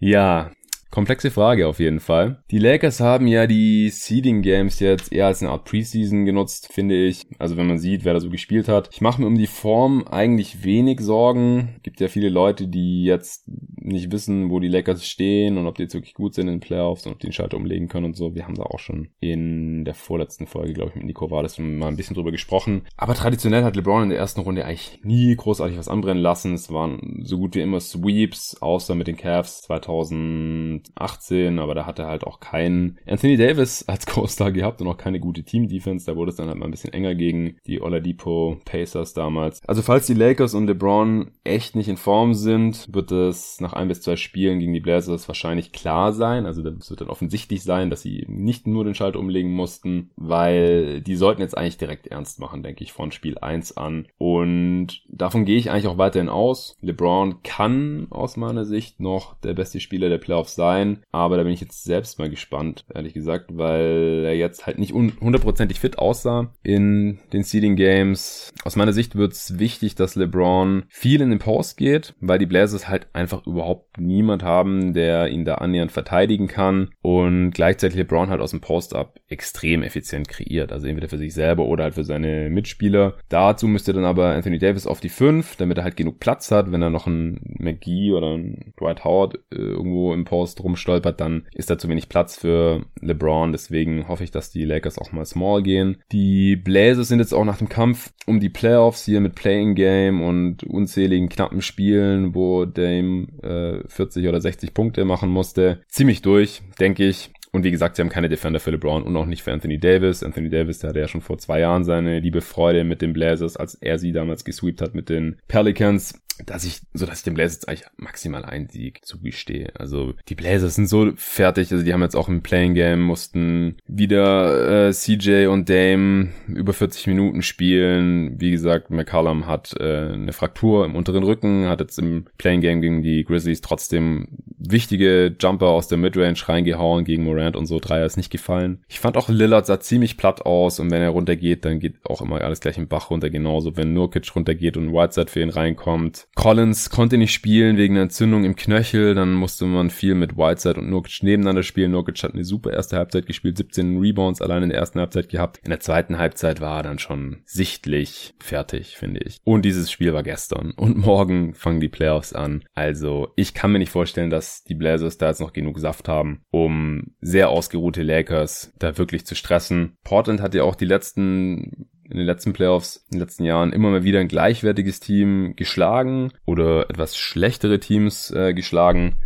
ja, 0.00 0.50
Komplexe 0.90 1.30
Frage 1.30 1.68
auf 1.68 1.78
jeden 1.78 2.00
Fall. 2.00 2.42
Die 2.50 2.58
Lakers 2.58 3.00
haben 3.00 3.26
ja 3.26 3.46
die 3.46 3.88
Seeding 3.90 4.42
Games 4.42 4.80
jetzt 4.80 5.12
eher 5.12 5.26
als 5.26 5.42
eine 5.42 5.52
Art 5.52 5.64
Preseason 5.64 6.24
genutzt, 6.24 6.72
finde 6.72 6.96
ich. 6.96 7.26
Also 7.38 7.56
wenn 7.56 7.66
man 7.66 7.78
sieht, 7.78 8.04
wer 8.04 8.14
da 8.14 8.20
so 8.20 8.30
gespielt 8.30 8.68
hat. 8.68 8.88
Ich 8.92 9.00
mache 9.00 9.20
mir 9.20 9.26
um 9.26 9.38
die 9.38 9.46
Form 9.46 10.06
eigentlich 10.08 10.64
wenig 10.64 11.00
Sorgen. 11.00 11.76
Gibt 11.82 12.00
ja 12.00 12.08
viele 12.08 12.28
Leute, 12.28 12.68
die 12.68 13.04
jetzt 13.04 13.44
nicht 13.46 14.10
wissen, 14.10 14.50
wo 14.50 14.60
die 14.60 14.68
Lakers 14.68 15.06
stehen 15.06 15.56
und 15.58 15.66
ob 15.66 15.76
die 15.76 15.84
jetzt 15.84 15.94
wirklich 15.94 16.14
gut 16.14 16.34
sind 16.34 16.48
in 16.48 16.54
den 16.54 16.60
Playoffs 16.60 17.06
und 17.06 17.12
ob 17.12 17.20
die 17.20 17.28
den 17.28 17.32
Schalter 17.32 17.56
umlegen 17.56 17.88
können 17.88 18.06
und 18.06 18.16
so. 18.16 18.34
Wir 18.34 18.44
haben 18.44 18.54
da 18.54 18.64
auch 18.64 18.78
schon 18.78 19.08
in 19.20 19.84
der 19.84 19.94
vorletzten 19.94 20.46
Folge, 20.46 20.72
glaube 20.72 20.90
ich, 20.90 20.96
mit 20.96 21.04
Nico 21.04 21.30
Wales 21.30 21.58
mal 21.58 21.88
ein 21.88 21.96
bisschen 21.96 22.14
drüber 22.14 22.32
gesprochen. 22.32 22.82
Aber 22.96 23.14
traditionell 23.14 23.64
hat 23.64 23.76
LeBron 23.76 24.04
in 24.04 24.08
der 24.10 24.18
ersten 24.18 24.40
Runde 24.40 24.64
eigentlich 24.64 25.00
nie 25.02 25.34
großartig 25.36 25.78
was 25.78 25.88
anbrennen 25.88 26.22
lassen. 26.22 26.54
Es 26.54 26.72
waren 26.72 27.20
so 27.22 27.38
gut 27.38 27.54
wie 27.54 27.60
immer 27.60 27.80
Sweeps, 27.80 28.60
außer 28.60 28.94
mit 28.94 29.06
den 29.06 29.16
Cavs 29.16 29.62
2000 29.62 30.77
2018, 30.84 31.58
aber 31.58 31.74
da 31.74 31.86
hat 31.86 31.98
er 31.98 32.06
halt 32.06 32.24
auch 32.24 32.40
keinen 32.40 32.98
Anthony 33.06 33.36
Davis 33.36 33.86
als 33.88 34.06
Co-Star 34.06 34.52
gehabt 34.52 34.80
und 34.80 34.88
auch 34.88 34.96
keine 34.96 35.20
gute 35.20 35.42
Team-Defense. 35.42 36.06
Da 36.06 36.16
wurde 36.16 36.30
es 36.30 36.36
dann 36.36 36.48
halt 36.48 36.58
mal 36.58 36.66
ein 36.66 36.70
bisschen 36.70 36.92
enger 36.92 37.14
gegen 37.14 37.56
die 37.66 37.80
Oladipo 37.80 38.58
Pacers 38.64 39.14
damals. 39.14 39.60
Also 39.66 39.82
falls 39.82 40.06
die 40.06 40.14
Lakers 40.14 40.54
und 40.54 40.66
LeBron 40.66 41.30
echt 41.44 41.76
nicht 41.76 41.88
in 41.88 41.96
Form 41.96 42.34
sind, 42.34 42.86
wird 42.92 43.12
es 43.12 43.60
nach 43.60 43.72
ein 43.72 43.88
bis 43.88 44.02
zwei 44.02 44.16
Spielen 44.16 44.60
gegen 44.60 44.72
die 44.72 44.80
Blazers 44.80 45.28
wahrscheinlich 45.28 45.72
klar 45.72 46.12
sein. 46.12 46.46
Also 46.46 46.62
das 46.62 46.90
wird 46.90 47.00
dann 47.00 47.10
offensichtlich 47.10 47.62
sein, 47.62 47.90
dass 47.90 48.02
sie 48.02 48.24
nicht 48.28 48.66
nur 48.66 48.84
den 48.84 48.94
Schalter 48.94 49.18
umlegen 49.18 49.52
mussten, 49.52 50.10
weil 50.16 51.00
die 51.00 51.16
sollten 51.16 51.42
jetzt 51.42 51.56
eigentlich 51.56 51.78
direkt 51.78 52.06
ernst 52.06 52.40
machen, 52.40 52.62
denke 52.62 52.84
ich, 52.84 52.92
von 52.92 53.12
Spiel 53.12 53.38
1 53.38 53.76
an. 53.76 54.06
Und 54.18 55.02
davon 55.08 55.44
gehe 55.44 55.58
ich 55.58 55.70
eigentlich 55.70 55.88
auch 55.88 55.98
weiterhin 55.98 56.28
aus. 56.28 56.76
LeBron 56.80 57.42
kann 57.42 58.06
aus 58.10 58.36
meiner 58.36 58.64
Sicht 58.64 59.00
noch 59.00 59.34
der 59.40 59.54
beste 59.54 59.80
Spieler 59.80 60.08
der 60.08 60.18
Playoffs 60.18 60.54
sein 60.54 60.67
sein, 60.68 60.98
aber 61.12 61.38
da 61.38 61.44
bin 61.44 61.52
ich 61.52 61.60
jetzt 61.60 61.84
selbst 61.84 62.18
mal 62.18 62.28
gespannt, 62.28 62.84
ehrlich 62.94 63.14
gesagt, 63.14 63.46
weil 63.56 64.24
er 64.24 64.36
jetzt 64.36 64.66
halt 64.66 64.78
nicht 64.78 64.92
hundertprozentig 64.92 65.80
fit 65.80 65.98
aussah 65.98 66.52
in 66.62 67.18
den 67.32 67.42
Seeding 67.42 67.74
Games. 67.74 68.52
Aus 68.64 68.76
meiner 68.76 68.92
Sicht 68.92 69.16
wird 69.16 69.32
es 69.32 69.58
wichtig, 69.58 69.94
dass 69.94 70.14
LeBron 70.14 70.84
viel 70.88 71.22
in 71.22 71.30
den 71.30 71.38
Post 71.38 71.78
geht, 71.78 72.14
weil 72.20 72.38
die 72.38 72.46
Blazers 72.46 72.88
halt 72.88 73.06
einfach 73.14 73.46
überhaupt 73.46 73.98
niemand 73.98 74.42
haben, 74.42 74.92
der 74.92 75.28
ihn 75.28 75.46
da 75.46 75.54
annähernd 75.56 75.90
verteidigen 75.92 76.48
kann 76.48 76.90
und 77.00 77.52
gleichzeitig 77.52 77.96
LeBron 77.96 78.28
halt 78.28 78.42
aus 78.42 78.50
dem 78.50 78.60
Post-Up 78.60 79.18
extrem 79.28 79.82
effizient 79.82 80.28
kreiert, 80.28 80.70
also 80.72 80.86
entweder 80.86 81.08
für 81.08 81.18
sich 81.18 81.32
selber 81.32 81.64
oder 81.64 81.84
halt 81.84 81.94
für 81.94 82.04
seine 82.04 82.50
Mitspieler. 82.50 83.14
Dazu 83.30 83.66
müsste 83.68 83.94
dann 83.94 84.04
aber 84.04 84.34
Anthony 84.34 84.58
Davis 84.58 84.86
auf 84.86 85.00
die 85.00 85.08
5, 85.08 85.56
damit 85.56 85.78
er 85.78 85.84
halt 85.84 85.96
genug 85.96 86.20
Platz 86.20 86.50
hat, 86.50 86.70
wenn 86.72 86.82
er 86.82 86.90
noch 86.90 87.06
ein 87.06 87.40
McGee 87.58 88.12
oder 88.12 88.36
ein 88.36 88.74
Dwight 88.78 89.04
Howard 89.04 89.36
äh, 89.50 89.56
irgendwo 89.56 90.12
im 90.12 90.24
Post 90.24 90.57
Post 90.58 90.64
rumstolpert, 90.64 91.20
dann 91.20 91.46
ist 91.54 91.70
da 91.70 91.78
zu 91.78 91.88
wenig 91.88 92.08
Platz 92.08 92.36
für 92.36 92.84
LeBron. 93.00 93.52
Deswegen 93.52 94.08
hoffe 94.08 94.24
ich, 94.24 94.30
dass 94.30 94.50
die 94.50 94.64
Lakers 94.64 94.98
auch 94.98 95.12
mal 95.12 95.24
small 95.24 95.62
gehen. 95.62 95.98
Die 96.12 96.56
Blazers 96.56 97.08
sind 97.08 97.20
jetzt 97.20 97.32
auch 97.32 97.44
nach 97.44 97.58
dem 97.58 97.68
Kampf 97.68 98.12
um 98.26 98.40
die 98.40 98.48
Playoffs 98.48 99.04
hier 99.04 99.20
mit 99.20 99.34
Playing 99.34 99.74
Game 99.74 100.22
und 100.22 100.64
unzähligen 100.64 101.28
knappen 101.28 101.62
Spielen, 101.62 102.34
wo 102.34 102.64
Dame 102.64 103.28
äh, 103.42 103.88
40 103.88 104.28
oder 104.28 104.40
60 104.40 104.74
Punkte 104.74 105.04
machen 105.04 105.30
musste, 105.30 105.80
ziemlich 105.88 106.22
durch, 106.22 106.62
denke 106.78 107.04
ich. 107.04 107.30
Und 107.50 107.64
wie 107.64 107.70
gesagt, 107.70 107.96
sie 107.96 108.02
haben 108.02 108.10
keine 108.10 108.28
Defender 108.28 108.60
für 108.60 108.70
LeBron 108.70 109.04
und 109.04 109.16
auch 109.16 109.24
nicht 109.24 109.42
für 109.42 109.52
Anthony 109.52 109.78
Davis. 109.78 110.22
Anthony 110.22 110.50
Davis, 110.50 110.80
der 110.80 110.90
hatte 110.90 111.00
ja 111.00 111.08
schon 111.08 111.22
vor 111.22 111.38
zwei 111.38 111.60
Jahren 111.60 111.82
seine 111.82 112.20
liebe 112.20 112.42
Freude 112.42 112.84
mit 112.84 113.00
den 113.00 113.14
Blazers, 113.14 113.56
als 113.56 113.74
er 113.74 113.98
sie 113.98 114.12
damals 114.12 114.44
gesweept 114.44 114.82
hat 114.82 114.94
mit 114.94 115.08
den 115.08 115.38
Pelicans 115.48 116.20
dass 116.46 116.64
ich, 116.64 116.80
so 116.94 117.06
dass 117.06 117.18
ich 117.18 117.24
den 117.24 117.34
Blazers 117.34 117.66
eigentlich 117.66 117.86
maximal 117.96 118.44
einen 118.44 118.68
Sieg 118.68 119.04
zugestehe. 119.04 119.72
Also 119.74 120.14
die 120.28 120.34
Blazers 120.34 120.74
sind 120.74 120.88
so 120.88 121.12
fertig, 121.16 121.72
also 121.72 121.84
die 121.84 121.92
haben 121.92 122.02
jetzt 122.02 122.16
auch 122.16 122.28
im 122.28 122.42
Playing 122.42 122.74
Game 122.74 123.02
mussten 123.02 123.76
wieder 123.86 124.88
äh, 124.88 124.92
CJ 124.92 125.46
und 125.46 125.68
Dame 125.68 126.30
über 126.46 126.72
40 126.72 127.06
Minuten 127.08 127.42
spielen. 127.42 128.40
Wie 128.40 128.50
gesagt, 128.50 128.90
McCallum 128.90 129.46
hat 129.46 129.74
äh, 129.78 130.12
eine 130.12 130.32
Fraktur 130.32 130.84
im 130.84 130.94
unteren 130.94 131.24
Rücken, 131.24 131.66
hat 131.66 131.80
jetzt 131.80 131.98
im 131.98 132.26
Playing 132.38 132.60
Game 132.60 132.80
gegen 132.80 133.02
die 133.02 133.24
Grizzlies 133.24 133.60
trotzdem 133.60 134.28
wichtige 134.58 135.36
Jumper 135.38 135.68
aus 135.68 135.88
der 135.88 135.98
Midrange 135.98 136.48
reingehauen 136.48 137.04
gegen 137.04 137.24
Morant 137.24 137.56
und 137.56 137.66
so. 137.66 137.78
Dreier 137.78 138.06
ist 138.06 138.16
nicht 138.16 138.30
gefallen. 138.30 138.82
Ich 138.88 139.00
fand 139.00 139.16
auch 139.16 139.28
Lillard 139.28 139.66
sah 139.66 139.80
ziemlich 139.80 140.16
platt 140.16 140.44
aus 140.44 140.80
und 140.80 140.90
wenn 140.90 141.02
er 141.02 141.10
runtergeht, 141.10 141.64
dann 141.64 141.80
geht 141.80 141.94
auch 142.04 142.20
immer 142.20 142.40
alles 142.40 142.60
gleich 142.60 142.78
im 142.78 142.88
Bach 142.88 143.10
runter. 143.10 143.30
Genauso, 143.30 143.76
wenn 143.76 143.92
Nurkic 143.92 144.34
runtergeht 144.34 144.76
und 144.76 144.92
Whiteside 144.92 145.30
für 145.30 145.40
ihn 145.40 145.50
reinkommt 145.50 146.27
Collins 146.34 146.90
konnte 146.90 147.18
nicht 147.18 147.32
spielen 147.32 147.76
wegen 147.76 147.94
einer 147.94 148.04
Entzündung 148.04 148.44
im 148.44 148.54
Knöchel. 148.54 149.14
Dann 149.14 149.34
musste 149.34 149.66
man 149.66 149.90
viel 149.90 150.14
mit 150.14 150.36
Whiteside 150.36 150.78
und 150.78 150.88
Nurkic 150.88 151.22
nebeneinander 151.22 151.62
spielen. 151.62 151.90
Nurkic 151.90 152.22
hat 152.22 152.34
eine 152.34 152.44
super 152.44 152.72
erste 152.72 152.96
Halbzeit 152.96 153.26
gespielt, 153.26 153.58
17 153.58 153.98
Rebounds 153.98 154.40
allein 154.40 154.62
in 154.62 154.68
der 154.68 154.78
ersten 154.78 155.00
Halbzeit 155.00 155.28
gehabt. 155.28 155.58
In 155.64 155.70
der 155.70 155.80
zweiten 155.80 156.18
Halbzeit 156.18 156.60
war 156.60 156.78
er 156.78 156.82
dann 156.84 156.98
schon 156.98 157.42
sichtlich 157.44 158.34
fertig, 158.38 158.96
finde 158.96 159.20
ich. 159.20 159.38
Und 159.44 159.64
dieses 159.64 159.90
Spiel 159.90 160.14
war 160.14 160.22
gestern. 160.22 160.72
Und 160.76 160.96
morgen 160.96 161.54
fangen 161.54 161.80
die 161.80 161.88
Playoffs 161.88 162.32
an. 162.32 162.62
Also 162.74 163.28
ich 163.34 163.52
kann 163.54 163.72
mir 163.72 163.80
nicht 163.80 163.92
vorstellen, 163.92 164.30
dass 164.30 164.62
die 164.62 164.74
Blazers 164.74 165.18
da 165.18 165.28
jetzt 165.28 165.40
noch 165.40 165.52
genug 165.52 165.78
Saft 165.80 166.08
haben, 166.08 166.42
um 166.50 167.14
sehr 167.20 167.48
ausgeruhte 167.48 168.02
Lakers 168.02 168.72
da 168.78 168.96
wirklich 168.96 169.26
zu 169.26 169.34
stressen. 169.34 169.96
Portland 170.04 170.40
hat 170.40 170.54
ja 170.54 170.62
auch 170.62 170.76
die 170.76 170.84
letzten 170.84 171.88
in 172.10 172.16
den 172.16 172.26
letzten 172.26 172.52
Playoffs, 172.52 173.04
in 173.10 173.18
den 173.18 173.20
letzten 173.20 173.44
Jahren 173.44 173.72
immer 173.72 173.90
mal 173.90 174.04
wieder 174.04 174.20
ein 174.20 174.28
gleichwertiges 174.28 175.00
Team 175.00 175.54
geschlagen 175.56 176.32
oder 176.46 176.88
etwas 176.90 177.16
schlechtere 177.16 177.80
Teams 177.80 178.30
äh, 178.30 178.54
geschlagen. 178.54 179.16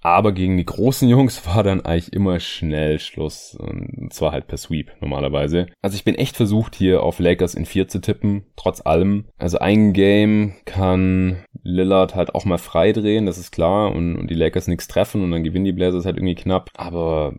Aber 0.00 0.32
gegen 0.32 0.56
die 0.56 0.64
großen 0.64 1.08
Jungs 1.08 1.44
war 1.46 1.62
dann 1.62 1.84
eigentlich 1.84 2.12
immer 2.12 2.40
schnell 2.40 2.98
Schluss. 2.98 3.56
Und 3.56 4.12
zwar 4.12 4.32
halt 4.32 4.46
per 4.46 4.58
Sweep 4.58 4.92
normalerweise. 5.00 5.66
Also 5.82 5.96
ich 5.96 6.04
bin 6.04 6.14
echt 6.14 6.36
versucht, 6.36 6.74
hier 6.74 7.02
auf 7.02 7.18
Lakers 7.18 7.54
in 7.54 7.66
4 7.66 7.88
zu 7.88 8.00
tippen, 8.00 8.44
trotz 8.56 8.80
allem. 8.84 9.24
Also 9.38 9.58
ein 9.58 9.92
Game 9.92 10.54
kann 10.64 11.44
Lillard 11.62 12.14
halt 12.14 12.34
auch 12.34 12.44
mal 12.44 12.58
frei 12.58 12.92
drehen, 12.92 13.26
das 13.26 13.38
ist 13.38 13.50
klar. 13.50 13.92
Und, 13.92 14.16
und 14.16 14.30
die 14.30 14.34
Lakers 14.34 14.68
nichts 14.68 14.88
treffen 14.88 15.22
und 15.22 15.30
dann 15.30 15.44
gewinnen 15.44 15.64
die 15.64 15.72
Blazers 15.72 16.04
halt 16.04 16.16
irgendwie 16.16 16.36
knapp. 16.36 16.70
Aber 16.76 17.34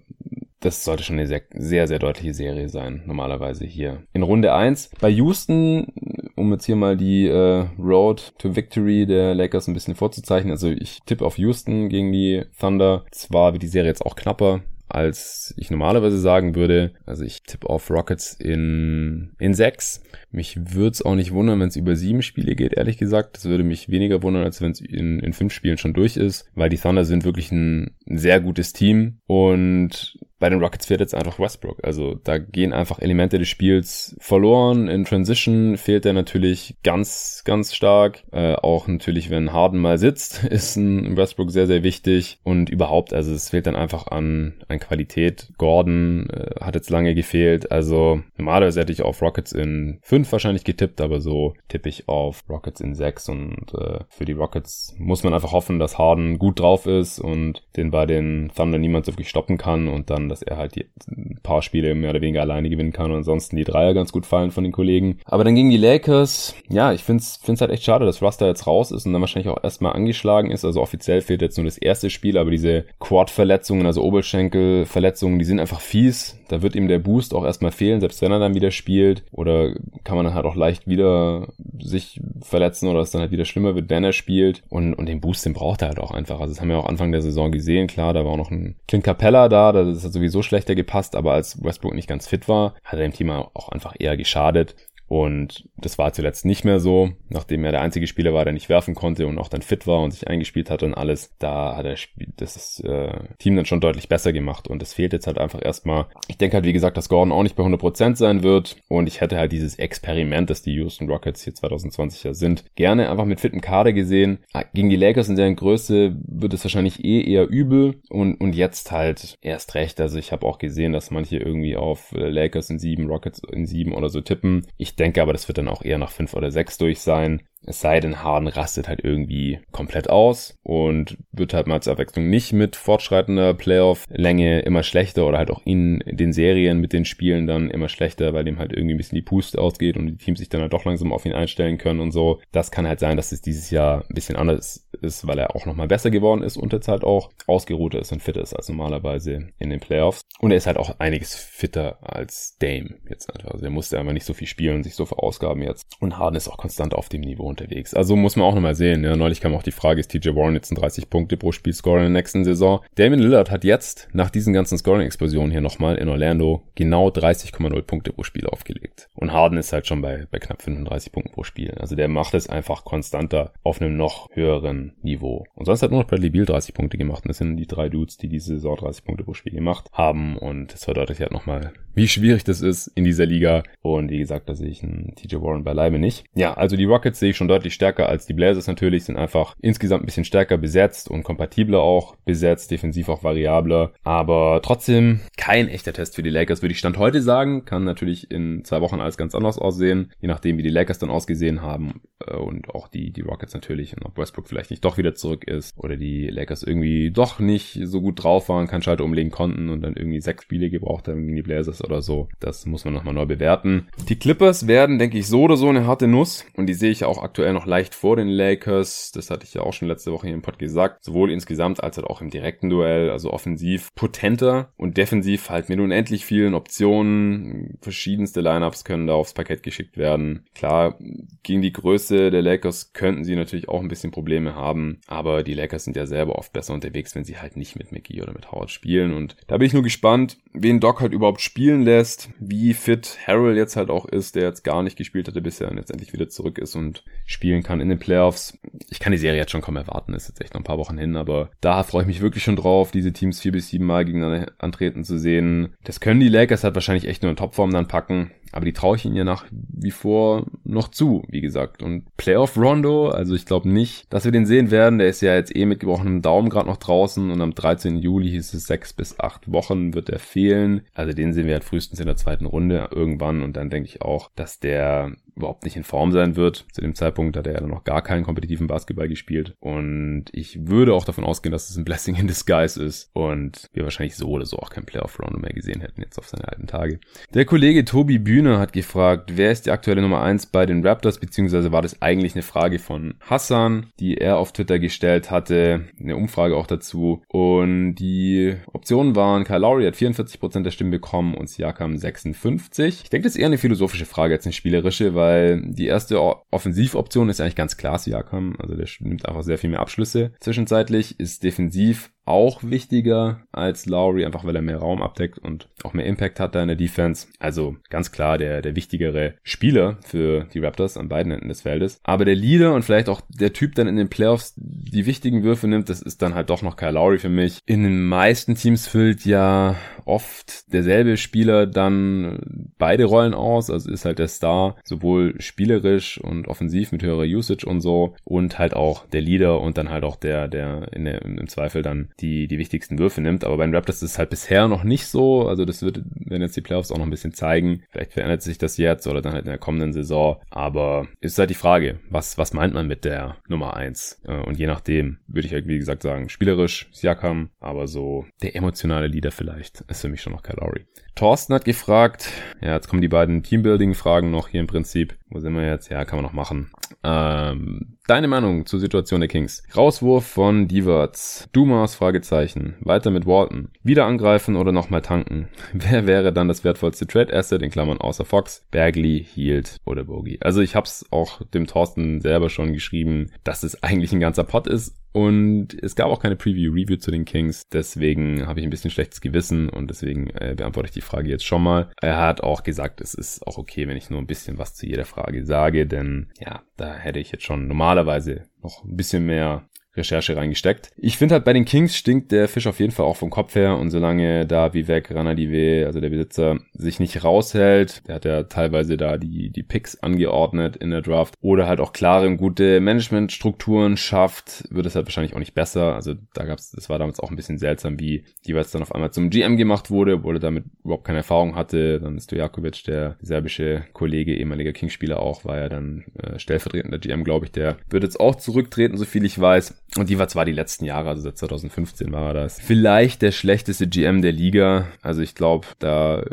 das 0.60 0.84
sollte 0.84 1.04
schon 1.04 1.18
eine 1.18 1.28
sehr, 1.28 1.42
sehr, 1.54 1.88
sehr 1.88 2.00
deutliche 2.00 2.34
Serie 2.34 2.70
sein, 2.70 3.04
normalerweise 3.06 3.66
hier. 3.66 4.04
In 4.14 4.24
Runde 4.24 4.54
1 4.54 4.92
bei 5.00 5.10
Houston, 5.10 5.88
um 6.36 6.52
jetzt 6.52 6.66
hier 6.66 6.76
mal 6.76 6.98
die 6.98 7.28
äh, 7.28 7.66
Road 7.78 8.34
to 8.38 8.56
Victory 8.56 9.06
der 9.06 9.36
Lakers 9.36 9.68
ein 9.68 9.74
bisschen 9.74 9.96
vorzuzeichnen. 9.96 10.52
Also 10.52 10.70
ich 10.70 11.00
tippe 11.06 11.26
auf 11.26 11.38
Houston 11.38 11.90
gegen 11.90 12.12
die 12.12 12.44
Thunder. 12.60 13.06
Zwar 13.12 13.54
wird 13.54 13.64
die 13.64 13.68
Serie 13.68 13.90
jetzt 13.90 14.06
auch 14.06 14.16
knapper, 14.16 14.62
als 14.90 15.54
ich 15.58 15.72
normalerweise 15.72 16.20
sagen 16.20 16.56
würde. 16.56 16.92
Also 17.06 17.24
ich 17.24 17.44
tippe 17.44 17.70
auf 17.70 17.90
Rockets 17.90 18.34
in, 18.34 19.32
in 19.40 19.54
sechs. 19.54 20.04
Mich 20.32 20.74
würde 20.74 20.92
es 20.92 21.02
auch 21.02 21.16
nicht 21.16 21.34
wundern, 21.34 21.60
wenn 21.60 21.70
es 21.70 21.76
über 21.76 21.96
sieben 21.96 22.22
Spiele 22.22 22.56
geht, 22.56 22.74
ehrlich 22.74 22.98
gesagt. 22.98 23.36
Das 23.36 23.46
würde 23.46 23.64
mich 23.64 23.90
weniger 23.90 24.22
wundern, 24.22 24.44
als 24.44 24.62
wenn 24.62 24.72
es 24.72 24.82
in, 24.82 25.20
in 25.20 25.34
fünf 25.34 25.54
Spielen 25.54 25.78
schon 25.78 25.94
durch 25.94 26.18
ist, 26.18 26.46
weil 26.56 26.70
die 26.70 26.78
Thunder 26.78 27.06
sind 27.06 27.26
wirklich 27.26 27.52
ein 27.52 27.96
sehr 28.06 28.40
gutes 28.40 28.74
Team 28.74 29.20
und 29.26 30.18
bei 30.40 30.50
den 30.50 30.60
Rockets 30.60 30.86
fehlt 30.86 31.02
jetzt 31.02 31.14
einfach 31.14 31.38
Westbrook. 31.38 31.84
Also 31.84 32.16
da 32.16 32.38
gehen 32.38 32.74
einfach 32.74 33.00
Elemente 33.00 33.38
des 33.38 33.50
Spiels 33.50 34.16
verloren. 34.20 34.88
In 34.88 35.04
Transition 35.04 35.78
fehlt 35.78 36.06
er 36.06 36.14
natürlich 36.14 36.78
ganz, 36.84 37.44
ganz 37.46 37.76
stark. 37.76 38.24
Äh, 38.32 38.54
auch 38.54 38.88
natürlich, 38.88 39.30
wenn 39.30 39.54
Harden 39.54 39.80
mal 39.80 39.98
sitzt, 39.98 40.44
ist 40.50 40.78
ein 40.78 41.18
Westbrook 41.18 41.52
sehr, 41.52 41.68
sehr 41.68 41.84
wichtig. 41.84 42.40
Und 42.44 42.70
überhaupt, 42.70 43.14
also 43.14 43.34
es 43.34 43.50
fehlt 43.50 43.68
dann 43.68 43.76
einfach 43.76 44.08
an, 44.08 44.54
an 44.70 44.80
Qualität. 44.80 45.50
Gordon 45.58 46.30
äh, 46.30 46.56
hat 46.62 46.76
jetzt 46.76 46.90
lange 46.90 47.14
gefehlt. 47.14 47.72
Also 47.72 48.22
normalerweise 48.38 48.80
hätte 48.80 48.94
ich 48.94 49.02
auf 49.02 49.22
Rockets 49.22 49.52
in 49.52 50.00
fünf 50.02 50.19
wahrscheinlich 50.32 50.64
getippt, 50.64 51.02
aber 51.02 51.22
so 51.22 51.54
tippe 51.68 51.90
ich 51.90 52.08
auf 52.08 52.44
Rockets 52.50 52.82
in 52.82 52.96
sechs. 52.96 53.30
Und 53.30 53.74
äh, 53.74 54.00
für 54.10 54.26
die 54.26 54.34
Rockets 54.34 54.96
muss 54.98 55.24
man 55.24 55.34
einfach 55.34 55.52
hoffen, 55.52 55.80
dass 55.80 55.98
Harden 55.98 56.40
gut 56.40 56.60
drauf 56.60 56.86
ist 56.86 57.20
und 57.20 57.64
den 57.76 57.92
bei 57.92 58.06
den 58.06 58.52
Thunder 58.56 58.78
niemand 58.78 59.06
so 59.06 59.14
wirklich 59.14 59.30
stoppen 59.30 59.58
kann 59.58 59.88
und 59.88 60.10
dann 60.10 60.30
dass 60.30 60.42
er 60.42 60.58
halt 60.58 60.76
die, 60.76 60.86
ein 61.10 61.40
paar 61.44 61.62
Spiele 61.62 61.96
mehr 61.96 62.12
oder 62.12 62.22
weniger 62.22 62.42
alleine 62.42 62.70
gewinnen 62.70 62.94
kann 62.94 63.12
und 63.12 63.18
ansonsten 63.18 63.56
die 63.56 63.64
Dreier 63.64 63.94
ganz 63.94 64.12
gut 64.12 64.26
fallen 64.26 64.52
von 64.52 64.64
den 64.64 64.74
Kollegen. 64.74 65.20
Aber 65.26 65.44
dann 65.44 65.56
gegen 65.56 65.70
die 65.70 65.78
Lakers, 65.78 66.56
ja, 66.70 66.94
ich 66.94 67.04
find's, 67.04 67.40
find's 67.44 67.62
halt 67.62 67.72
echt 67.72 67.84
schade, 67.84 68.06
dass 68.06 68.22
Ruster 68.22 68.48
jetzt 68.48 68.68
raus 68.68 68.92
ist 68.92 69.06
und 69.06 69.14
dann 69.14 69.22
wahrscheinlich 69.22 69.50
auch 69.50 69.64
erstmal 69.64 69.94
angeschlagen 69.94 70.52
ist. 70.52 70.66
Also 70.66 70.82
offiziell 70.82 71.22
fehlt 71.22 71.42
jetzt 71.42 71.58
nur 71.58 71.66
das 71.66 71.78
erste 71.78 72.10
Spiel, 72.10 72.38
aber 72.38 72.52
diese 72.52 72.86
Quad-Verletzungen, 73.00 73.86
also 73.86 74.04
Oberschenkel-Verletzungen, 74.04 75.40
die 75.40 75.46
sind 75.46 75.60
einfach 75.60 75.82
fies 75.82 76.39
da 76.52 76.62
wird 76.62 76.76
ihm 76.76 76.88
der 76.88 77.00
Boost 77.00 77.34
auch 77.34 77.46
erstmal 77.46 77.72
fehlen, 77.72 78.00
selbst 78.00 78.22
wenn 78.22 78.32
er 78.32 78.40
dann 78.40 78.56
wieder 78.56 78.72
spielt. 78.72 79.24
Oder 79.32 79.74
kann 80.04 80.16
man 80.16 80.26
dann 80.26 80.34
halt 80.34 80.46
auch 80.46 80.56
leicht 80.56 80.88
wieder 80.88 81.48
sich 81.80 82.20
verletzen 82.42 82.88
oder 82.88 83.00
es 83.00 83.12
dann 83.12 83.22
halt 83.22 83.32
wieder 83.32 83.46
schlimmer 83.46 83.76
wird, 83.76 83.90
wenn 83.90 84.04
er 84.04 84.14
spielt. 84.14 84.64
Und, 84.70 84.94
und 84.94 85.08
den 85.08 85.22
Boost, 85.22 85.46
den 85.46 85.54
braucht 85.54 85.82
er 85.82 85.90
halt 85.90 86.00
auch 86.00 86.12
einfach. 86.12 86.40
Also 86.40 86.54
das 86.54 86.62
haben 86.62 86.70
wir 86.70 86.78
auch 86.78 86.88
Anfang 86.88 87.12
der 87.12 87.22
Saison 87.22 87.52
gesehen. 87.52 87.88
Klar, 87.88 88.14
da 88.14 88.26
war 88.26 88.34
auch 88.34 88.38
noch 88.38 88.52
ein 88.52 88.76
Clint 88.88 89.04
Capella 89.04 89.48
da, 89.50 89.72
das 89.72 90.04
hat 90.04 90.14
sowieso 90.14 90.42
schlechter 90.42 90.76
gepasst, 90.76 91.16
aber 91.16 91.34
als 91.34 91.64
Westbrook 91.64 91.94
nicht 91.94 92.10
ganz 92.10 92.28
fit 92.28 92.48
war, 92.48 92.74
hat 92.84 93.00
er 93.00 93.08
dem 93.08 93.14
Team 93.14 93.30
auch 93.30 93.70
einfach 93.70 93.96
eher 93.98 94.18
geschadet. 94.18 94.76
Und 95.10 95.68
das 95.76 95.98
war 95.98 96.14
zuletzt 96.14 96.46
nicht 96.46 96.64
mehr 96.64 96.80
so, 96.80 97.10
nachdem 97.30 97.66
er 97.66 97.72
der 97.72 97.82
einzige 97.82 98.06
Spieler 98.06 98.34
war, 98.34 98.44
der 98.44 98.54
nicht 98.54 98.70
werfen 98.70 98.94
konnte 98.94 99.26
und 99.26 99.40
auch 99.40 99.48
dann 99.48 99.64
fit 99.64 99.88
war 99.88 100.02
und 100.02 100.12
sich 100.12 100.28
eingespielt 100.28 100.70
hatte 100.70 100.86
und 100.86 100.94
alles. 100.94 101.36
Da 101.40 101.76
hat 101.76 101.86
er 101.88 101.96
das 102.38 102.80
äh, 102.82 103.20
Team 103.40 103.56
dann 103.56 103.66
schon 103.66 103.82
deutlich 103.82 104.08
besser 104.08 104.32
gemacht 104.32 104.68
und 104.68 104.84
es 104.84 104.94
fehlt 104.94 105.12
jetzt 105.12 105.26
halt 105.26 105.40
einfach 105.40 105.66
erstmal. 105.66 106.06
Ich 106.28 106.38
denke 106.38 106.58
halt, 106.58 106.66
wie 106.66 106.74
gesagt, 106.74 106.96
dass 106.96 107.10
Gordon 107.10 107.32
auch 107.32 107.42
nicht 107.42 107.56
bei 107.56 107.64
100% 107.64 108.18
sein 108.18 108.44
wird 108.44 108.78
und 108.88 109.08
ich 109.08 109.20
hätte 109.20 109.38
halt 109.38 109.52
dieses 109.52 109.80
Experiment, 109.80 110.52
das 110.52 110.62
die 110.62 110.74
Houston 110.74 111.10
Rockets 111.10 111.44
hier 111.44 111.56
2020 111.56 112.24
ja 112.24 112.36
sind, 112.36 112.64
gerne 112.76 113.10
einfach 113.10 113.26
mit 113.26 113.42
fitten 113.42 113.62
Kader 113.62 113.94
gesehen. 113.94 114.38
Ah, 114.54 114.64
gegen 114.76 114.92
die 114.92 114.96
Lakers 114.96 115.28
in 115.28 115.36
deren 115.36 115.56
Größe 115.56 116.16
wird 116.24 116.54
es 116.54 116.64
wahrscheinlich 116.64 117.04
eh 117.04 117.24
eher 117.24 117.48
übel 117.48 117.96
und, 118.10 118.36
und 118.36 118.54
jetzt 118.54 118.92
halt 118.92 119.40
erst 119.42 119.74
recht. 119.74 120.00
Also 120.00 120.20
ich 120.20 120.32
habe 120.32 120.46
auch 120.46 120.60
gesehen, 120.60 120.94
dass 120.94 121.10
manche 121.10 121.38
irgendwie 121.38 121.76
auf 121.76 122.12
äh, 122.12 122.30
Lakers 122.30 122.70
in 122.70 122.78
sieben, 122.78 123.08
Rockets 123.08 123.42
in 123.52 123.66
sieben 123.66 123.96
oder 123.96 124.10
so 124.10 124.22
tippen. 124.22 124.68
Ich 124.78 124.99
denke 125.00 125.22
aber, 125.22 125.34
das 125.34 125.48
wird 125.48 125.58
dann 125.58 125.68
auch 125.68 125.84
eher 125.84 125.98
nach 125.98 126.12
fünf 126.12 126.34
oder 126.34 126.52
sechs 126.52 126.78
durch 126.78 127.02
sein. 127.02 127.42
Es 127.66 127.82
sei 127.82 128.00
denn, 128.00 128.24
Harden 128.24 128.48
rastet 128.48 128.88
halt 128.88 129.04
irgendwie 129.04 129.60
komplett 129.72 130.10
aus 130.10 130.58
und 130.64 131.18
wird 131.32 131.54
halt 131.54 131.68
mal 131.68 131.82
zur 131.82 131.94
Abwechslung 131.94 132.30
nicht 132.30 132.54
mit 132.54 132.76
fortschreitender 132.76 133.54
Playoff-Länge 133.54 134.62
immer 134.62 134.84
schlechter 134.84 135.28
oder 135.28 135.38
halt 135.38 135.52
auch 135.52 135.62
in 135.66 136.00
den 136.06 136.34
Serien 136.34 136.80
mit 136.80 136.94
den 136.94 137.06
Spielen 137.06 137.48
dann 137.48 137.70
immer 137.70 137.90
schlechter, 137.90 138.34
weil 138.34 138.46
dem 138.46 138.60
halt 138.60 138.72
irgendwie 138.74 138.96
ein 138.96 138.98
bisschen 138.98 139.18
die 139.18 139.22
Puste 139.22 139.60
ausgeht 139.60 139.98
und 139.98 140.08
die 140.08 140.18
Teams 140.18 140.40
sich 140.40 140.50
dann 140.50 140.62
halt 140.62 140.74
doch 140.74 140.86
langsam 140.86 141.12
auf 141.12 141.26
ihn 141.26 141.34
einstellen 141.34 141.78
können 141.78 142.00
und 142.00 142.12
so. 142.12 142.40
Das 142.52 142.72
kann 142.72 142.88
halt 142.88 143.00
sein, 143.00 143.18
dass 143.18 143.32
es 143.32 143.42
dieses 143.42 143.70
Jahr 143.72 144.06
ein 144.10 144.16
bisschen 144.16 144.38
anders 144.38 144.88
ist, 145.02 145.28
weil 145.28 145.40
er 145.40 145.56
auch 145.56 145.66
nochmal 145.66 145.88
besser 145.88 146.12
geworden 146.12 146.44
ist 146.44 146.58
und 146.58 146.74
jetzt 146.74 146.88
halt 146.88 147.04
auch 147.04 147.30
ausgeruhter 147.46 148.00
ist 148.00 148.12
und 148.12 148.24
fitter 148.24 148.42
ist 148.42 148.54
als 148.54 148.70
normalerweise 148.70 149.50
in 149.60 149.70
den 149.70 149.80
Playoffs. 149.80 150.22
Und 150.40 150.52
er 150.52 150.58
ist 150.58 150.68
halt 150.68 150.78
auch 150.78 151.00
einiges 151.00 151.36
fitter 151.36 152.00
als 152.02 152.58
Dame 152.60 152.96
jetzt 153.10 153.34
einfach. 153.34 153.52
Also 153.52 153.66
er 153.66 153.72
musste 153.72 154.00
einfach 154.00 154.14
nicht 154.14 154.26
so 154.26 154.34
viel 154.34 154.48
spielen 154.48 154.78
und 154.78 154.84
sich 154.84 154.96
so 154.96 155.06
verausgaben 155.06 155.62
jetzt. 155.62 155.86
Und 156.00 156.18
Harden 156.18 156.38
ist 156.38 156.48
auch 156.48 156.58
konstant 156.58 156.94
auf 156.94 157.10
dem 157.10 157.22
Niveau 157.22 157.49
unterwegs. 157.50 157.94
Also 157.94 158.16
muss 158.16 158.36
man 158.36 158.46
auch 158.46 158.56
nochmal 158.56 158.76
sehen. 158.76 159.04
Ja, 159.04 159.16
neulich 159.16 159.42
kam 159.42 159.54
auch 159.54 159.64
die 159.64 159.72
Frage, 159.72 160.00
ist 160.00 160.12
TJ 160.12 160.30
Warren 160.36 160.56
jetzt 160.56 160.72
ein 160.72 160.76
30 160.76 161.10
Punkte 161.10 161.38
pro 161.38 161.52
Spiel 161.52 161.74
Scorer 161.74 161.98
in 162.06 162.14
der 162.14 162.22
nächsten 162.22 162.44
Saison? 162.44 162.82
Damon 162.96 163.20
Lillard 163.20 163.52
hat 163.52 163.64
jetzt 163.64 164.08
nach 164.14 164.30
diesen 164.30 164.54
ganzen 164.54 164.78
Scoring-Explosionen 164.78 165.52
hier 165.52 165.62
nochmal 165.62 165.96
in 165.96 166.10
Orlando 166.10 166.64
genau 166.76 167.10
30,0 167.10 167.82
Punkte 167.82 168.14
pro 168.14 168.24
Spiel 168.24 168.48
aufgelegt. 168.48 169.10
Und 169.16 169.34
Harden 169.34 169.58
ist 169.58 169.74
halt 169.74 169.88
schon 169.88 170.02
bei, 170.02 170.28
bei 170.32 170.40
knapp 170.40 170.62
35 170.62 171.12
Punkten 171.12 171.34
pro 171.34 171.44
Spiel. 171.44 171.72
Also 171.80 171.96
der 171.96 172.08
macht 172.08 172.34
es 172.34 172.48
einfach 172.48 172.86
konstanter 172.86 173.54
auf 173.64 173.82
einem 173.82 173.98
noch 173.98 174.28
höheren 174.32 174.94
Niveau. 175.02 175.46
Und 175.56 175.66
sonst 175.66 175.82
hat 175.82 175.92
nur 175.92 176.02
noch 176.02 176.08
Bradley 176.08 176.30
Beal 176.30 176.46
30 176.46 176.74
Punkte 176.74 176.98
gemacht. 176.98 177.24
Und 177.24 177.30
das 177.30 177.38
sind 177.38 177.58
die 177.58 177.68
drei 177.68 177.90
Dudes, 177.90 178.18
die 178.18 178.30
diese 178.30 178.56
Saison 178.56 178.78
30 178.78 179.04
Punkte 179.04 179.24
pro 179.24 179.34
Spiel 179.34 179.54
gemacht 179.54 179.88
haben. 179.92 180.38
Und 180.38 180.74
das 180.74 180.86
verdeutlicht 180.86 181.22
halt 181.22 181.32
nochmal, 181.32 181.74
wie 181.94 182.08
schwierig 182.08 182.44
das 182.44 182.62
ist 182.62 182.88
in 182.88 183.04
dieser 183.04 183.26
Liga. 183.26 183.64
Und 183.82 184.12
wie 184.12 184.20
gesagt, 184.20 184.50
da 184.50 184.56
sehe 184.56 184.70
ich 184.70 184.84
einen 184.84 185.16
TJ 185.16 185.38
Warren 185.38 185.64
beileibe 185.64 186.00
nicht. 186.00 186.26
Ja, 186.34 186.54
also 186.54 186.76
die 186.76 186.86
Rockets 186.86 187.20
sehe 187.20 187.32
ich 187.32 187.38
schon 187.40 187.48
deutlich 187.48 187.74
stärker 187.74 188.08
als 188.08 188.28
die 188.28 188.34
Blazers 188.34 188.68
natürlich, 188.68 189.06
sind 189.06 189.18
einfach 189.18 189.56
insgesamt 189.62 190.04
ein 190.04 190.06
bisschen 190.06 190.26
stärker 190.26 190.58
besetzt 190.58 191.10
und 191.10 191.24
kompatibler 191.24 191.80
auch 191.80 192.16
besetzt, 192.26 192.70
defensiv 192.70 193.10
auch 193.10 193.24
variabler. 193.24 193.94
Aber 194.04 194.62
trotzdem 194.62 195.22
kein 195.38 195.68
echter 195.68 195.94
Test 195.94 196.16
für 196.16 196.24
die 196.24 196.30
Lakers, 196.30 196.62
würde 196.62 196.74
ich 196.74 196.80
Stand 196.80 196.98
heute 196.98 197.22
sagen. 197.22 197.66
Kann 197.66 197.84
natürlich 197.84 198.30
in 198.30 198.64
zwei 198.64 198.82
Wochen 198.82 199.00
alles 199.00 199.18
ganz 199.18 199.34
anders 199.34 199.58
aussehen, 199.58 200.12
je 200.20 200.28
nachdem, 200.28 200.58
wie 200.58 200.64
die 200.64 200.70
Lakers 200.70 201.00
dann 201.00 201.10
ausgesehen 201.10 201.62
haben. 201.64 202.02
Äh, 202.30 202.38
und 202.38 202.70
auch 202.70 202.88
die, 202.88 203.12
die 203.12 203.22
Rockets 203.22 203.54
natürlich. 203.54 203.96
Und 203.96 204.06
ob 204.06 204.18
Westbrook 204.18 204.48
vielleicht 204.48 204.70
nicht 204.70 204.86
doch 204.86 204.98
wieder 204.98 205.16
zurück 205.16 205.46
ist 205.46 205.78
oder 205.78 205.98
die 205.98 206.28
Lakers 206.28 206.64
irgendwie 206.64 207.12
doch 207.12 207.40
nicht 207.40 207.80
so 207.84 208.02
gut 208.02 208.24
drauf 208.24 208.50
waren, 208.50 208.68
keinen 208.68 208.82
Schalter 208.82 209.04
umlegen 209.04 209.32
konnten 209.32 209.70
und 209.70 209.82
dann 209.82 209.96
irgendwie 209.96 210.22
sechs 210.22 210.44
Spiele 210.44 210.70
gebraucht 210.70 211.08
haben 211.08 211.24
gegen 211.24 211.36
die 211.36 211.42
Blazers 211.42 211.84
oder 211.84 212.02
so. 212.02 212.28
Das 212.40 212.66
muss 212.66 212.86
man 212.86 212.94
nochmal 212.94 213.14
neu 213.14 213.26
bewerten. 213.26 213.88
Die 214.08 214.18
Clippers 214.18 214.68
werden, 214.68 215.00
denke 215.00 215.18
ich, 215.18 215.28
so 215.28 215.44
oder 215.44 215.58
so 215.58 215.70
eine 215.70 215.86
harte 215.86 216.08
Nuss 216.08 216.46
und 216.56 216.68
die 216.68 216.74
sehe 216.74 216.92
ich 216.92 217.04
auch 217.04 217.22
aktuell 217.22 217.54
noch 217.54 217.66
leicht 217.66 217.96
vor 217.96 218.16
den 218.16 218.28
Lakers. 218.28 219.12
Das 219.12 219.30
hatte 219.30 219.46
ich 219.46 219.54
ja 219.54 219.62
auch 219.62 219.74
schon 219.74 219.88
letzte 219.88 220.12
Woche 220.12 220.28
hier 220.28 220.36
im 220.36 220.42
Pod 220.42 220.60
gesagt. 220.60 221.04
Sowohl 221.04 221.32
insgesamt 221.32 221.84
als 221.84 221.98
halt 221.98 222.08
auch 222.08 222.22
im 222.22 222.30
direkten 222.30 222.70
Duell, 222.70 223.10
also 223.10 223.32
offensiv 223.32 223.94
potenter 223.96 224.72
und 224.78 224.98
defensiv 224.98 225.50
halt 225.50 225.70
mit 225.70 225.80
unendlich 225.80 226.26
vielen 226.26 226.54
Optionen. 226.54 227.78
Verschiedenste 227.82 228.42
Lineups 228.42 228.84
können 228.84 229.08
da 229.08 229.14
aufs 229.14 229.34
Parkett 229.34 229.64
geschickt 229.64 229.98
werden. 229.98 230.46
Klar, 230.56 230.98
gegen 231.44 231.62
die 231.62 231.74
Größe 231.74 232.19
der 232.20 232.42
Lakers 232.42 232.94
könnten 232.94 233.24
sie 233.24 233.36
natürlich 233.36 233.70
auch 233.70 233.82
ein 233.82 233.88
bisschen 233.88 234.12
Probleme 234.12 234.56
haben, 234.56 235.00
aber 235.08 235.44
die 235.44 235.54
Lakers 235.54 235.86
sind 235.86 235.96
ja 235.96 236.06
selber 236.06 236.36
oft 236.36 236.54
besser 236.54 236.74
unterwegs, 236.74 237.16
wenn 237.16 237.24
sie 237.24 237.38
halt 237.38 237.56
nicht 237.56 237.78
mit 237.78 237.92
McGee 237.92 238.22
oder 238.22 238.34
mit 238.34 238.52
Howard 238.52 238.72
spielen 238.72 239.14
und 239.14 239.36
da 239.48 239.58
bin 239.58 239.68
ich 239.68 239.74
nur 239.74 239.84
gespannt, 239.84 240.38
wen 240.54 240.80
Doc 240.80 241.02
halt 241.02 241.14
überhaupt 241.14 241.42
spielen 241.42 241.84
lässt, 241.84 242.30
wie 242.40 242.74
fit 242.74 243.18
Harrell 243.26 243.56
jetzt 243.56 243.76
halt 243.76 243.90
auch 243.90 244.06
ist, 244.06 244.36
der 244.36 244.44
jetzt 244.44 244.64
gar 244.64 244.84
nicht 244.84 244.98
gespielt 244.98 245.28
hatte 245.28 245.42
bisher 245.42 245.70
und 245.70 245.78
jetzt 245.78 245.92
endlich 245.92 246.14
wieder 246.14 246.30
zurück 246.30 246.58
ist 246.58 246.76
und 246.76 247.04
spielen 247.26 247.64
kann 247.64 247.80
in 247.80 247.90
den 247.90 248.00
Playoffs. 248.00 248.58
Ich 248.90 249.00
kann 249.00 249.12
die 249.12 249.18
Serie 249.18 249.40
jetzt 249.40 249.52
schon 249.52 249.62
kaum 249.62 249.76
erwarten, 249.76 250.14
ist 250.14 250.28
jetzt 250.28 250.42
echt 250.42 250.54
noch 250.54 250.62
ein 250.62 250.66
paar 250.66 250.78
Wochen 250.78 250.98
hin, 250.98 251.16
aber 251.16 251.50
da 251.62 251.84
freue 251.84 252.02
ich 252.02 252.08
mich 252.08 252.22
wirklich 252.22 252.44
schon 252.44 252.56
drauf, 252.56 252.92
diese 252.92 253.14
Teams 253.14 253.40
vier 253.40 253.52
bis 253.52 253.70
sieben 253.70 253.86
Mal 253.86 254.06
gegeneinander 254.06 254.52
antreten 254.58 255.04
zu 255.04 255.18
sehen. 255.18 255.76
Das 255.84 256.00
können 256.00 256.20
die 256.20 256.30
Lakers 256.30 256.64
halt 256.64 256.76
wahrscheinlich 256.76 257.08
echt 257.08 257.22
nur 257.22 257.32
in 257.32 257.38
Topform 257.38 257.72
dann 257.72 257.88
packen. 257.88 258.32
Aber 258.52 258.66
die 258.66 258.74
traue 258.74 258.96
ich 258.96 259.06
ihnen 259.06 259.16
ja 259.16 259.24
nach 259.24 259.46
wie 259.52 259.92
vor 259.92 260.46
noch 260.64 260.88
zu, 260.90 261.24
wie 261.30 261.42
gesagt. 261.42 261.84
Und 261.84 262.06
Playoff 262.18 262.58
Rondo, 262.58 263.10
also 263.10 263.36
ich 263.36 263.46
glaube 263.46 263.70
nicht, 263.70 264.12
dass 264.14 264.26
wir 264.26 264.32
den 264.32 264.46
sehen 264.46 264.72
werden. 264.72 265.00
Der 265.00 265.10
ist 265.10 265.22
ja 265.22 265.36
jetzt 265.36 265.56
eh 265.56 265.66
mit 265.66 265.80
gebrochenem 265.80 266.22
Daumen 266.22 266.50
gerade 266.50 266.68
noch 266.68 266.78
draußen 266.78 267.32
und 267.32 267.42
am 267.42 267.54
13. 267.54 267.98
Juli 267.98 268.30
hieß 268.30 268.54
es 268.54 268.66
sechs 268.66 268.94
bis 268.94 269.20
acht 269.20 269.52
Wochen 269.52 269.94
wird 269.94 270.10
er 270.10 270.20
fehlen. 270.20 270.82
Also 270.94 271.14
den 271.14 271.34
sehen 271.34 271.48
wir 271.48 271.54
halt 271.54 271.64
frühestens 271.64 272.00
in 272.00 272.08
der 272.08 272.16
zweiten 272.16 272.46
Runde 272.46 272.90
irgendwann 272.92 273.44
und 273.44 273.56
dann 273.56 273.70
denke 273.70 273.90
ich 273.90 274.02
auch, 274.02 274.30
dass 274.36 274.60
der 274.60 275.14
überhaupt 275.36 275.64
nicht 275.64 275.76
in 275.76 275.84
Form 275.84 276.12
sein 276.12 276.36
wird. 276.36 276.66
Zu 276.72 276.82
dem 276.82 276.96
Zeitpunkt 276.96 277.38
hat 277.38 277.48
er 277.48 277.54
ja 277.54 277.62
noch 277.62 277.84
gar 277.84 278.02
keinen 278.02 278.24
kompetitiven 278.24 278.68
Basketball 278.68 279.08
gespielt. 279.08 279.56
Und 279.60 280.26
ich 280.32 280.68
würde 280.68 280.94
auch 280.94 281.06
davon 281.06 281.24
ausgehen, 281.24 281.52
dass 281.52 281.70
es 281.70 281.78
ein 281.78 281.86
Blessing 281.86 282.16
in 282.16 282.28
Disguise 282.28 282.84
ist 282.84 283.10
und 283.14 283.68
wir 283.74 283.84
wahrscheinlich 283.84 284.16
so 284.16 284.28
oder 284.30 284.46
so 284.46 284.58
auch 284.58 284.70
kein 284.70 284.86
Playoff-Round 284.86 285.42
mehr 285.42 285.54
gesehen 285.54 285.82
hätten 285.82 286.02
jetzt 286.02 286.18
auf 286.18 286.28
seine 286.28 286.48
alten 286.48 286.68
Tage. 286.68 287.00
Der 287.34 287.46
Kollege 287.46 287.86
Tobi 287.86 288.20
Bühne 288.20 288.60
hat 288.60 288.74
gefragt, 288.74 289.32
wer 289.36 289.52
ist 289.52 289.66
die 289.66 289.72
aktuelle 289.72 290.02
Nummer 290.02 290.22
eins 290.22 290.46
bei 290.46 290.66
den 290.66 290.86
Raptors, 290.86 291.20
beziehungsweise 291.20 291.72
war 291.72 291.82
das 291.82 292.02
eigentlich 292.02 292.36
eine 292.36 292.44
Frage 292.44 292.80
von 292.80 293.16
Hassan, 293.22 293.88
die 294.00 294.18
er 294.18 294.38
auf 294.38 294.54
Twitter 294.54 294.80
gestellt 294.80 295.32
hatte, 295.32 295.86
eine 296.00 296.16
Umfrage 296.16 296.56
auch 296.56 296.68
dazu. 296.68 297.22
Und 297.28 297.96
die 297.96 298.56
Optionen 298.74 299.16
waren, 299.16 299.44
Kyle 299.44 299.60
Lowry 299.60 299.86
hat 299.86 299.96
44% 299.96 300.64
der 300.64 300.72
Stimmen 300.72 300.92
bekommen 300.92 301.36
und 301.36 301.50
Siakam 301.50 301.98
56. 301.98 303.04
Ich 303.04 303.10
denke, 303.10 303.26
das 303.26 303.36
ist 303.36 303.40
eher 303.40 303.48
eine 303.48 303.58
philosophische 303.58 304.06
Frage 304.06 304.36
als 304.36 304.46
eine 304.46 304.54
spielerische, 304.54 305.16
weil 305.20 305.62
die 305.66 305.88
erste 305.88 306.22
Offensivoption 306.22 307.28
ist 307.30 307.42
eigentlich 307.42 307.58
ganz 307.58 307.76
klar 307.76 308.00
Siakam, 308.00 308.56
also 308.58 308.76
der 308.76 308.88
nimmt 309.02 309.28
einfach 309.28 309.44
sehr 309.44 309.58
viel 309.58 309.70
mehr 309.70 309.82
Abschlüsse. 309.82 310.32
Zwischenzeitlich, 310.40 311.20
ist 311.20 311.44
defensiv 311.44 312.12
auch 312.30 312.62
wichtiger 312.62 313.42
als 313.52 313.88
Lowry, 313.88 314.24
einfach 314.24 314.46
weil 314.46 314.56
er 314.56 314.62
mehr 314.62 314.78
Raum 314.78 315.02
abdeckt 315.02 315.40
und 315.40 315.68
auch 315.84 315.94
mehr 315.94 316.06
Impact 316.06 316.40
hat 316.40 316.54
da 316.54 316.62
in 316.62 316.68
der 316.68 316.78
Defense. 316.78 317.28
Also 317.40 317.78
ganz 317.90 318.12
klar 318.12 318.38
der, 318.38 318.62
der 318.62 318.76
wichtigere 318.76 319.34
Spieler 319.42 319.98
für 320.02 320.46
die 320.54 320.60
Raptors 320.60 320.96
an 320.96 321.10
beiden 321.10 321.32
Enden 321.32 321.50
des 321.50 321.62
Feldes. 321.62 322.00
Aber 322.04 322.26
der 322.26 322.36
Leader 322.36 322.76
und 322.76 322.84
vielleicht 322.84 323.10
auch 323.10 323.22
der 323.30 323.52
Typ 323.54 323.74
dann 323.74 323.88
in 323.88 323.96
den 323.96 324.10
Playoffs 324.10 324.54
die 324.56 325.08
wichtigen 325.08 325.44
Würfe 325.44 325.68
nimmt, 325.68 325.90
das 325.90 326.04
ist 326.04 326.22
dann 326.22 326.36
halt 326.36 326.52
doch 326.52 326.62
noch 326.62 326.76
Kyle 326.76 326.92
Lowry 326.92 327.18
für 327.18 327.30
mich. 327.30 327.60
In 327.66 327.84
den 327.84 328.04
meisten 328.04 328.54
Teams 328.54 328.88
füllt 328.88 329.26
ja 329.26 329.76
oft 330.06 330.72
derselbe 330.72 331.18
Spieler 331.18 331.66
dann 331.66 332.70
beide 332.78 333.06
Rollen 333.06 333.34
aus, 333.34 333.70
also 333.70 333.92
ist 333.92 334.06
halt 334.06 334.20
der 334.20 334.28
Star, 334.28 334.76
sowohl 334.84 335.40
spielerisch 335.42 336.20
und 336.20 336.48
offensiv 336.48 336.92
mit 336.92 337.02
höherer 337.02 337.24
Usage 337.24 337.66
und 337.66 337.82
so 337.82 338.16
und 338.24 338.60
halt 338.60 338.76
auch 338.76 339.08
der 339.08 339.22
Leader 339.22 339.62
und 339.62 339.78
dann 339.78 339.90
halt 339.90 340.04
auch 340.04 340.16
der, 340.16 340.48
der, 340.48 340.94
in 340.94 341.06
der 341.06 341.24
im 341.24 341.48
Zweifel 341.48 341.82
dann 341.82 342.10
die, 342.22 342.48
die 342.48 342.58
wichtigsten 342.58 343.00
Würfe 343.00 343.22
nimmt. 343.22 343.44
Aber 343.44 343.58
bei 343.58 343.66
den 343.66 343.76
Raptors 343.76 343.98
ist 344.04 344.12
es 344.12 344.20
halt 344.20 344.30
bisher 344.30 344.68
noch 344.68 344.84
nicht 344.84 345.08
so. 345.08 345.48
Also 345.48 345.66
das 345.66 345.82
wird, 345.82 346.02
wenn 346.16 346.42
jetzt 346.42 346.56
die 346.56 346.62
Playoffs 346.62 346.92
auch 346.92 346.98
noch 346.98 347.06
ein 347.06 347.12
bisschen 347.12 347.34
zeigen. 347.34 347.84
Vielleicht 347.90 348.14
verändert 348.14 348.42
sich 348.42 348.58
das 348.58 348.78
jetzt 348.78 349.08
oder 349.08 349.22
dann 349.22 349.34
halt 349.34 349.46
in 349.46 349.50
der 349.52 349.58
kommenden 349.58 349.94
Saison. 349.94 350.42
Aber 350.50 351.08
ist 351.22 351.38
halt 351.40 351.50
die 351.50 351.56
Frage, 351.56 352.00
was, 352.10 352.38
was 352.38 352.54
meint 352.54 352.74
man 352.74 352.88
mit 352.88 353.06
der 353.06 353.38
Nummer 353.48 353.76
eins? 353.76 354.22
Äh, 354.26 354.42
und 354.42 354.58
je 354.58 354.68
nachdem 354.68 355.20
würde 355.28 355.48
ich 355.48 355.54
halt, 355.54 355.68
wie 355.68 355.78
gesagt, 355.78 356.02
sagen, 356.02 356.30
spielerisch 356.30 356.90
Siakam, 356.92 357.50
aber 357.60 357.88
so 357.88 358.26
der 358.42 358.56
emotionale 358.56 359.08
Leader 359.08 359.32
vielleicht 359.32 359.82
ist 359.82 360.02
für 360.02 360.10
mich 360.10 360.22
schon 360.22 360.34
noch 360.34 360.44
Lowry. 360.50 360.86
Thorsten 361.20 361.54
hat 361.54 361.66
gefragt, 361.66 362.32
ja, 362.62 362.76
jetzt 362.76 362.88
kommen 362.88 363.02
die 363.02 363.10
beiden 363.10 363.44
Teambuilding-Fragen 363.44 364.32
noch 364.32 364.48
hier 364.48 364.62
im 364.62 364.68
Prinzip. 364.68 365.18
Wo 365.30 365.42
sind 365.42 365.54
wir 365.54 365.66
jetzt? 365.66 365.90
Ja, 365.90 366.06
kann 366.06 366.16
man 366.16 366.24
noch 366.24 366.32
machen. 366.32 366.72
Ähm, 367.04 367.98
deine 368.08 368.30
Meinung 368.30 368.66
zur 368.66 368.80
Situation 368.80 369.20
der 369.20 369.28
Kings? 369.28 369.64
Rauswurf 369.76 370.26
von 370.26 370.70
Diverts. 370.70 371.50
Dumas? 371.52 371.96
Fragezeichen. 371.96 372.76
Weiter 372.80 373.12
mit 373.12 373.26
Walton. 373.26 373.68
Wieder 373.84 374.06
angreifen 374.06 374.56
oder 374.56 374.72
nochmal 374.72 375.02
tanken? 375.02 375.50
Wer 375.74 376.08
wäre 376.08 376.32
dann 376.32 376.48
das 376.48 376.64
wertvollste 376.64 377.06
Trade-Asset 377.06 377.62
in 377.64 377.70
Klammern 377.70 378.00
außer 378.00 378.24
Fox? 378.24 378.66
Bagley, 378.72 379.28
Heald 379.36 379.76
oder 379.84 380.06
Bogey? 380.06 380.40
Also 380.40 380.62
ich 380.62 380.78
hab's 380.78 381.06
auch 381.12 381.42
dem 381.48 381.68
Thorsten 381.68 382.22
selber 382.22 382.50
schon 382.50 382.72
geschrieben, 382.72 383.34
dass 383.44 383.64
es 383.64 383.84
eigentlich 383.84 384.14
ein 384.14 384.22
ganzer 384.22 384.46
Pot 384.46 384.68
ist 384.68 384.96
und 385.12 385.74
es 385.82 385.96
gab 385.96 386.08
auch 386.08 386.20
keine 386.20 386.36
Preview-Review 386.36 386.98
zu 386.98 387.12
den 387.12 387.26
Kings, 387.26 387.68
deswegen 387.70 388.46
habe 388.46 388.60
ich 388.60 388.66
ein 388.66 388.70
bisschen 388.70 388.92
schlechtes 388.92 389.22
Gewissen 389.22 389.70
und 389.70 389.90
deswegen 389.90 390.30
äh, 390.32 390.54
beantworte 390.56 390.88
ich 390.88 390.94
die 390.94 391.02
Frage 391.02 391.30
jetzt 391.30 391.46
schon 391.46 391.64
mal. 391.64 391.92
Er 392.02 392.18
hat 392.18 392.42
auch 392.42 392.64
gesagt, 392.64 393.02
es 393.02 393.14
ist 393.14 393.46
auch 393.48 393.58
okay, 393.58 393.88
wenn 393.88 393.98
ich 393.98 394.10
nur 394.10 394.20
ein 394.20 394.28
bisschen 394.28 394.58
was 394.58 394.76
zu 394.76 394.86
jeder 394.86 395.06
Frage 395.06 395.46
sage, 395.46 395.88
denn 395.88 396.32
ja, 396.40 396.62
da 396.78 396.94
hätte 396.94 397.20
ich 397.20 397.32
jetzt 397.32 397.44
schon 397.44 397.68
normalerweise 397.68 398.44
noch 398.62 398.84
ein 398.84 398.96
bisschen 398.96 399.26
mehr 399.26 399.68
Recherche 400.00 400.36
reingesteckt. 400.36 400.92
Ich 400.98 401.18
finde 401.18 401.36
halt 401.36 401.46
bei 401.46 401.54
den 401.54 401.66
Kings 401.66 401.96
stinkt 401.96 402.32
der 402.32 402.48
Fisch 402.48 402.68
auf 402.68 402.80
jeden 402.80 402.92
Fall 402.92 403.06
auch 403.06 403.18
vom 403.18 403.30
Kopf 403.30 403.56
her 403.56 403.78
und 403.78 403.92
solange 403.92 404.48
da 404.48 404.74
Vivek 404.74 405.12
Ranadive, 405.12 405.86
also 405.86 406.00
der 406.00 406.10
Besitzer, 406.10 406.60
sich 406.74 407.00
nicht 407.00 407.24
raushält, 407.24 408.08
der 408.08 408.16
hat 408.16 408.26
ja 408.26 408.44
teilweise 408.44 408.98
da 408.98 409.18
die, 409.18 409.50
die 409.50 409.64
Picks 409.64 410.02
angeordnet 410.02 410.78
in 410.78 410.90
der 410.90 411.02
Draft 411.02 411.36
oder 411.42 411.68
halt 411.68 411.80
auch 411.80 411.94
klare 411.94 412.28
und 412.28 412.38
gute 412.38 412.80
Managementstrukturen 412.80 413.98
schafft, 413.98 414.64
wird 414.72 414.86
es 414.86 414.96
halt 414.96 415.06
wahrscheinlich 415.06 415.36
auch 415.36 415.40
nicht 415.40 415.54
besser. 415.54 415.96
Also 415.96 416.16
da 416.34 416.46
gab's, 416.46 416.72
das 416.72 416.90
war 416.90 417.00
damals 417.00 417.20
auch 417.20 417.30
ein 417.30 417.36
bisschen 417.36 417.58
seltsam, 417.58 418.00
wie 418.00 418.24
jeweils 418.44 418.72
dann 418.72 418.82
auf 418.82 418.94
einmal 418.94 419.12
zum 419.12 419.30
GM 419.30 419.58
gemacht 419.58 419.92
wurde, 419.92 420.16
obwohl 420.16 420.38
er 420.38 420.40
damit 420.40 420.66
überhaupt 420.84 421.06
keine 421.06 421.20
Erfahrung 421.20 421.56
hatte. 421.56 422.00
Dann 422.00 422.18
ist 422.18 422.26
Stojakovic, 422.26 422.84
der 422.86 423.18
serbische 423.22 423.84
Kollege, 423.94 424.36
ehemaliger 424.36 424.74
Kings-Spieler 424.74 425.20
auch, 425.20 425.46
war 425.46 425.58
ja 425.58 425.70
dann 425.70 426.06
äh, 426.22 426.40
stellvertretender 426.40 427.00
GM, 427.00 427.24
glaube 427.24 427.46
ich. 427.46 427.52
Der 427.52 427.78
wird 427.90 428.04
jetzt 428.04 428.20
auch 428.20 428.36
zurücktreten, 428.36 428.98
so 428.98 429.06
viel 429.06 429.26
ich 429.26 429.40
weiß. 429.40 429.84
Und 429.98 430.10
die 430.10 430.20
war 430.20 430.28
zwar 430.28 430.46
die 430.46 430.52
letzten 430.52 430.86
Jahre, 430.86 431.10
also 431.10 431.24
seit 431.24 431.38
2015 431.38 432.12
war 432.12 432.28
er 432.28 432.34
das. 432.34 432.60
Vielleicht 432.60 433.22
der 433.22 433.32
schlechteste 433.32 433.88
GM 433.88 434.22
der 434.22 434.32
Liga. 434.32 434.88
Also 435.02 435.22
ich 435.22 435.34
glaube, 435.34 435.68
da 435.80 436.24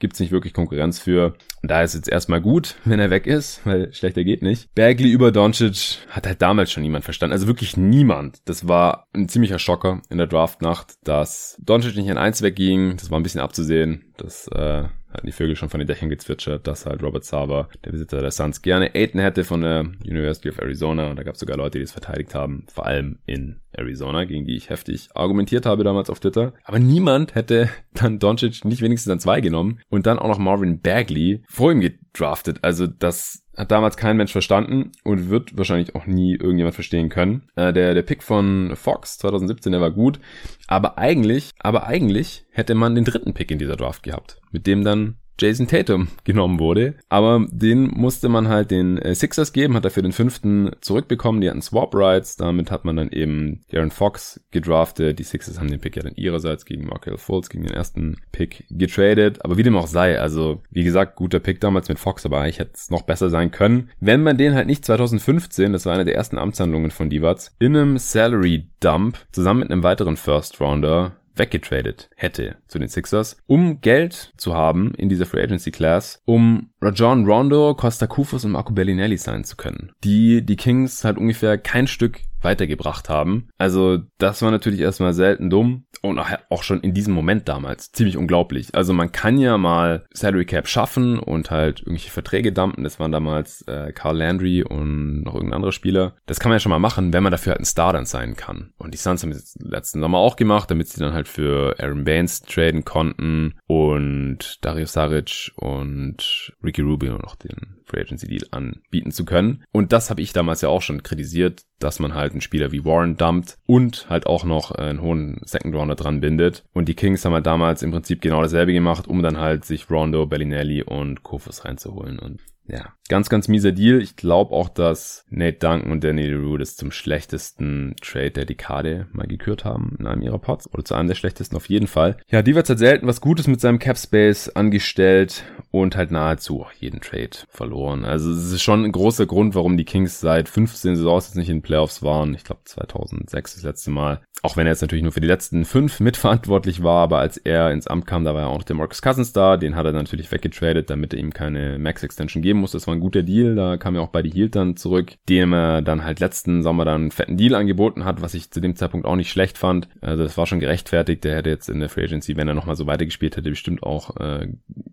gibt's 0.00 0.20
nicht 0.20 0.32
wirklich 0.32 0.52
Konkurrenz 0.52 0.98
für. 0.98 1.34
Und 1.62 1.70
da 1.70 1.82
ist 1.82 1.94
jetzt 1.94 2.08
erstmal 2.08 2.40
gut, 2.40 2.74
wenn 2.84 3.00
er 3.00 3.10
weg 3.10 3.26
ist, 3.26 3.60
weil 3.64 3.92
schlechter 3.92 4.24
geht 4.24 4.42
nicht. 4.42 4.74
Bagley 4.74 5.10
über 5.10 5.32
Doncic 5.32 5.98
hat 6.10 6.26
halt 6.26 6.42
damals 6.42 6.72
schon 6.72 6.82
niemand 6.82 7.04
verstanden. 7.04 7.32
Also 7.32 7.46
wirklich 7.46 7.76
niemand. 7.76 8.40
Das 8.46 8.66
war 8.66 9.06
ein 9.14 9.28
ziemlicher 9.28 9.58
Schocker 9.58 10.02
in 10.10 10.18
der 10.18 10.26
Draftnacht, 10.26 10.94
dass 11.04 11.56
Doncic 11.62 11.96
nicht 11.96 12.10
an 12.10 12.18
eins 12.18 12.42
wegging. 12.42 12.96
Das 12.96 13.10
war 13.10 13.18
ein 13.18 13.22
bisschen 13.22 13.40
abzusehen. 13.40 14.12
Das 14.16 14.48
äh, 14.48 14.84
hatten 15.14 15.26
die 15.26 15.32
Vögel 15.32 15.56
schon 15.56 15.70
von 15.70 15.78
den 15.78 15.86
Dächern 15.86 16.08
gezwitschert, 16.08 16.66
dass 16.66 16.86
halt 16.86 17.02
Robert 17.02 17.24
Sava, 17.24 17.68
der 17.84 17.92
Besitzer 17.92 18.20
der 18.20 18.30
Suns, 18.30 18.62
gerne 18.62 18.94
Aiden 18.94 19.20
hätte 19.20 19.44
von 19.44 19.60
der 19.60 19.80
University 20.04 20.50
of 20.50 20.58
Arizona. 20.58 21.10
Und 21.10 21.16
da 21.16 21.22
gab 21.22 21.34
es 21.34 21.40
sogar 21.40 21.56
Leute, 21.56 21.78
die 21.78 21.84
es 21.84 21.92
verteidigt 21.92 22.34
haben, 22.34 22.66
vor 22.72 22.86
allem 22.86 23.18
in 23.26 23.60
Arizona, 23.72 24.24
gegen 24.24 24.44
die 24.44 24.56
ich 24.56 24.70
heftig 24.70 25.08
argumentiert 25.14 25.66
habe 25.66 25.84
damals 25.84 26.10
auf 26.10 26.20
Twitter. 26.20 26.52
Aber 26.64 26.78
niemand 26.78 27.34
hätte 27.34 27.68
dann 27.94 28.18
Doncic 28.18 28.64
nicht 28.64 28.82
wenigstens 28.82 29.12
an 29.12 29.20
zwei 29.20 29.40
genommen 29.40 29.80
und 29.88 30.06
dann 30.06 30.18
auch 30.18 30.28
noch 30.28 30.38
Marvin 30.38 30.80
Bagley 30.80 31.42
vor 31.48 31.72
ihm 31.72 31.80
gedraftet. 31.80 32.58
Also 32.62 32.86
das 32.86 33.43
hat 33.56 33.70
damals 33.70 33.96
kein 33.96 34.16
Mensch 34.16 34.32
verstanden 34.32 34.92
und 35.04 35.30
wird 35.30 35.56
wahrscheinlich 35.56 35.94
auch 35.94 36.06
nie 36.06 36.34
irgendjemand 36.34 36.74
verstehen 36.74 37.08
können. 37.08 37.48
Äh, 37.56 37.72
der, 37.72 37.94
der 37.94 38.02
Pick 38.02 38.22
von 38.22 38.72
Fox 38.74 39.18
2017, 39.18 39.72
der 39.72 39.80
war 39.80 39.90
gut, 39.90 40.20
aber 40.66 40.98
eigentlich, 40.98 41.50
aber 41.58 41.86
eigentlich 41.86 42.44
hätte 42.50 42.74
man 42.74 42.94
den 42.94 43.04
dritten 43.04 43.34
Pick 43.34 43.50
in 43.50 43.58
dieser 43.58 43.76
Draft 43.76 44.02
gehabt, 44.02 44.40
mit 44.50 44.66
dem 44.66 44.84
dann 44.84 45.16
Jason 45.38 45.66
Tatum 45.66 46.08
genommen 46.24 46.58
wurde. 46.58 46.94
Aber 47.08 47.46
den 47.50 47.88
musste 47.88 48.28
man 48.28 48.48
halt 48.48 48.70
den 48.70 48.98
äh, 48.98 49.14
Sixers 49.14 49.52
geben, 49.52 49.74
hat 49.74 49.84
dafür 49.84 50.02
den 50.02 50.12
fünften 50.12 50.70
zurückbekommen. 50.80 51.40
Die 51.40 51.50
hatten 51.50 51.62
Swap 51.62 51.94
Rights. 51.94 52.36
Damit 52.36 52.70
hat 52.70 52.84
man 52.84 52.96
dann 52.96 53.10
eben 53.10 53.62
Darren 53.70 53.90
Fox 53.90 54.40
gedraftet. 54.50 55.18
Die 55.18 55.24
Sixers 55.24 55.58
haben 55.58 55.70
den 55.70 55.80
Pick 55.80 55.96
ja 55.96 56.02
dann 56.02 56.14
ihrerseits 56.14 56.64
gegen 56.64 56.86
Markel 56.86 57.18
Fultz, 57.18 57.48
gegen 57.48 57.64
den 57.64 57.74
ersten 57.74 58.16
Pick 58.32 58.64
getradet. 58.70 59.44
Aber 59.44 59.56
wie 59.56 59.62
dem 59.62 59.76
auch 59.76 59.86
sei, 59.86 60.18
also 60.20 60.62
wie 60.70 60.84
gesagt, 60.84 61.16
guter 61.16 61.40
Pick 61.40 61.60
damals 61.60 61.88
mit 61.88 61.98
Fox, 61.98 62.24
aber 62.24 62.40
eigentlich 62.40 62.58
hätte 62.58 62.72
es 62.74 62.90
noch 62.90 63.02
besser 63.02 63.30
sein 63.30 63.50
können. 63.50 63.90
Wenn 64.00 64.22
man 64.22 64.36
den 64.36 64.54
halt 64.54 64.66
nicht 64.66 64.84
2015, 64.84 65.72
das 65.72 65.86
war 65.86 65.94
eine 65.94 66.04
der 66.04 66.14
ersten 66.14 66.38
Amtshandlungen 66.38 66.90
von 66.90 67.10
Divac, 67.10 67.50
in 67.58 67.76
einem 67.76 67.98
Salary 67.98 68.68
Dump 68.80 69.18
zusammen 69.32 69.60
mit 69.60 69.70
einem 69.70 69.82
weiteren 69.82 70.16
First 70.16 70.60
Rounder 70.60 71.16
weggetradet 71.36 72.10
hätte 72.16 72.56
zu 72.68 72.78
den 72.78 72.88
Sixers, 72.88 73.36
um 73.46 73.80
Geld 73.80 74.32
zu 74.36 74.54
haben 74.54 74.94
in 74.94 75.08
dieser 75.08 75.26
Free 75.26 75.42
Agency 75.42 75.70
Class, 75.70 76.22
um 76.24 76.70
Rajon 76.84 77.24
Rondo, 77.24 77.74
Costa 77.74 78.06
Kufus 78.06 78.44
und 78.44 78.52
Marco 78.52 78.74
Bellinelli 78.74 79.16
sein 79.16 79.44
zu 79.44 79.56
können, 79.56 79.92
die 80.04 80.44
die 80.44 80.56
Kings 80.56 81.02
halt 81.02 81.16
ungefähr 81.16 81.56
kein 81.56 81.86
Stück 81.86 82.20
weitergebracht 82.44 83.08
haben. 83.08 83.48
Also 83.58 84.00
das 84.18 84.42
war 84.42 84.50
natürlich 84.50 84.80
erstmal 84.80 85.14
selten 85.14 85.50
dumm 85.50 85.86
und 86.02 86.20
auch 86.50 86.62
schon 86.62 86.80
in 86.80 86.94
diesem 86.94 87.14
Moment 87.14 87.48
damals 87.48 87.90
ziemlich 87.90 88.16
unglaublich. 88.16 88.68
Also 88.74 88.92
man 88.92 89.10
kann 89.10 89.38
ja 89.38 89.56
mal 89.58 90.04
Salary 90.12 90.44
Cap 90.44 90.68
schaffen 90.68 91.18
und 91.18 91.50
halt 91.50 91.80
irgendwelche 91.80 92.10
Verträge 92.10 92.52
dumpen. 92.52 92.84
Das 92.84 93.00
waren 93.00 93.10
damals 93.10 93.62
äh, 93.62 93.92
Carl 93.92 94.18
Landry 94.18 94.62
und 94.62 95.22
noch 95.22 95.34
irgendein 95.34 95.56
anderer 95.56 95.72
Spieler. 95.72 96.14
Das 96.26 96.38
kann 96.38 96.50
man 96.50 96.56
ja 96.56 96.60
schon 96.60 96.70
mal 96.70 96.78
machen, 96.78 97.12
wenn 97.12 97.22
man 97.22 97.32
dafür 97.32 97.52
halt 97.52 97.62
ein 97.62 97.66
Star 97.66 97.92
dann 97.94 98.06
sein 98.06 98.36
kann. 98.36 98.72
Und 98.76 98.92
die 98.92 98.98
Suns 98.98 99.22
haben 99.22 99.32
es 99.32 99.56
letzten 99.58 100.00
Sommer 100.00 100.18
auch 100.18 100.36
gemacht, 100.36 100.70
damit 100.70 100.88
sie 100.88 101.00
dann 101.00 101.14
halt 101.14 101.28
für 101.28 101.76
Aaron 101.78 102.04
Baines 102.04 102.42
traden 102.42 102.84
konnten 102.84 103.54
und 103.66 104.58
Dario 104.62 104.84
Saric 104.84 105.52
und 105.56 106.52
Ricky 106.74 106.82
Rubio 106.82 107.18
noch 107.18 107.36
den 107.36 107.76
Free 107.84 108.00
Agency 108.00 108.26
Deal 108.26 108.46
anbieten 108.50 109.12
zu 109.12 109.24
können. 109.24 109.62
Und 109.72 109.92
das 109.92 110.10
habe 110.10 110.20
ich 110.20 110.32
damals 110.32 110.60
ja 110.60 110.68
auch 110.68 110.82
schon 110.82 111.04
kritisiert, 111.04 111.62
dass 111.78 112.00
man 112.00 112.14
halt 112.14 112.32
einen 112.32 112.40
Spieler 112.40 112.72
wie 112.72 112.84
Warren 112.84 113.16
dumpt 113.16 113.58
und 113.66 114.08
halt 114.10 114.26
auch 114.26 114.44
noch 114.44 114.72
einen 114.72 115.00
hohen 115.00 115.40
Second 115.44 115.74
Rounder 115.74 115.94
dran 115.94 116.20
bindet. 116.20 116.64
Und 116.72 116.88
die 116.88 116.94
Kings 116.94 117.24
haben 117.24 117.32
halt 117.32 117.46
damals 117.46 117.82
im 117.82 117.92
Prinzip 117.92 118.20
genau 118.20 118.42
dasselbe 118.42 118.72
gemacht, 118.72 119.06
um 119.06 119.22
dann 119.22 119.38
halt 119.38 119.64
sich 119.64 119.88
Rondo, 119.88 120.26
Bellinelli 120.26 120.82
und 120.82 121.22
Kofus 121.22 121.64
reinzuholen. 121.64 122.18
Und 122.18 122.40
ja, 122.66 122.94
ganz, 123.08 123.28
ganz 123.28 123.48
mieser 123.48 123.72
Deal. 123.72 124.00
Ich 124.00 124.16
glaube 124.16 124.54
auch, 124.54 124.68
dass 124.68 125.26
Nate 125.28 125.58
Duncan 125.58 125.92
und 125.92 126.02
Danny 126.02 126.26
LeRoux 126.26 126.56
das 126.56 126.76
zum 126.76 126.90
schlechtesten 126.90 127.94
Trade 128.00 128.30
der 128.30 128.44
Dekade 128.46 129.06
mal 129.12 129.26
gekürt 129.26 129.64
haben 129.64 129.96
in 129.98 130.06
einem 130.06 130.22
ihrer 130.22 130.38
Pots. 130.38 130.72
Oder 130.72 130.84
zu 130.84 130.94
einem 130.94 131.08
der 131.08 131.14
schlechtesten 131.14 131.56
auf 131.56 131.68
jeden 131.68 131.86
Fall. 131.86 132.16
Ja, 132.28 132.40
Divac 132.40 132.68
hat 132.68 132.78
selten 132.78 133.06
was 133.06 133.20
Gutes 133.20 133.46
mit 133.46 133.60
seinem 133.60 133.78
Cap 133.78 133.98
Space 133.98 134.48
angestellt 134.48 135.44
und 135.70 135.96
halt 135.96 136.10
nahezu 136.10 136.62
auch 136.62 136.72
jeden 136.72 137.00
Trade 137.00 137.36
verloren. 137.48 138.04
Also 138.04 138.30
es 138.30 138.50
ist 138.50 138.62
schon 138.62 138.84
ein 138.84 138.92
großer 138.92 139.26
Grund, 139.26 139.54
warum 139.54 139.76
die 139.76 139.84
Kings 139.84 140.20
seit 140.20 140.48
15 140.48 140.96
Saisons 140.96 141.26
jetzt 141.26 141.36
nicht 141.36 141.50
in 141.50 141.58
den 141.58 141.62
Playoffs 141.62 142.02
waren. 142.02 142.34
Ich 142.34 142.44
glaube 142.44 142.62
2006 142.64 143.54
das 143.54 143.62
letzte 143.62 143.90
Mal. 143.90 144.22
Auch 144.44 144.58
wenn 144.58 144.66
er 144.66 144.72
jetzt 144.72 144.82
natürlich 144.82 145.02
nur 145.02 145.12
für 145.12 145.22
die 145.22 145.26
letzten 145.26 145.64
fünf 145.64 146.00
mitverantwortlich 146.00 146.82
war, 146.82 147.02
aber 147.02 147.18
als 147.18 147.38
er 147.38 147.72
ins 147.72 147.86
Amt 147.86 148.06
kam, 148.06 148.24
da 148.24 148.34
war 148.34 148.42
ja 148.42 148.46
auch 148.48 148.58
noch 148.58 148.64
der 148.64 148.76
Marcus 148.76 149.00
Cousins 149.00 149.32
da. 149.32 149.56
Den 149.56 149.74
hat 149.74 149.86
er 149.86 149.92
natürlich 149.92 150.30
weggetradet, 150.30 150.90
damit 150.90 151.14
er 151.14 151.18
ihm 151.18 151.32
keine 151.32 151.78
Max 151.78 152.02
Extension 152.02 152.42
geben 152.42 152.58
muss. 152.58 152.72
Das 152.72 152.86
war 152.86 152.94
ein 152.94 153.00
guter 153.00 153.22
Deal. 153.22 153.54
Da 153.54 153.78
kam 153.78 153.94
ja 153.94 154.02
auch 154.02 154.08
bei 154.08 154.20
die 154.20 154.30
Hield 154.30 154.54
dann 154.54 154.76
zurück, 154.76 155.14
dem 155.30 155.54
er 155.54 155.80
dann 155.80 156.04
halt 156.04 156.20
letzten 156.20 156.62
Sommer 156.62 156.84
dann 156.84 157.00
einen 157.00 157.10
fetten 157.10 157.38
Deal 157.38 157.54
angeboten 157.54 158.04
hat, 158.04 158.20
was 158.20 158.34
ich 158.34 158.50
zu 158.50 158.60
dem 158.60 158.76
Zeitpunkt 158.76 159.06
auch 159.06 159.16
nicht 159.16 159.30
schlecht 159.30 159.56
fand. 159.56 159.88
Also 160.02 160.24
das 160.24 160.36
war 160.36 160.46
schon 160.46 160.60
gerechtfertigt. 160.60 161.24
Der 161.24 161.36
hätte 161.36 161.48
jetzt 161.48 161.70
in 161.70 161.80
der 161.80 161.88
Free 161.88 162.04
Agency, 162.04 162.36
wenn 162.36 162.46
er 162.46 162.52
nochmal 162.52 162.76
so 162.76 162.86
weitergespielt 162.86 163.38
hätte, 163.38 163.48
bestimmt 163.48 163.82
auch 163.82 164.14
äh, 164.18 164.48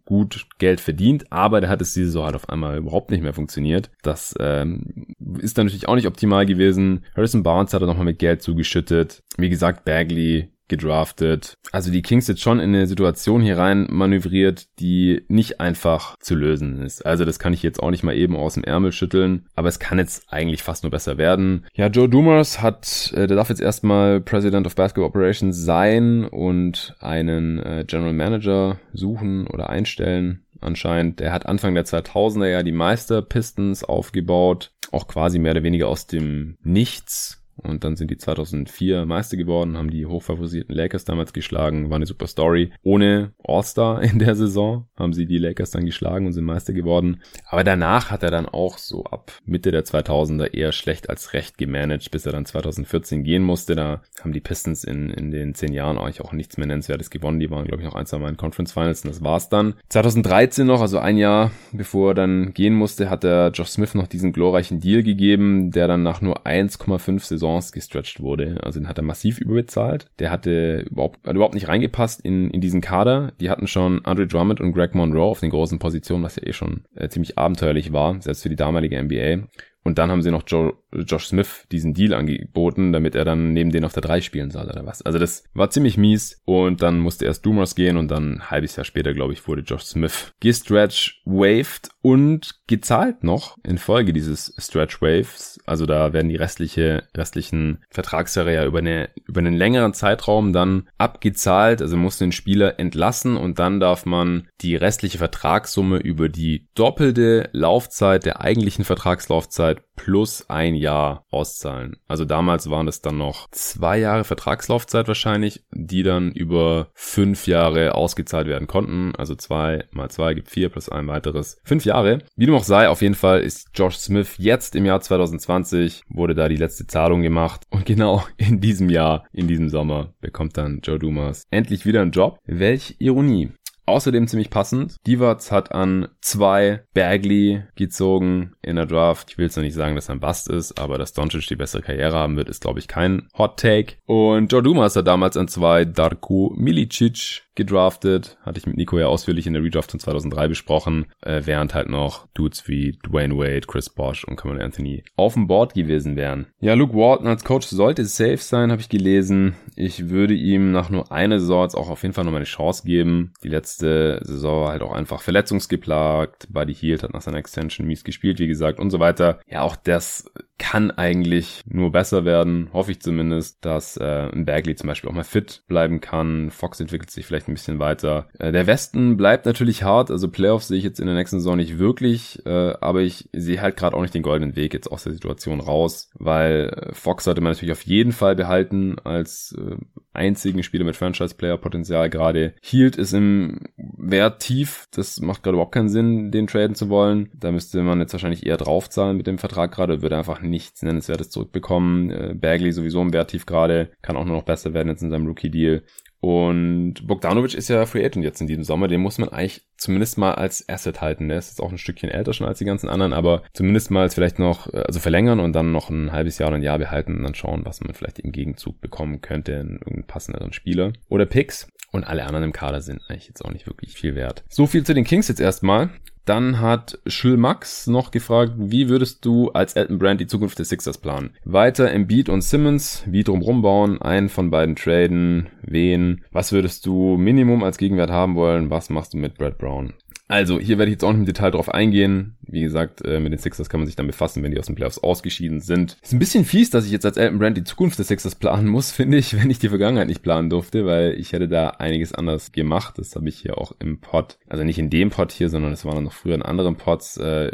gut 0.06 0.46
Geld 0.60 0.80
verdient. 0.80 1.30
Aber 1.30 1.60
der 1.60 1.70
hat 1.70 1.82
es 1.82 1.94
diese 1.94 2.06
Saison 2.06 2.24
halt 2.24 2.36
auf 2.36 2.48
einmal 2.48 2.78
überhaupt 2.78 3.12
nicht 3.12 3.22
mehr 3.22 3.34
funktioniert. 3.34 3.92
Das 4.02 4.34
ähm, 4.40 5.14
ist 5.40 5.58
dann 5.58 5.66
natürlich 5.66 5.90
auch 5.90 5.96
nicht 5.96 6.08
optimal 6.08 6.46
gewesen. 6.46 7.04
Harrison 7.18 7.44
Barnes 7.44 7.74
hat 7.74 7.82
er 7.82 7.88
nochmal 7.88 8.06
mit 8.06 8.20
Geld 8.20 8.42
zugeschüttet. 8.42 9.24
Wie 9.42 9.50
gesagt, 9.50 9.86
Bagley 9.86 10.52
gedraftet. 10.72 11.58
Also 11.74 11.92
die 11.92 12.02
Kings 12.02 12.30
jetzt 12.30 12.42
schon 12.42 12.62
in 12.62 12.74
eine 12.74 12.88
Situation 12.88 13.42
hier 13.42 13.58
rein 13.58 13.88
manövriert, 13.90 14.68
die 14.80 15.22
nicht 15.28 15.60
einfach 15.60 16.16
zu 16.20 16.34
lösen 16.34 16.82
ist. 16.82 17.06
Also 17.06 17.26
das 17.26 17.40
kann 17.40 17.54
ich 17.54 17.62
jetzt 17.62 17.84
auch 17.84 17.92
nicht 17.92 18.04
mal 18.04 18.16
eben 18.16 18.38
aus 18.38 18.54
dem 18.54 18.64
Ärmel 18.64 18.94
schütteln, 18.94 19.48
aber 19.54 19.68
es 19.68 19.80
kann 19.80 20.00
jetzt 20.00 20.32
eigentlich 20.32 20.64
fast 20.64 20.84
nur 20.84 20.92
besser 20.92 21.18
werden. 21.18 21.66
Ja, 21.74 21.88
Joe 21.88 22.08
Dumars 22.08 22.62
hat, 22.62 23.12
äh, 23.14 23.28
der 23.28 23.36
darf 23.36 23.50
jetzt 23.50 23.62
erstmal 23.62 24.22
President 24.22 24.66
of 24.66 24.76
Basketball 24.76 25.10
Operations 25.10 25.58
sein 25.58 26.24
und 26.24 26.96
einen 27.02 27.60
äh, 27.60 27.84
General 27.86 28.14
Manager 28.14 28.80
suchen 28.94 29.48
oder 29.48 29.70
einstellen 29.70 30.46
anscheinend. 30.62 31.20
Der 31.20 31.34
hat 31.34 31.48
Anfang 31.48 31.76
der 31.76 31.86
2000er 31.86 32.48
ja 32.48 32.64
die 32.64 32.72
Meister 32.72 33.22
Pistons 33.22 33.84
aufgebaut, 33.84 34.72
auch 34.94 35.08
quasi 35.08 35.38
mehr 35.38 35.52
oder 35.52 35.64
weniger 35.64 35.90
aus 35.90 36.08
dem 36.08 36.58
Nichts 36.64 37.41
und 37.58 37.84
dann 37.84 37.96
sind 37.96 38.12
die 38.12 38.18
2004 38.18 39.06
Meister 39.06 39.38
geworden, 39.38 39.78
haben 39.78 39.92
die 39.92 40.06
hochfavorisierten 40.06 40.76
Lakers 40.76 41.06
damals 41.06 41.34
geschlagen, 41.34 41.90
war 41.90 41.98
eine 41.98 42.06
super 42.06 42.28
Story. 42.28 42.72
Ohne 42.84 43.34
All-Star 43.44 44.02
in 44.04 44.20
der 44.20 44.36
Saison 44.36 44.88
haben 44.96 45.14
sie 45.14 45.26
die 45.26 45.38
Lakers 45.38 45.72
dann 45.72 45.86
geschlagen 45.86 46.26
und 46.26 46.34
sind 46.34 46.46
Meister 46.46 46.74
geworden. 46.74 47.22
Aber 47.46 47.64
danach 47.64 48.12
hat 48.12 48.24
er 48.24 48.32
dann 48.32 48.48
auch 48.48 48.78
so 48.78 49.04
ab 49.06 49.32
Mitte 49.46 49.72
der 49.72 49.86
2000er 49.86 50.54
eher 50.54 50.72
schlecht 50.72 51.10
als 51.10 51.34
recht 51.34 51.58
gemanagt, 51.58 52.12
bis 52.12 52.26
er 52.26 52.32
dann 52.32 52.46
2014 52.46 53.24
gehen 53.24 53.44
musste. 53.44 53.76
Da 53.76 54.02
haben 54.22 54.34
die 54.34 54.40
Pistons 54.40 54.84
in, 54.84 55.10
in 55.10 55.32
den 55.32 55.54
zehn 55.54 55.74
Jahren 55.74 55.98
eigentlich 55.98 56.22
auch 56.22 56.34
nichts 56.34 56.58
mehr 56.58 56.68
Nennenswertes 56.68 57.10
gewonnen. 57.10 57.40
Die 57.40 57.50
waren, 57.50 57.66
glaube 57.66 57.84
ich, 57.84 57.88
noch 57.88 57.96
ein, 57.96 58.06
zwei 58.06 58.20
Mal 58.20 58.30
in 58.30 58.38
Conference 58.38 58.74
Finals 58.74 59.04
und 59.04 59.12
das 59.12 59.24
war's 59.24 59.50
dann. 59.50 59.76
2013 59.90 60.66
noch, 60.66 60.82
also 60.82 61.00
ein 61.00 61.18
Jahr 61.18 61.52
bevor 61.72 62.12
er 62.12 62.16
dann 62.16 62.54
gehen 62.54 62.76
musste, 62.76 63.10
hat 63.10 63.24
er 63.24 63.50
Josh 63.52 63.70
Smith 63.70 63.96
noch 63.96 64.08
diesen 64.08 64.34
glorreichen 64.34 64.80
Deal 64.80 65.04
gegeben, 65.04 65.72
der 65.72 65.88
dann 65.88 66.04
nach 66.04 66.22
nur 66.22 66.46
1,5 66.46 67.20
Saisons 67.42 67.72
gestretched 67.72 68.22
wurde. 68.22 68.58
Also 68.64 68.80
den 68.80 68.88
hat 68.88 68.98
er 68.98 69.04
massiv 69.04 69.40
überbezahlt. 69.40 70.06
Der 70.20 70.32
hatte 70.32 70.86
überhaupt, 70.90 71.26
hat 71.26 71.36
überhaupt 71.36 71.56
nicht 71.56 71.68
reingepasst 71.68 72.22
in, 72.22 72.50
in 72.52 72.62
diesen 72.62 72.82
Kader. 72.82 73.34
Die 73.40 73.50
hatten 73.50 73.68
schon 73.68 74.06
Andre 74.06 74.28
Drummond 74.28 74.62
und 74.62 74.74
Greg 74.74 74.96
Monroe 74.96 75.24
auf 75.24 75.40
den 75.40 75.50
großen 75.50 75.80
Positionen, 75.80 76.24
was 76.24 76.36
ja 76.36 76.44
eh 76.46 76.54
schon 76.54 76.86
äh, 76.96 77.10
ziemlich 77.10 77.38
abenteuerlich 77.38 77.92
war, 77.92 78.22
selbst 78.22 78.44
für 78.44 78.50
die 78.50 78.56
damalige 78.56 79.02
NBA. 79.02 79.48
Und 79.84 79.98
dann 79.98 80.12
haben 80.12 80.22
sie 80.22 80.32
noch 80.32 80.44
Joe, 80.46 80.74
Josh 80.94 81.28
Smith 81.28 81.66
diesen 81.72 81.94
Deal 81.94 82.14
angeboten, 82.14 82.92
damit 82.92 83.16
er 83.16 83.26
dann 83.26 83.54
neben 83.54 83.72
denen 83.72 83.86
auf 83.86 83.94
der 83.94 84.02
3 84.02 84.22
spielen 84.22 84.52
soll 84.52 84.66
oder 84.66 84.86
was. 84.86 85.02
Also 85.02 85.20
das 85.20 85.44
war 85.54 85.70
ziemlich 85.70 85.98
mies. 85.98 86.42
Und 86.46 86.82
dann 86.82 87.00
musste 87.00 87.26
erst 87.26 87.46
Dumas 87.46 87.76
gehen 87.76 87.98
und 87.98 88.10
dann 88.10 88.36
ein 88.36 88.52
halbes 88.52 88.76
Jahr 88.76 88.86
später, 88.86 89.14
glaube 89.14 89.34
ich, 89.34 89.48
wurde 89.48 89.62
Josh 89.62 89.84
Smith 89.84 90.34
gestretch 90.40 91.22
waved 91.26 91.90
und 92.02 92.56
gezahlt 92.68 93.24
noch 93.24 93.58
in 93.64 93.78
Folge 93.78 94.14
dieses 94.14 94.54
Stretch 94.58 95.02
Waves. 95.02 95.60
Also 95.66 95.86
da 95.86 96.14
werden 96.14 96.30
die 96.30 96.36
restliche, 96.36 97.04
restlichen 97.16 97.84
Vertragsjahre 97.90 98.54
ja 98.54 98.66
über, 98.66 98.80
eine, 98.80 99.10
über 99.28 99.40
einen 99.40 99.54
längeren 99.54 99.94
Zeitraum 99.94 100.54
dann 100.54 100.88
abgezahlt. 100.98 101.82
Also 101.82 101.98
muss 101.98 102.18
den 102.18 102.32
Spieler 102.32 102.80
entlassen 102.80 103.38
und 103.38 103.60
dann 103.60 103.80
darf 103.80 104.06
man 104.06 104.48
die 104.62 104.76
restliche 104.76 105.18
Vertragssumme 105.18 105.98
über 105.98 106.30
die 106.30 106.68
doppelte 106.76 107.50
Laufzeit 107.52 108.26
der 108.26 108.42
eigentlichen 108.42 108.86
Vertragslaufzeit 108.86 109.84
plus 110.04 110.50
ein 110.50 110.76
Jahr 110.76 111.26
auszahlen. 111.30 111.98
Also 112.08 112.26
damals 112.26 112.70
waren 112.70 112.88
es 112.88 113.02
dann 113.02 113.18
noch 113.18 113.48
zwei 113.52 114.00
Jahre 114.00 114.24
Vertragslaufzeit 114.24 115.08
wahrscheinlich, 115.08 115.64
die 115.72 116.04
dann 116.04 116.32
über 116.32 116.90
fünf 116.94 117.48
Jahre 117.48 117.94
ausgezahlt 117.94 118.48
werden 118.48 118.68
konnten. 118.68 119.14
Also 119.16 119.36
zwei 119.36 119.86
mal 119.92 120.10
zwei 120.10 120.34
gibt 120.34 120.50
vier 120.50 120.70
plus 120.70 120.90
ein 120.90 121.08
weiteres. 121.08 121.58
Fünf 121.64 121.86
Jahre. 121.86 122.20
Wie 122.36 122.46
dem 122.46 122.56
auch 122.56 122.64
sei, 122.64 122.90
auf 122.90 123.02
jeden 123.02 123.16
Fall 123.16 123.42
ist 123.42 123.70
Josh 123.76 123.98
Smith 123.98 124.36
jetzt 124.38 124.76
im 124.76 124.86
Jahr 124.86 125.02
2020 125.02 126.04
wurde 126.10 126.34
da 126.34 126.50
die 126.50 126.58
letzte 126.58 126.88
Zahlung 126.88 127.22
gemacht. 127.22 127.62
Und 127.70 127.86
genau 127.86 128.24
in 128.38 128.60
diesem 128.60 128.90
Jahr, 128.90 129.26
in 129.32 129.48
diesem 129.48 129.70
Sommer, 129.70 130.14
bekommt 130.20 130.58
dann 130.58 130.80
Joe 130.82 130.98
Dumas 130.98 131.44
endlich 131.52 131.86
wieder 131.86 132.02
einen 132.02 132.12
Job. 132.12 132.40
Welch 132.46 132.96
Ironie. 133.00 133.52
Außerdem 133.86 134.28
ziemlich 134.28 134.50
passend. 134.50 134.96
Divac 135.08 135.52
hat 135.52 135.72
an 135.72 136.08
zwei 136.22 136.84
Bagley 136.94 137.64
gezogen 137.76 138.54
in 138.62 138.76
der 138.76 138.86
Draft. 138.86 139.32
Ich 139.32 139.38
will 139.38 139.46
jetzt 139.46 139.58
noch 139.58 139.64
nicht 139.64 139.74
sagen, 139.74 139.96
dass 139.96 140.10
er 140.10 140.16
ein 140.16 140.20
Bust 140.20 140.50
ist, 140.50 140.80
aber 140.80 140.98
dass 140.98 141.14
Doncic 141.14 141.48
die 141.48 141.56
bessere 141.56 141.82
Karriere 141.82 142.18
haben 142.18 142.38
wird, 142.38 142.50
ist 142.50 142.62
glaube 142.62 142.80
ich 142.80 142.88
kein 142.88 143.28
Hot 143.38 143.60
Take. 143.60 143.96
Und 144.06 144.52
Joe 144.52 144.64
Dumas 144.64 144.96
hat 144.96 145.08
damals 145.08 145.38
an 145.38 145.48
zwei 145.48 145.86
Darko 145.86 146.54
Milicic 146.56 147.44
gedraftet. 147.56 148.38
Hatte 148.44 148.60
ich 148.60 148.66
mit 148.66 148.78
Nico 148.78 148.98
ja 148.98 149.08
ausführlich 149.08 149.46
in 149.46 149.54
der 149.54 149.64
Redraft 149.64 149.92
von 149.92 150.00
2003 150.00 150.48
besprochen, 150.48 151.08
äh, 151.22 151.42
während 151.46 151.74
halt 151.74 151.90
noch 151.90 152.28
Dudes 152.34 152.68
wie 152.68 152.98
Dwayne 153.06 153.36
Wade, 153.36 153.68
Chris 153.68 153.90
Bosch 153.90 154.24
und 154.24 154.38
Cameron 154.38 154.62
Anthony 154.62 155.04
auf 155.16 155.34
dem 155.34 155.48
Board 155.48 155.74
gewesen 155.74 156.16
wären. 156.16 156.48
Ja, 156.60 156.74
Luke 156.74 156.94
Walton 156.94 157.28
als 157.28 157.44
Coach 157.44 157.68
sollte 157.68 158.06
safe 158.06 158.38
sein, 158.38 158.72
habe 158.72 158.82
ich 158.82 158.90
gelesen. 158.90 159.56
Ich 159.76 160.10
würde 160.10 160.34
ihm 160.34 160.72
nach 160.72 160.90
nur 160.90 161.12
einer 161.12 161.40
Saison 161.40 161.62
auch 161.74 161.90
auf 161.90 162.02
jeden 162.02 162.14
Fall 162.14 162.24
noch 162.24 162.32
mal 162.32 162.38
eine 162.38 162.46
Chance 162.46 162.84
geben. 162.86 163.34
Die 163.44 163.50
letzte 163.50 163.71
Saison 163.78 164.62
war 164.62 164.72
halt 164.72 164.82
auch 164.82 164.92
einfach 164.92 165.22
verletzungsgeplagt. 165.22 166.52
Buddy 166.52 166.74
Hield 166.74 167.04
hat 167.04 167.14
nach 167.14 167.22
seiner 167.22 167.38
Extension 167.38 167.88
mies 167.88 168.04
gespielt, 168.04 168.40
wie 168.40 168.48
gesagt, 168.48 168.80
und 168.80 168.90
so 168.90 169.00
weiter. 169.00 169.40
Ja, 169.48 169.62
auch 169.62 169.76
das 169.76 170.26
kann 170.62 170.92
eigentlich 170.92 171.64
nur 171.66 171.92
besser 171.92 172.24
werden, 172.24 172.70
hoffe 172.72 172.92
ich 172.92 173.02
zumindest, 173.02 173.66
dass 173.66 173.98
äh, 173.98 174.30
Bagley 174.32 174.76
zum 174.76 174.88
Beispiel 174.90 175.10
auch 175.10 175.16
mal 175.16 175.24
fit 175.24 175.64
bleiben 175.68 176.02
kann. 176.02 176.52
Fox 176.52 176.80
entwickelt 176.80 177.10
sich 177.10 177.26
vielleicht 177.26 177.48
ein 177.48 177.56
bisschen 177.56 177.80
weiter. 177.80 178.28
Äh, 178.38 178.52
der 178.52 178.68
Westen 178.68 179.18
bleibt 179.18 179.48
natürlich 179.48 179.82
hart, 179.82 180.12
also 180.12 180.30
Playoffs 180.30 180.68
sehe 180.68 180.78
ich 180.78 180.84
jetzt 180.84 181.00
in 181.00 181.08
der 181.08 181.16
nächsten 181.16 181.40
Saison 181.40 181.58
nicht 181.58 181.80
wirklich, 181.80 182.46
äh, 182.46 182.76
aber 182.80 183.02
ich 183.02 183.28
sehe 183.34 183.60
halt 183.60 183.76
gerade 183.76 183.98
auch 183.98 184.04
nicht 184.04 184.14
den 184.14 184.22
goldenen 184.22 184.56
Weg 184.56 184.76
jetzt 184.76 184.92
aus 184.92 185.04
der 185.04 185.14
Situation 185.14 185.62
raus, 185.62 186.12
weil 186.14 186.70
äh, 186.70 186.94
Fox 186.94 187.24
sollte 187.24 187.42
man 187.42 187.54
natürlich 187.54 187.72
auf 187.72 187.82
jeden 187.88 188.12
Fall 188.12 188.36
behalten 188.36 188.98
als 189.04 189.58
äh, 189.58 189.78
einzigen 190.14 190.62
Spieler 190.62 190.84
mit 190.84 190.96
Franchise-Player-Potenzial 190.96 192.10
gerade. 192.10 192.54
Hield 192.62 192.98
ist 192.98 193.14
im 193.14 193.62
Wert 193.78 194.42
tief, 194.42 194.88
das 194.92 195.22
macht 195.22 195.42
gerade 195.42 195.56
überhaupt 195.56 195.74
keinen 195.74 195.90
Sinn, 195.90 196.32
den 196.32 196.48
traden 196.48 196.76
zu 196.76 196.90
wollen. 196.90 197.30
Da 197.34 197.52
müsste 197.52 197.82
man 197.82 198.00
jetzt 198.00 198.14
wahrscheinlich 198.14 198.46
eher 198.46 198.58
draufzahlen 198.58 199.18
mit 199.18 199.28
dem 199.28 199.38
Vertrag 199.38 199.72
gerade, 199.72 200.02
würde 200.02 200.18
einfach 200.18 200.42
nichts 200.52 200.84
Nennenswertes 200.84 201.32
zurückbekommen. 201.32 202.12
Äh, 202.12 202.34
Bagley 202.36 202.72
sowieso 202.72 203.02
im 203.02 203.14
Wert 203.14 203.32
tief 203.32 203.46
gerade, 203.48 203.92
kann 204.02 204.16
auch 204.16 204.26
nur 204.26 204.36
noch 204.36 204.44
besser 204.44 204.74
werden 204.74 204.90
jetzt 204.90 205.02
in 205.02 205.10
seinem 205.10 205.26
Rookie-Deal. 205.26 205.84
Und 206.22 207.08
Bogdanovic 207.08 207.56
ist 207.56 207.68
ja 207.68 207.88
Free 207.88 208.06
Agent 208.06 208.24
jetzt 208.24 208.42
in 208.42 208.48
diesem 208.48 208.64
Sommer. 208.64 208.88
Den 208.88 209.02
muss 209.02 209.18
man 209.18 209.30
eigentlich 209.30 209.64
zumindest 209.76 210.20
mal 210.20 210.36
als 210.36 210.70
Asset 210.70 211.02
halten. 211.02 211.28
Der 211.28 211.40
ist 211.40 211.50
jetzt 211.50 211.60
auch 211.60 211.72
ein 211.72 211.80
Stückchen 211.80 212.12
älter 212.12 212.34
schon 212.34 212.46
als 212.46 212.60
die 212.60 212.66
ganzen 212.66 212.90
anderen, 212.90 213.12
aber 213.12 213.42
zumindest 213.54 213.90
mal 213.90 214.08
vielleicht 214.12 214.38
noch, 214.38 214.72
äh, 214.72 214.84
also 214.86 215.00
verlängern 215.00 215.40
und 215.40 215.54
dann 215.54 215.72
noch 215.72 215.90
ein 215.90 216.12
halbes 216.12 216.38
Jahr 216.38 216.50
oder 216.50 216.58
ein 216.58 216.64
Jahr 216.64 216.78
behalten 216.78 217.18
und 217.18 217.24
dann 217.24 217.34
schauen, 217.34 217.66
was 217.66 217.82
man 217.82 217.96
vielleicht 217.96 218.20
im 218.20 218.32
Gegenzug 218.32 218.80
bekommen 218.82 219.22
könnte 219.22 219.54
in 219.54 219.72
irgendeinen 219.80 220.06
passenderen 220.06 220.54
Spieler. 220.54 220.94
Oder 221.10 221.26
Picks. 221.26 221.68
Und 221.92 222.06
alle 222.06 222.26
anderen 222.26 222.46
im 222.46 222.54
Kader 222.54 222.82
sind 222.82 223.02
eigentlich 223.10 223.28
jetzt 223.28 223.44
auch 223.44 223.52
nicht 223.52 223.68
wirklich 223.68 223.96
viel 223.96 224.16
wert. 224.16 224.46
So 224.48 224.68
viel 224.68 224.86
zu 224.86 224.94
den 224.94 225.04
Kings 225.04 225.28
jetzt 225.28 225.42
erstmal. 225.42 225.90
Dann 226.32 226.62
hat 226.62 226.98
Schulmax 227.08 227.88
noch 227.88 228.10
gefragt, 228.10 228.54
wie 228.56 228.88
würdest 228.88 229.26
du 229.26 229.52
als 229.52 229.74
Elton 229.74 230.00
Brand 230.00 230.22
die 230.22 230.28
Zukunft 230.28 230.60
des 230.60 230.70
Sixers 230.70 230.98
planen? 230.98 231.32
Weiter 231.44 231.92
Embiid 231.92 232.30
und 232.30 232.42
Simmons, 232.42 233.04
wie 233.06 233.26
drumrum 233.26 233.62
bauen, 233.62 234.02
einen 234.02 234.30
von 234.30 234.50
beiden 234.50 234.78
traden, 234.78 235.48
wen? 235.62 236.24
Was 236.32 236.54
würdest 236.54 236.86
du 236.86 237.18
Minimum 237.18 237.66
als 237.66 237.78
Gegenwert 237.78 238.12
haben 238.12 238.36
wollen? 238.36 238.70
Was 238.70 238.90
machst 238.90 239.14
du 239.14 239.18
mit 239.18 239.38
Brad 239.38 239.58
Brown? 239.58 239.92
Also, 240.32 240.60
hier 240.60 240.78
werde 240.78 240.90
ich 240.90 240.96
jetzt 240.96 241.04
auch 241.04 241.12
nicht 241.12 241.20
im 241.20 241.26
Detail 241.26 241.52
drauf 241.52 241.74
eingehen. 241.74 242.38
Wie 242.42 242.62
gesagt, 242.62 243.06
äh, 243.06 243.20
mit 243.20 243.34
den 243.34 243.40
Sixers 243.40 243.70
kann 243.70 243.82
man 243.82 243.88
sich 243.88 243.96
dann 243.96 244.08
befassen, 244.08 244.44
wenn 244.44 244.52
die 244.52 244.60
aus 244.60 244.66
den 244.66 244.76
Playoffs 244.76 244.98
ausgeschieden 244.98 245.60
sind. 245.60 245.98
Ist 246.02 246.14
ein 246.14 246.20
bisschen 246.20 246.46
fies, 246.46 246.70
dass 246.70 246.86
ich 246.86 246.92
jetzt 246.92 247.06
als 247.06 247.18
Elton 247.18 247.40
Brand 247.40 247.58
die 247.58 247.64
Zukunft 247.64 248.00
des 248.00 248.08
Sixers 248.08 248.36
planen 248.36 248.68
muss, 248.68 248.92
finde 249.02 249.18
ich, 249.18 249.38
wenn 249.38 249.50
ich 249.50 249.60
die 249.60 249.70
Vergangenheit 249.70 250.08
nicht 250.08 250.22
planen 250.22 250.50
durfte, 250.50 250.86
weil 250.86 251.14
ich 251.20 251.34
hätte 251.34 251.48
da 251.48 251.72
einiges 251.72 252.14
anders 252.14 252.52
gemacht. 252.52 252.98
Das 252.98 253.16
habe 253.16 253.28
ich 253.28 253.40
hier 253.40 253.58
auch 253.58 253.74
im 253.80 254.00
Pod, 254.00 254.38
also 254.48 254.64
nicht 254.64 254.80
in 254.80 254.90
dem 254.90 255.10
Pod 255.10 255.32
hier, 255.32 255.50
sondern 255.50 255.74
es 255.74 255.82
dann 255.82 256.04
noch 256.04 256.14
früher 256.14 256.36
in 256.36 256.42
anderen 256.42 256.78
Pods 256.78 257.18
äh, 257.18 257.52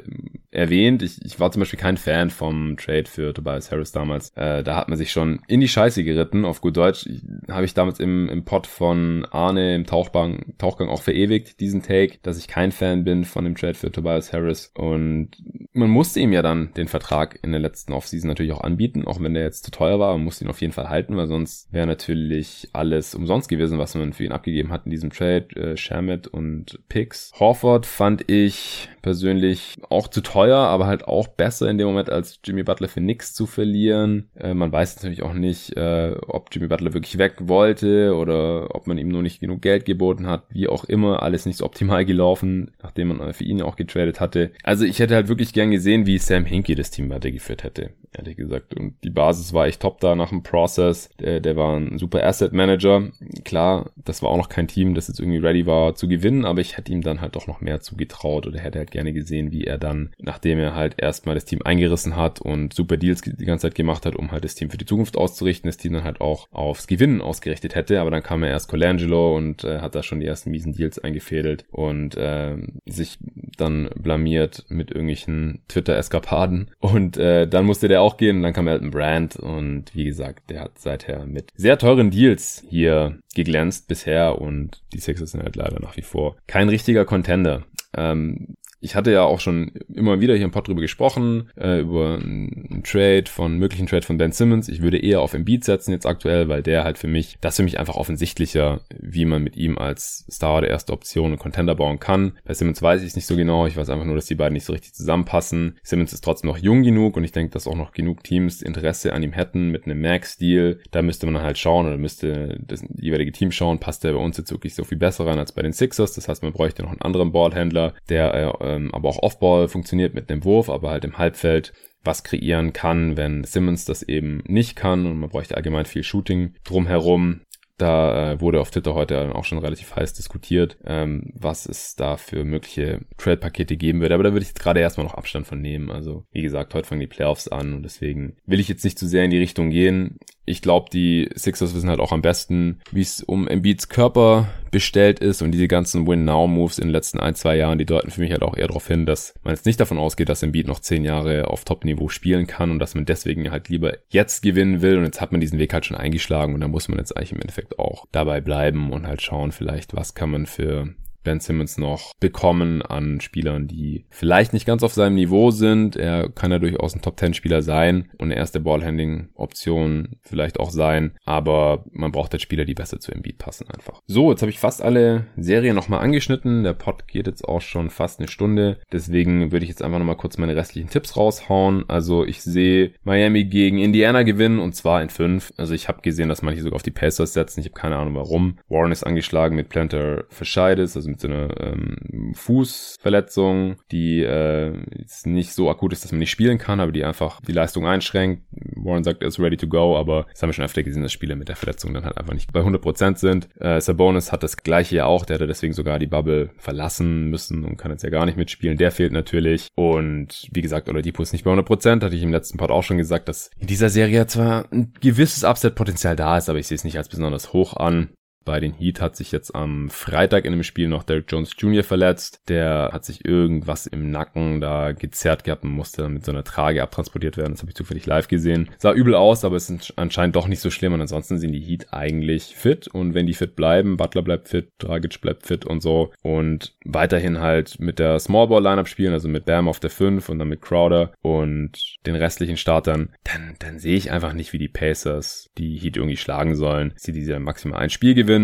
erwähnt. 0.51 1.03
Ich, 1.03 1.23
ich 1.23 1.39
war 1.39 1.51
zum 1.51 1.61
Beispiel 1.61 1.79
kein 1.79 1.97
Fan 1.97 2.29
vom 2.29 2.77
Trade 2.77 3.05
für 3.05 3.33
Tobias 3.33 3.71
Harris 3.71 3.91
damals. 3.91 4.31
Äh, 4.35 4.63
da 4.63 4.75
hat 4.75 4.89
man 4.89 4.97
sich 4.97 5.11
schon 5.11 5.41
in 5.47 5.61
die 5.61 5.67
Scheiße 5.67 6.03
geritten, 6.03 6.45
auf 6.45 6.61
gut 6.61 6.77
Deutsch. 6.77 7.07
Habe 7.49 7.65
ich 7.65 7.73
damals 7.73 7.99
im, 7.99 8.27
im 8.29 8.43
Pod 8.43 8.67
von 8.67 9.25
Arne 9.31 9.75
im 9.75 9.85
Tauchgang, 9.85 10.53
Tauchgang 10.57 10.89
auch 10.89 11.01
verewigt, 11.01 11.59
diesen 11.59 11.81
Take, 11.81 12.17
dass 12.23 12.37
ich 12.37 12.47
kein 12.47 12.66
Fan 12.71 13.03
bin 13.03 13.25
von 13.25 13.43
dem 13.43 13.55
Trade 13.55 13.73
für 13.73 13.91
Tobias 13.91 14.33
Harris. 14.33 14.71
Und 14.75 15.31
man 15.73 15.89
musste 15.89 16.19
ihm 16.19 16.33
ja 16.33 16.41
dann 16.41 16.73
den 16.75 16.87
Vertrag 16.87 17.39
in 17.43 17.51
der 17.51 17.61
letzten 17.61 17.93
Offseason 17.93 18.27
natürlich 18.27 18.51
auch 18.51 18.61
anbieten, 18.61 19.05
auch 19.05 19.21
wenn 19.21 19.33
der 19.33 19.43
jetzt 19.43 19.63
zu 19.63 19.71
teuer 19.71 19.99
war. 19.99 20.13
Man 20.13 20.23
musste 20.23 20.45
ihn 20.45 20.49
auf 20.49 20.61
jeden 20.61 20.73
Fall 20.73 20.89
halten, 20.89 21.15
weil 21.17 21.27
sonst 21.27 21.71
wäre 21.71 21.87
natürlich 21.87 22.69
alles 22.73 23.15
umsonst 23.15 23.49
gewesen, 23.49 23.77
was 23.77 23.95
man 23.95 24.13
für 24.13 24.25
ihn 24.25 24.31
abgegeben 24.31 24.71
hat 24.71 24.85
in 24.85 24.91
diesem 24.91 25.11
Trade. 25.11 25.47
Äh, 25.55 25.77
Shermet 25.77 26.27
und 26.27 26.79
Picks. 26.89 27.31
Horford 27.39 27.85
fand 27.85 28.29
ich 28.29 28.89
persönlich 29.01 29.75
auch 29.89 30.07
zu 30.07 30.21
teuer, 30.21 30.57
aber 30.57 30.87
halt 30.87 31.07
auch 31.07 31.27
besser 31.27 31.69
in 31.69 31.77
dem 31.77 31.87
Moment 31.87 32.09
als 32.09 32.39
Jimmy 32.43 32.63
Butler 32.63 32.89
für 32.89 32.99
nix 32.99 33.33
zu 33.33 33.45
verlieren. 33.45 34.29
Äh, 34.35 34.53
man 34.53 34.71
weiß 34.71 34.97
natürlich 34.97 35.23
auch 35.23 35.33
nicht, 35.33 35.77
äh, 35.77 36.15
ob 36.27 36.49
Jimmy 36.51 36.67
Butler 36.67 36.93
wirklich 36.93 37.17
weg 37.17 37.35
wollte 37.39 38.15
oder 38.15 38.75
ob 38.75 38.87
man 38.87 38.97
ihm 38.97 39.07
nur 39.07 39.21
nicht 39.21 39.39
genug 39.39 39.61
Geld 39.61 39.85
geboten 39.85 40.27
hat. 40.27 40.43
Wie 40.49 40.67
auch 40.67 40.83
immer, 40.83 41.23
alles 41.23 41.45
nicht 41.45 41.57
so 41.57 41.65
optimal 41.65 42.05
gelaufen, 42.05 42.56
nachdem 42.81 43.09
man 43.09 43.33
für 43.33 43.43
ihn 43.43 43.61
auch 43.61 43.75
getradet 43.75 44.19
hatte. 44.19 44.51
Also 44.63 44.85
ich 44.85 44.99
hätte 44.99 45.15
halt 45.15 45.27
wirklich 45.27 45.53
gern 45.53 45.71
gesehen, 45.71 46.05
wie 46.05 46.17
Sam 46.17 46.45
Hinkie 46.45 46.75
das 46.75 46.91
Team 46.91 47.09
weitergeführt 47.09 47.63
hätte, 47.63 47.91
ehrlich 48.17 48.37
gesagt. 48.37 48.75
Und 48.75 48.95
die 49.03 49.09
Basis 49.09 49.53
war 49.53 49.67
echt 49.67 49.81
top 49.81 49.99
da 49.99 50.15
nach 50.15 50.29
dem 50.29 50.43
Process. 50.43 51.09
Der, 51.19 51.39
der 51.39 51.55
war 51.55 51.77
ein 51.77 51.97
super 51.97 52.23
Asset 52.23 52.53
Manager. 52.53 53.09
Klar, 53.43 53.91
das 53.95 54.21
war 54.21 54.29
auch 54.29 54.37
noch 54.37 54.49
kein 54.49 54.67
Team, 54.67 54.93
das 54.93 55.07
jetzt 55.07 55.19
irgendwie 55.19 55.39
ready 55.39 55.65
war 55.65 55.95
zu 55.95 56.07
gewinnen, 56.07 56.45
aber 56.45 56.61
ich 56.61 56.77
hätte 56.77 56.91
ihm 56.91 57.01
dann 57.01 57.21
halt 57.21 57.35
doch 57.35 57.47
noch 57.47 57.61
mehr 57.61 57.79
zugetraut 57.79 58.47
oder 58.47 58.59
hätte 58.59 58.79
halt 58.79 58.91
gerne 58.91 59.13
gesehen, 59.13 59.51
wie 59.51 59.63
er 59.63 59.77
dann, 59.77 60.11
nachdem 60.19 60.59
er 60.59 60.75
halt 60.75 60.95
erstmal 60.97 61.35
das 61.35 61.45
Team 61.45 61.61
eingerissen 61.63 62.15
hat 62.15 62.39
und 62.41 62.73
super 62.73 62.97
Deals 62.97 63.21
die 63.21 63.45
ganze 63.45 63.67
Zeit 63.67 63.75
gemacht 63.75 64.05
hat, 64.05 64.15
um 64.15 64.31
halt 64.31 64.43
das 64.43 64.55
Team 64.55 64.69
für 64.69 64.77
die 64.77 64.85
Zukunft 64.85 65.17
auszurichten, 65.17 65.67
das 65.67 65.77
Team 65.77 65.93
dann 65.93 66.03
halt 66.03 66.21
auch 66.21 66.47
aufs 66.51 66.87
Gewinnen 66.87 67.21
ausgerichtet 67.21 67.75
hätte. 67.75 67.99
Aber 68.01 68.11
dann 68.11 68.23
kam 68.23 68.43
er 68.43 68.49
erst 68.49 68.69
Colangelo 68.69 69.35
und 69.35 69.63
äh, 69.63 69.79
hat 69.79 69.95
da 69.95 70.03
schon 70.03 70.19
die 70.19 70.25
ersten 70.25 70.51
miesen 70.51 70.73
Deals 70.73 70.99
eingefädelt 70.99 71.65
und 71.71 72.15
äh, 72.15 72.36
äh, 72.37 72.57
sich 72.85 73.17
dann 73.57 73.89
blamiert 73.95 74.65
mit 74.69 74.91
irgendwelchen 74.91 75.61
Twitter-Eskapaden. 75.67 76.71
Und 76.79 77.17
äh, 77.17 77.47
dann 77.47 77.65
musste 77.65 77.87
der 77.87 78.01
auch 78.01 78.17
gehen 78.17 78.37
und 78.37 78.43
dann 78.43 78.53
kam 78.53 78.67
Elton 78.67 78.91
Brand 78.91 79.35
und 79.35 79.95
wie 79.95 80.05
gesagt, 80.05 80.49
der 80.49 80.61
hat 80.61 80.79
seither 80.79 81.25
mit 81.25 81.51
sehr 81.55 81.77
teuren 81.77 82.11
Deals 82.11 82.63
hier 82.69 83.19
geglänzt 83.35 83.87
bisher 83.87 84.39
und 84.41 84.81
die 84.93 84.99
Sixers 84.99 85.31
sind 85.31 85.43
halt 85.43 85.55
leider 85.55 85.79
nach 85.79 85.97
wie 85.97 86.01
vor 86.01 86.35
kein 86.47 86.69
richtiger 86.69 87.05
Contender. 87.05 87.63
Ähm, 87.95 88.55
ich 88.79 88.95
hatte 88.95 89.11
ja 89.11 89.23
auch 89.23 89.39
schon 89.39 89.71
immer 89.93 90.19
wieder 90.19 90.35
hier 90.35 90.45
im 90.45 90.51
Pod 90.51 90.67
drüber 90.67 90.81
gesprochen, 90.81 91.49
äh, 91.59 91.79
über 91.79 92.15
einen 92.15 92.83
Trade 92.83 93.25
von, 93.27 93.57
möglichen 93.57 93.87
Trade 93.87 94.05
von 94.05 94.17
Ben 94.17 94.31
Simmons. 94.31 94.69
Ich 94.69 94.81
würde 94.81 94.99
eher 94.99 95.21
auf 95.21 95.33
Embiid 95.33 95.63
setzen 95.63 95.91
jetzt 95.91 96.05
aktuell, 96.05 96.47
weil 96.47 96.61
der 96.61 96.83
halt 96.83 96.97
für 96.97 97.07
mich, 97.07 97.37
das 97.41 97.57
für 97.57 97.63
mich 97.63 97.79
einfach 97.79 97.95
offensichtlicher, 97.95 98.81
wie 98.99 99.25
man 99.25 99.43
mit 99.43 99.57
ihm 99.57 99.77
als 99.77 100.25
Star 100.29 100.61
der 100.61 100.69
erste 100.69 100.93
Option 100.93 101.31
und 101.31 101.39
Contender 101.39 101.75
bauen 101.75 101.99
kann. 101.99 102.33
Bei 102.45 102.53
Simmons 102.53 102.81
weiß 102.81 103.01
ich 103.01 103.07
es 103.07 103.15
nicht 103.15 103.25
so 103.25 103.35
genau. 103.35 103.65
Ich 103.65 103.77
weiß 103.77 103.89
einfach 103.89 104.05
nur, 104.05 104.15
dass 104.15 104.25
die 104.25 104.35
beiden 104.35 104.53
nicht 104.53 104.65
so 104.65 104.73
richtig 104.73 104.93
zusammenpassen. 104.93 105.77
Simmons 105.81 106.13
ist 106.13 106.23
trotzdem 106.23 106.49
noch 106.49 106.57
jung 106.57 106.83
genug 106.83 107.17
und 107.17 107.23
ich 107.23 107.31
denke, 107.31 107.51
dass 107.51 107.67
auch 107.67 107.75
noch 107.75 107.93
genug 107.93 108.23
Teams 108.23 108.61
Interesse 108.61 109.13
an 109.13 109.23
ihm 109.23 109.33
hätten 109.33 109.69
mit 109.69 109.85
einem 109.85 110.01
Max-Deal. 110.01 110.79
Da 110.91 111.01
müsste 111.01 111.25
man 111.25 111.41
halt 111.41 111.57
schauen 111.57 111.87
oder 111.87 111.97
müsste 111.97 112.59
das 112.65 112.83
jeweilige 112.95 113.31
Team 113.31 113.51
schauen, 113.51 113.79
passt 113.79 114.03
der 114.03 114.13
bei 114.13 114.19
uns 114.19 114.37
jetzt 114.37 114.51
wirklich 114.51 114.75
so 114.75 114.83
viel 114.83 114.97
besser 114.97 115.25
rein 115.25 115.39
als 115.39 115.51
bei 115.51 115.63
den 115.63 115.73
Sixers. 115.73 116.13
Das 116.13 116.27
heißt, 116.27 116.43
man 116.43 116.53
bräuchte 116.53 116.83
noch 116.83 116.91
einen 116.91 117.01
anderen 117.01 117.31
Ballhändler, 117.31 117.93
der 118.09 118.33
äh, 118.33 118.66
ähm, 118.67 118.93
aber 118.93 119.09
auch 119.09 119.23
Offball 119.23 119.67
funktioniert 119.67 120.13
mit 120.13 120.29
einem 120.29 120.43
Wurf, 120.43 120.69
aber 120.69 120.89
halt 120.89 121.05
im 121.05 121.17
Halbfeld 121.17 121.73
was 122.03 122.23
kreieren 122.23 122.73
kann, 122.73 123.17
wenn 123.17 123.43
Simmons 123.43 123.85
das 123.85 124.01
eben 124.03 124.41
nicht 124.47 124.75
kann 124.75 125.05
und 125.05 125.19
man 125.19 125.29
bräuchte 125.29 125.55
allgemein 125.55 125.85
viel 125.85 126.03
Shooting 126.03 126.55
drumherum. 126.63 127.41
Da 127.77 128.31
äh, 128.31 128.41
wurde 128.41 128.59
auf 128.59 128.71
Twitter 128.71 128.95
heute 128.95 129.35
auch 129.35 129.43
schon 129.43 129.59
relativ 129.59 129.95
heiß 129.95 130.13
diskutiert, 130.13 130.79
ähm, 130.83 131.29
was 131.35 131.67
es 131.67 131.95
da 131.95 132.17
für 132.17 132.43
mögliche 132.43 133.01
Trade-Pakete 133.17 133.77
geben 133.77 134.01
würde. 134.01 134.15
Aber 134.15 134.23
da 134.23 134.31
würde 134.31 134.41
ich 134.41 134.49
jetzt 134.49 134.61
gerade 134.61 134.79
erstmal 134.79 135.05
noch 135.05 135.13
Abstand 135.13 135.45
von 135.45 135.61
nehmen. 135.61 135.91
Also 135.91 136.23
wie 136.31 136.41
gesagt, 136.41 136.73
heute 136.73 136.87
fangen 136.87 137.01
die 137.01 137.07
Playoffs 137.07 137.47
an 137.47 137.75
und 137.75 137.83
deswegen 137.83 138.37
will 138.47 138.59
ich 138.59 138.67
jetzt 138.67 138.83
nicht 138.83 138.97
zu 138.97 139.07
sehr 139.07 139.25
in 139.25 139.29
die 139.29 139.37
Richtung 139.37 139.69
gehen 139.69 140.17
ich 140.47 140.61
glaube, 140.61 140.89
die 140.91 141.29
Sixers 141.35 141.75
wissen 141.75 141.89
halt 141.89 141.99
auch 141.99 142.13
am 142.13 142.21
besten, 142.21 142.79
wie 142.91 143.01
es 143.01 143.21
um 143.21 143.49
Embiids 143.49 143.89
Körper 143.89 144.47
bestellt 144.71 145.19
ist 145.19 145.41
und 145.41 145.51
diese 145.51 145.67
ganzen 145.67 146.07
Win-Now-Moves 146.07 146.79
in 146.79 146.87
den 146.87 146.93
letzten 146.93 147.19
ein, 147.19 147.35
zwei 147.35 147.57
Jahren, 147.57 147.77
die 147.77 147.85
deuten 147.85 148.11
für 148.11 148.21
mich 148.21 148.31
halt 148.31 148.43
auch 148.43 148.55
eher 148.55 148.67
darauf 148.67 148.87
hin, 148.87 149.05
dass 149.05 149.33
man 149.43 149.53
jetzt 149.53 149.65
nicht 149.65 149.79
davon 149.79 149.97
ausgeht, 149.97 150.29
dass 150.29 150.43
Embiid 150.43 150.67
noch 150.67 150.79
zehn 150.79 151.03
Jahre 151.03 151.49
auf 151.49 151.65
Top-Niveau 151.65 152.07
spielen 152.07 152.47
kann 152.47 152.71
und 152.71 152.79
dass 152.79 152.95
man 152.95 153.05
deswegen 153.05 153.51
halt 153.51 153.67
lieber 153.67 153.97
jetzt 154.07 154.41
gewinnen 154.41 154.81
will 154.81 154.97
und 154.97 155.03
jetzt 155.03 155.19
hat 155.19 155.33
man 155.33 155.41
diesen 155.41 155.59
Weg 155.59 155.73
halt 155.73 155.85
schon 155.85 155.97
eingeschlagen 155.97 156.53
und 156.53 156.61
da 156.61 156.69
muss 156.69 156.87
man 156.87 156.97
jetzt 156.97 157.15
eigentlich 157.17 157.33
im 157.33 157.41
Endeffekt 157.41 157.77
auch 157.77 158.05
dabei 158.13 158.39
bleiben 158.39 158.93
und 158.93 159.05
halt 159.05 159.21
schauen 159.21 159.51
vielleicht, 159.51 159.95
was 159.97 160.15
kann 160.15 160.31
man 160.31 160.45
für 160.45 160.95
Ben 161.27 161.41
Simmons 161.41 161.77
noch 161.77 162.13
bekommen 162.21 162.81
an 162.81 163.19
Spielern, 163.19 163.67
die 163.67 164.05
vielleicht 164.09 164.53
nicht 164.53 164.65
ganz 164.65 164.81
auf 164.81 164.93
seinem 164.93 165.15
Niveau 165.15 165.51
sind. 165.51 165.97
Er 165.97 166.29
kann 166.29 166.51
ja 166.51 166.57
durchaus 166.57 166.95
ein 166.95 167.01
Top-10-Spieler 167.01 167.61
sein 167.61 168.09
und 168.17 168.27
eine 168.27 168.37
erste 168.37 168.61
Ballhandling-Option 168.61 170.15
vielleicht 170.21 170.57
auch 170.57 170.69
sein, 170.69 171.17
aber 171.25 171.83
man 171.91 172.13
braucht 172.13 172.31
halt 172.31 172.41
Spieler, 172.41 172.63
die 172.63 172.75
besser 172.75 173.01
zu 173.01 173.11
Embiid 173.11 173.39
passen 173.39 173.67
einfach. 173.69 174.01
So, 174.05 174.31
jetzt 174.31 174.41
habe 174.41 174.51
ich 174.51 174.59
fast 174.59 174.81
alle 174.81 175.25
Serien 175.35 175.75
nochmal 175.75 175.99
angeschnitten. 175.99 176.63
Der 176.63 176.71
Pod 176.71 177.09
geht 177.09 177.27
jetzt 177.27 177.43
auch 177.43 177.59
schon 177.59 177.89
fast 177.89 178.21
eine 178.21 178.29
Stunde. 178.29 178.79
Deswegen 178.93 179.51
würde 179.51 179.65
ich 179.65 179.69
jetzt 179.69 179.81
einfach 179.81 179.99
nochmal 179.99 180.15
kurz 180.15 180.37
meine 180.37 180.55
restlichen 180.55 180.89
Tipps 180.89 181.17
raushauen. 181.17 181.83
Also 181.89 182.23
ich 182.23 182.41
sehe 182.41 182.93
Miami 183.03 183.43
gegen 183.43 183.79
Indiana 183.79 184.23
gewinnen 184.23 184.59
und 184.59 184.77
zwar 184.77 185.01
in 185.01 185.09
fünf. 185.09 185.51
Also 185.57 185.73
ich 185.73 185.89
habe 185.89 186.01
gesehen, 186.01 186.29
dass 186.29 186.41
manche 186.41 186.61
sogar 186.61 186.77
auf 186.77 186.83
die 186.83 186.91
Pacers 186.91 187.33
setzen. 187.33 187.59
Ich 187.59 187.65
habe 187.65 187.75
keine 187.77 187.97
Ahnung 187.97 188.15
warum. 188.15 188.59
Warren 188.69 188.93
ist 188.93 189.03
angeschlagen 189.03 189.57
mit 189.57 189.67
Planter 189.67 190.23
Verscheides, 190.29 190.95
also 190.95 191.09
mit 191.09 191.16
so 191.21 191.27
einer 191.27 191.49
ähm, 191.59 192.33
Fußverletzung, 192.33 193.77
die 193.91 194.23
äh, 194.23 194.73
jetzt 194.97 195.27
nicht 195.27 195.53
so 195.53 195.69
akut 195.69 195.93
ist, 195.93 196.03
dass 196.03 196.11
man 196.11 196.19
nicht 196.19 196.31
spielen 196.31 196.57
kann, 196.57 196.79
aber 196.79 196.91
die 196.91 197.03
einfach 197.03 197.41
die 197.41 197.51
Leistung 197.51 197.85
einschränkt. 197.87 198.43
Warren 198.75 199.03
sagt, 199.03 199.21
er 199.21 199.27
ist 199.27 199.39
ready 199.39 199.57
to 199.57 199.67
go, 199.67 199.97
aber 199.97 200.25
das 200.31 200.41
haben 200.41 200.49
wir 200.49 200.53
schon 200.53 200.65
öfter 200.65 200.83
gesehen, 200.83 201.03
dass 201.03 201.11
Spieler 201.11 201.35
mit 201.35 201.49
der 201.49 201.55
Verletzung 201.55 201.93
dann 201.93 202.05
halt 202.05 202.17
einfach 202.17 202.33
nicht 202.33 202.53
bei 202.53 202.61
100% 202.61 203.17
sind. 203.17 203.49
Äh, 203.59 203.81
Sabonis 203.81 204.31
hat 204.31 204.43
das 204.43 204.57
gleiche 204.57 204.97
ja 204.97 205.05
auch, 205.05 205.25
der 205.25 205.35
hätte 205.35 205.47
deswegen 205.47 205.73
sogar 205.73 205.99
die 205.99 206.07
Bubble 206.07 206.51
verlassen 206.57 207.29
müssen 207.29 207.63
und 207.63 207.77
kann 207.77 207.91
jetzt 207.91 208.03
ja 208.03 208.09
gar 208.09 208.25
nicht 208.25 208.37
mitspielen. 208.37 208.77
Der 208.77 208.91
fehlt 208.91 209.11
natürlich. 209.11 209.67
Und 209.75 210.47
wie 210.51 210.61
gesagt, 210.61 210.89
Oladipo 210.89 211.21
ist 211.23 211.33
nicht 211.33 211.43
bei 211.43 211.51
100%, 211.51 212.03
hatte 212.03 212.15
ich 212.15 212.23
im 212.23 212.31
letzten 212.31 212.57
Part 212.57 212.71
auch 212.71 212.83
schon 212.83 212.97
gesagt, 212.97 213.27
dass 213.27 213.49
in 213.59 213.67
dieser 213.67 213.89
Serie 213.89 214.27
zwar 214.27 214.65
ein 214.71 214.93
gewisses 215.01 215.43
Upset-Potenzial 215.43 216.15
da 216.15 216.37
ist, 216.37 216.49
aber 216.49 216.59
ich 216.59 216.67
sehe 216.67 216.75
es 216.75 216.83
nicht 216.83 216.97
als 216.97 217.09
besonders 217.09 217.53
hoch 217.53 217.75
an. 217.75 218.09
Bei 218.47 218.61
den 218.61 218.73
Heat 218.73 219.01
hat 219.01 219.17
sich 219.17 219.33
jetzt 219.33 219.53
am 219.53 219.89
Freitag 219.89 220.45
in 220.45 220.53
dem 220.53 220.63
Spiel 220.63 220.87
noch 220.87 221.03
Derek 221.03 221.25
Jones 221.29 221.51
Jr. 221.57 221.83
verletzt. 221.83 222.39
Der 222.47 222.91
hat 222.93 223.03
sich 223.03 223.25
irgendwas 223.25 223.87
im 223.87 224.09
Nacken 224.09 224.61
da 224.61 224.93
gezerrt 224.93 225.43
gehabt 225.43 225.65
und 225.65 225.71
musste 225.71 226.03
dann 226.03 226.13
mit 226.13 226.23
so 226.23 226.31
einer 226.31 226.45
Trage 226.45 226.81
abtransportiert 226.81 227.35
werden. 227.35 227.51
Das 227.51 227.59
habe 227.59 227.71
ich 227.71 227.75
zufällig 227.75 228.05
live 228.05 228.29
gesehen. 228.29 228.69
Sah 228.77 228.93
übel 228.93 229.15
aus, 229.15 229.43
aber 229.43 229.57
es 229.57 229.69
ist 229.69 229.91
anscheinend 229.97 230.37
doch 230.37 230.47
nicht 230.47 230.61
so 230.61 230.69
schlimm. 230.69 230.93
Und 230.93 231.01
ansonsten 231.01 231.39
sind 231.39 231.51
die 231.51 231.59
Heat 231.59 231.87
eigentlich 231.91 232.55
fit. 232.55 232.87
Und 232.87 233.13
wenn 233.13 233.27
die 233.27 233.33
fit 233.33 233.57
bleiben, 233.57 233.97
Butler 233.97 234.21
bleibt 234.21 234.47
fit, 234.47 234.69
Dragic 234.77 235.19
bleibt 235.19 235.45
fit 235.45 235.65
und 235.65 235.81
so. 235.81 236.13
Und 236.21 236.73
weiterhin 236.85 237.41
halt 237.41 237.81
mit 237.81 237.99
der 237.99 238.17
Smallball 238.17 238.63
Lineup 238.63 238.87
spielen, 238.87 239.11
also 239.11 239.27
mit 239.27 239.43
Bam 239.43 239.67
auf 239.67 239.81
der 239.81 239.89
5 239.89 240.29
und 240.29 240.39
dann 240.39 240.47
mit 240.47 240.61
Crowder 240.61 241.11
und 241.21 241.97
den 242.05 242.15
restlichen 242.15 242.55
Startern, 242.55 243.09
dann, 243.25 243.55
dann 243.59 243.79
sehe 243.79 243.97
ich 243.97 244.09
einfach 244.09 244.31
nicht, 244.31 244.53
wie 244.53 244.57
die 244.57 244.69
Pacers 244.69 245.49
die 245.57 245.77
Heat 245.77 245.97
irgendwie 245.97 246.15
schlagen 246.15 246.55
sollen. 246.55 246.93
Sie 246.95 247.11
diese 247.11 247.41
maximal 247.41 247.81
ein 247.81 247.89
Spiel 247.89 248.13
gewinnen 248.13 248.36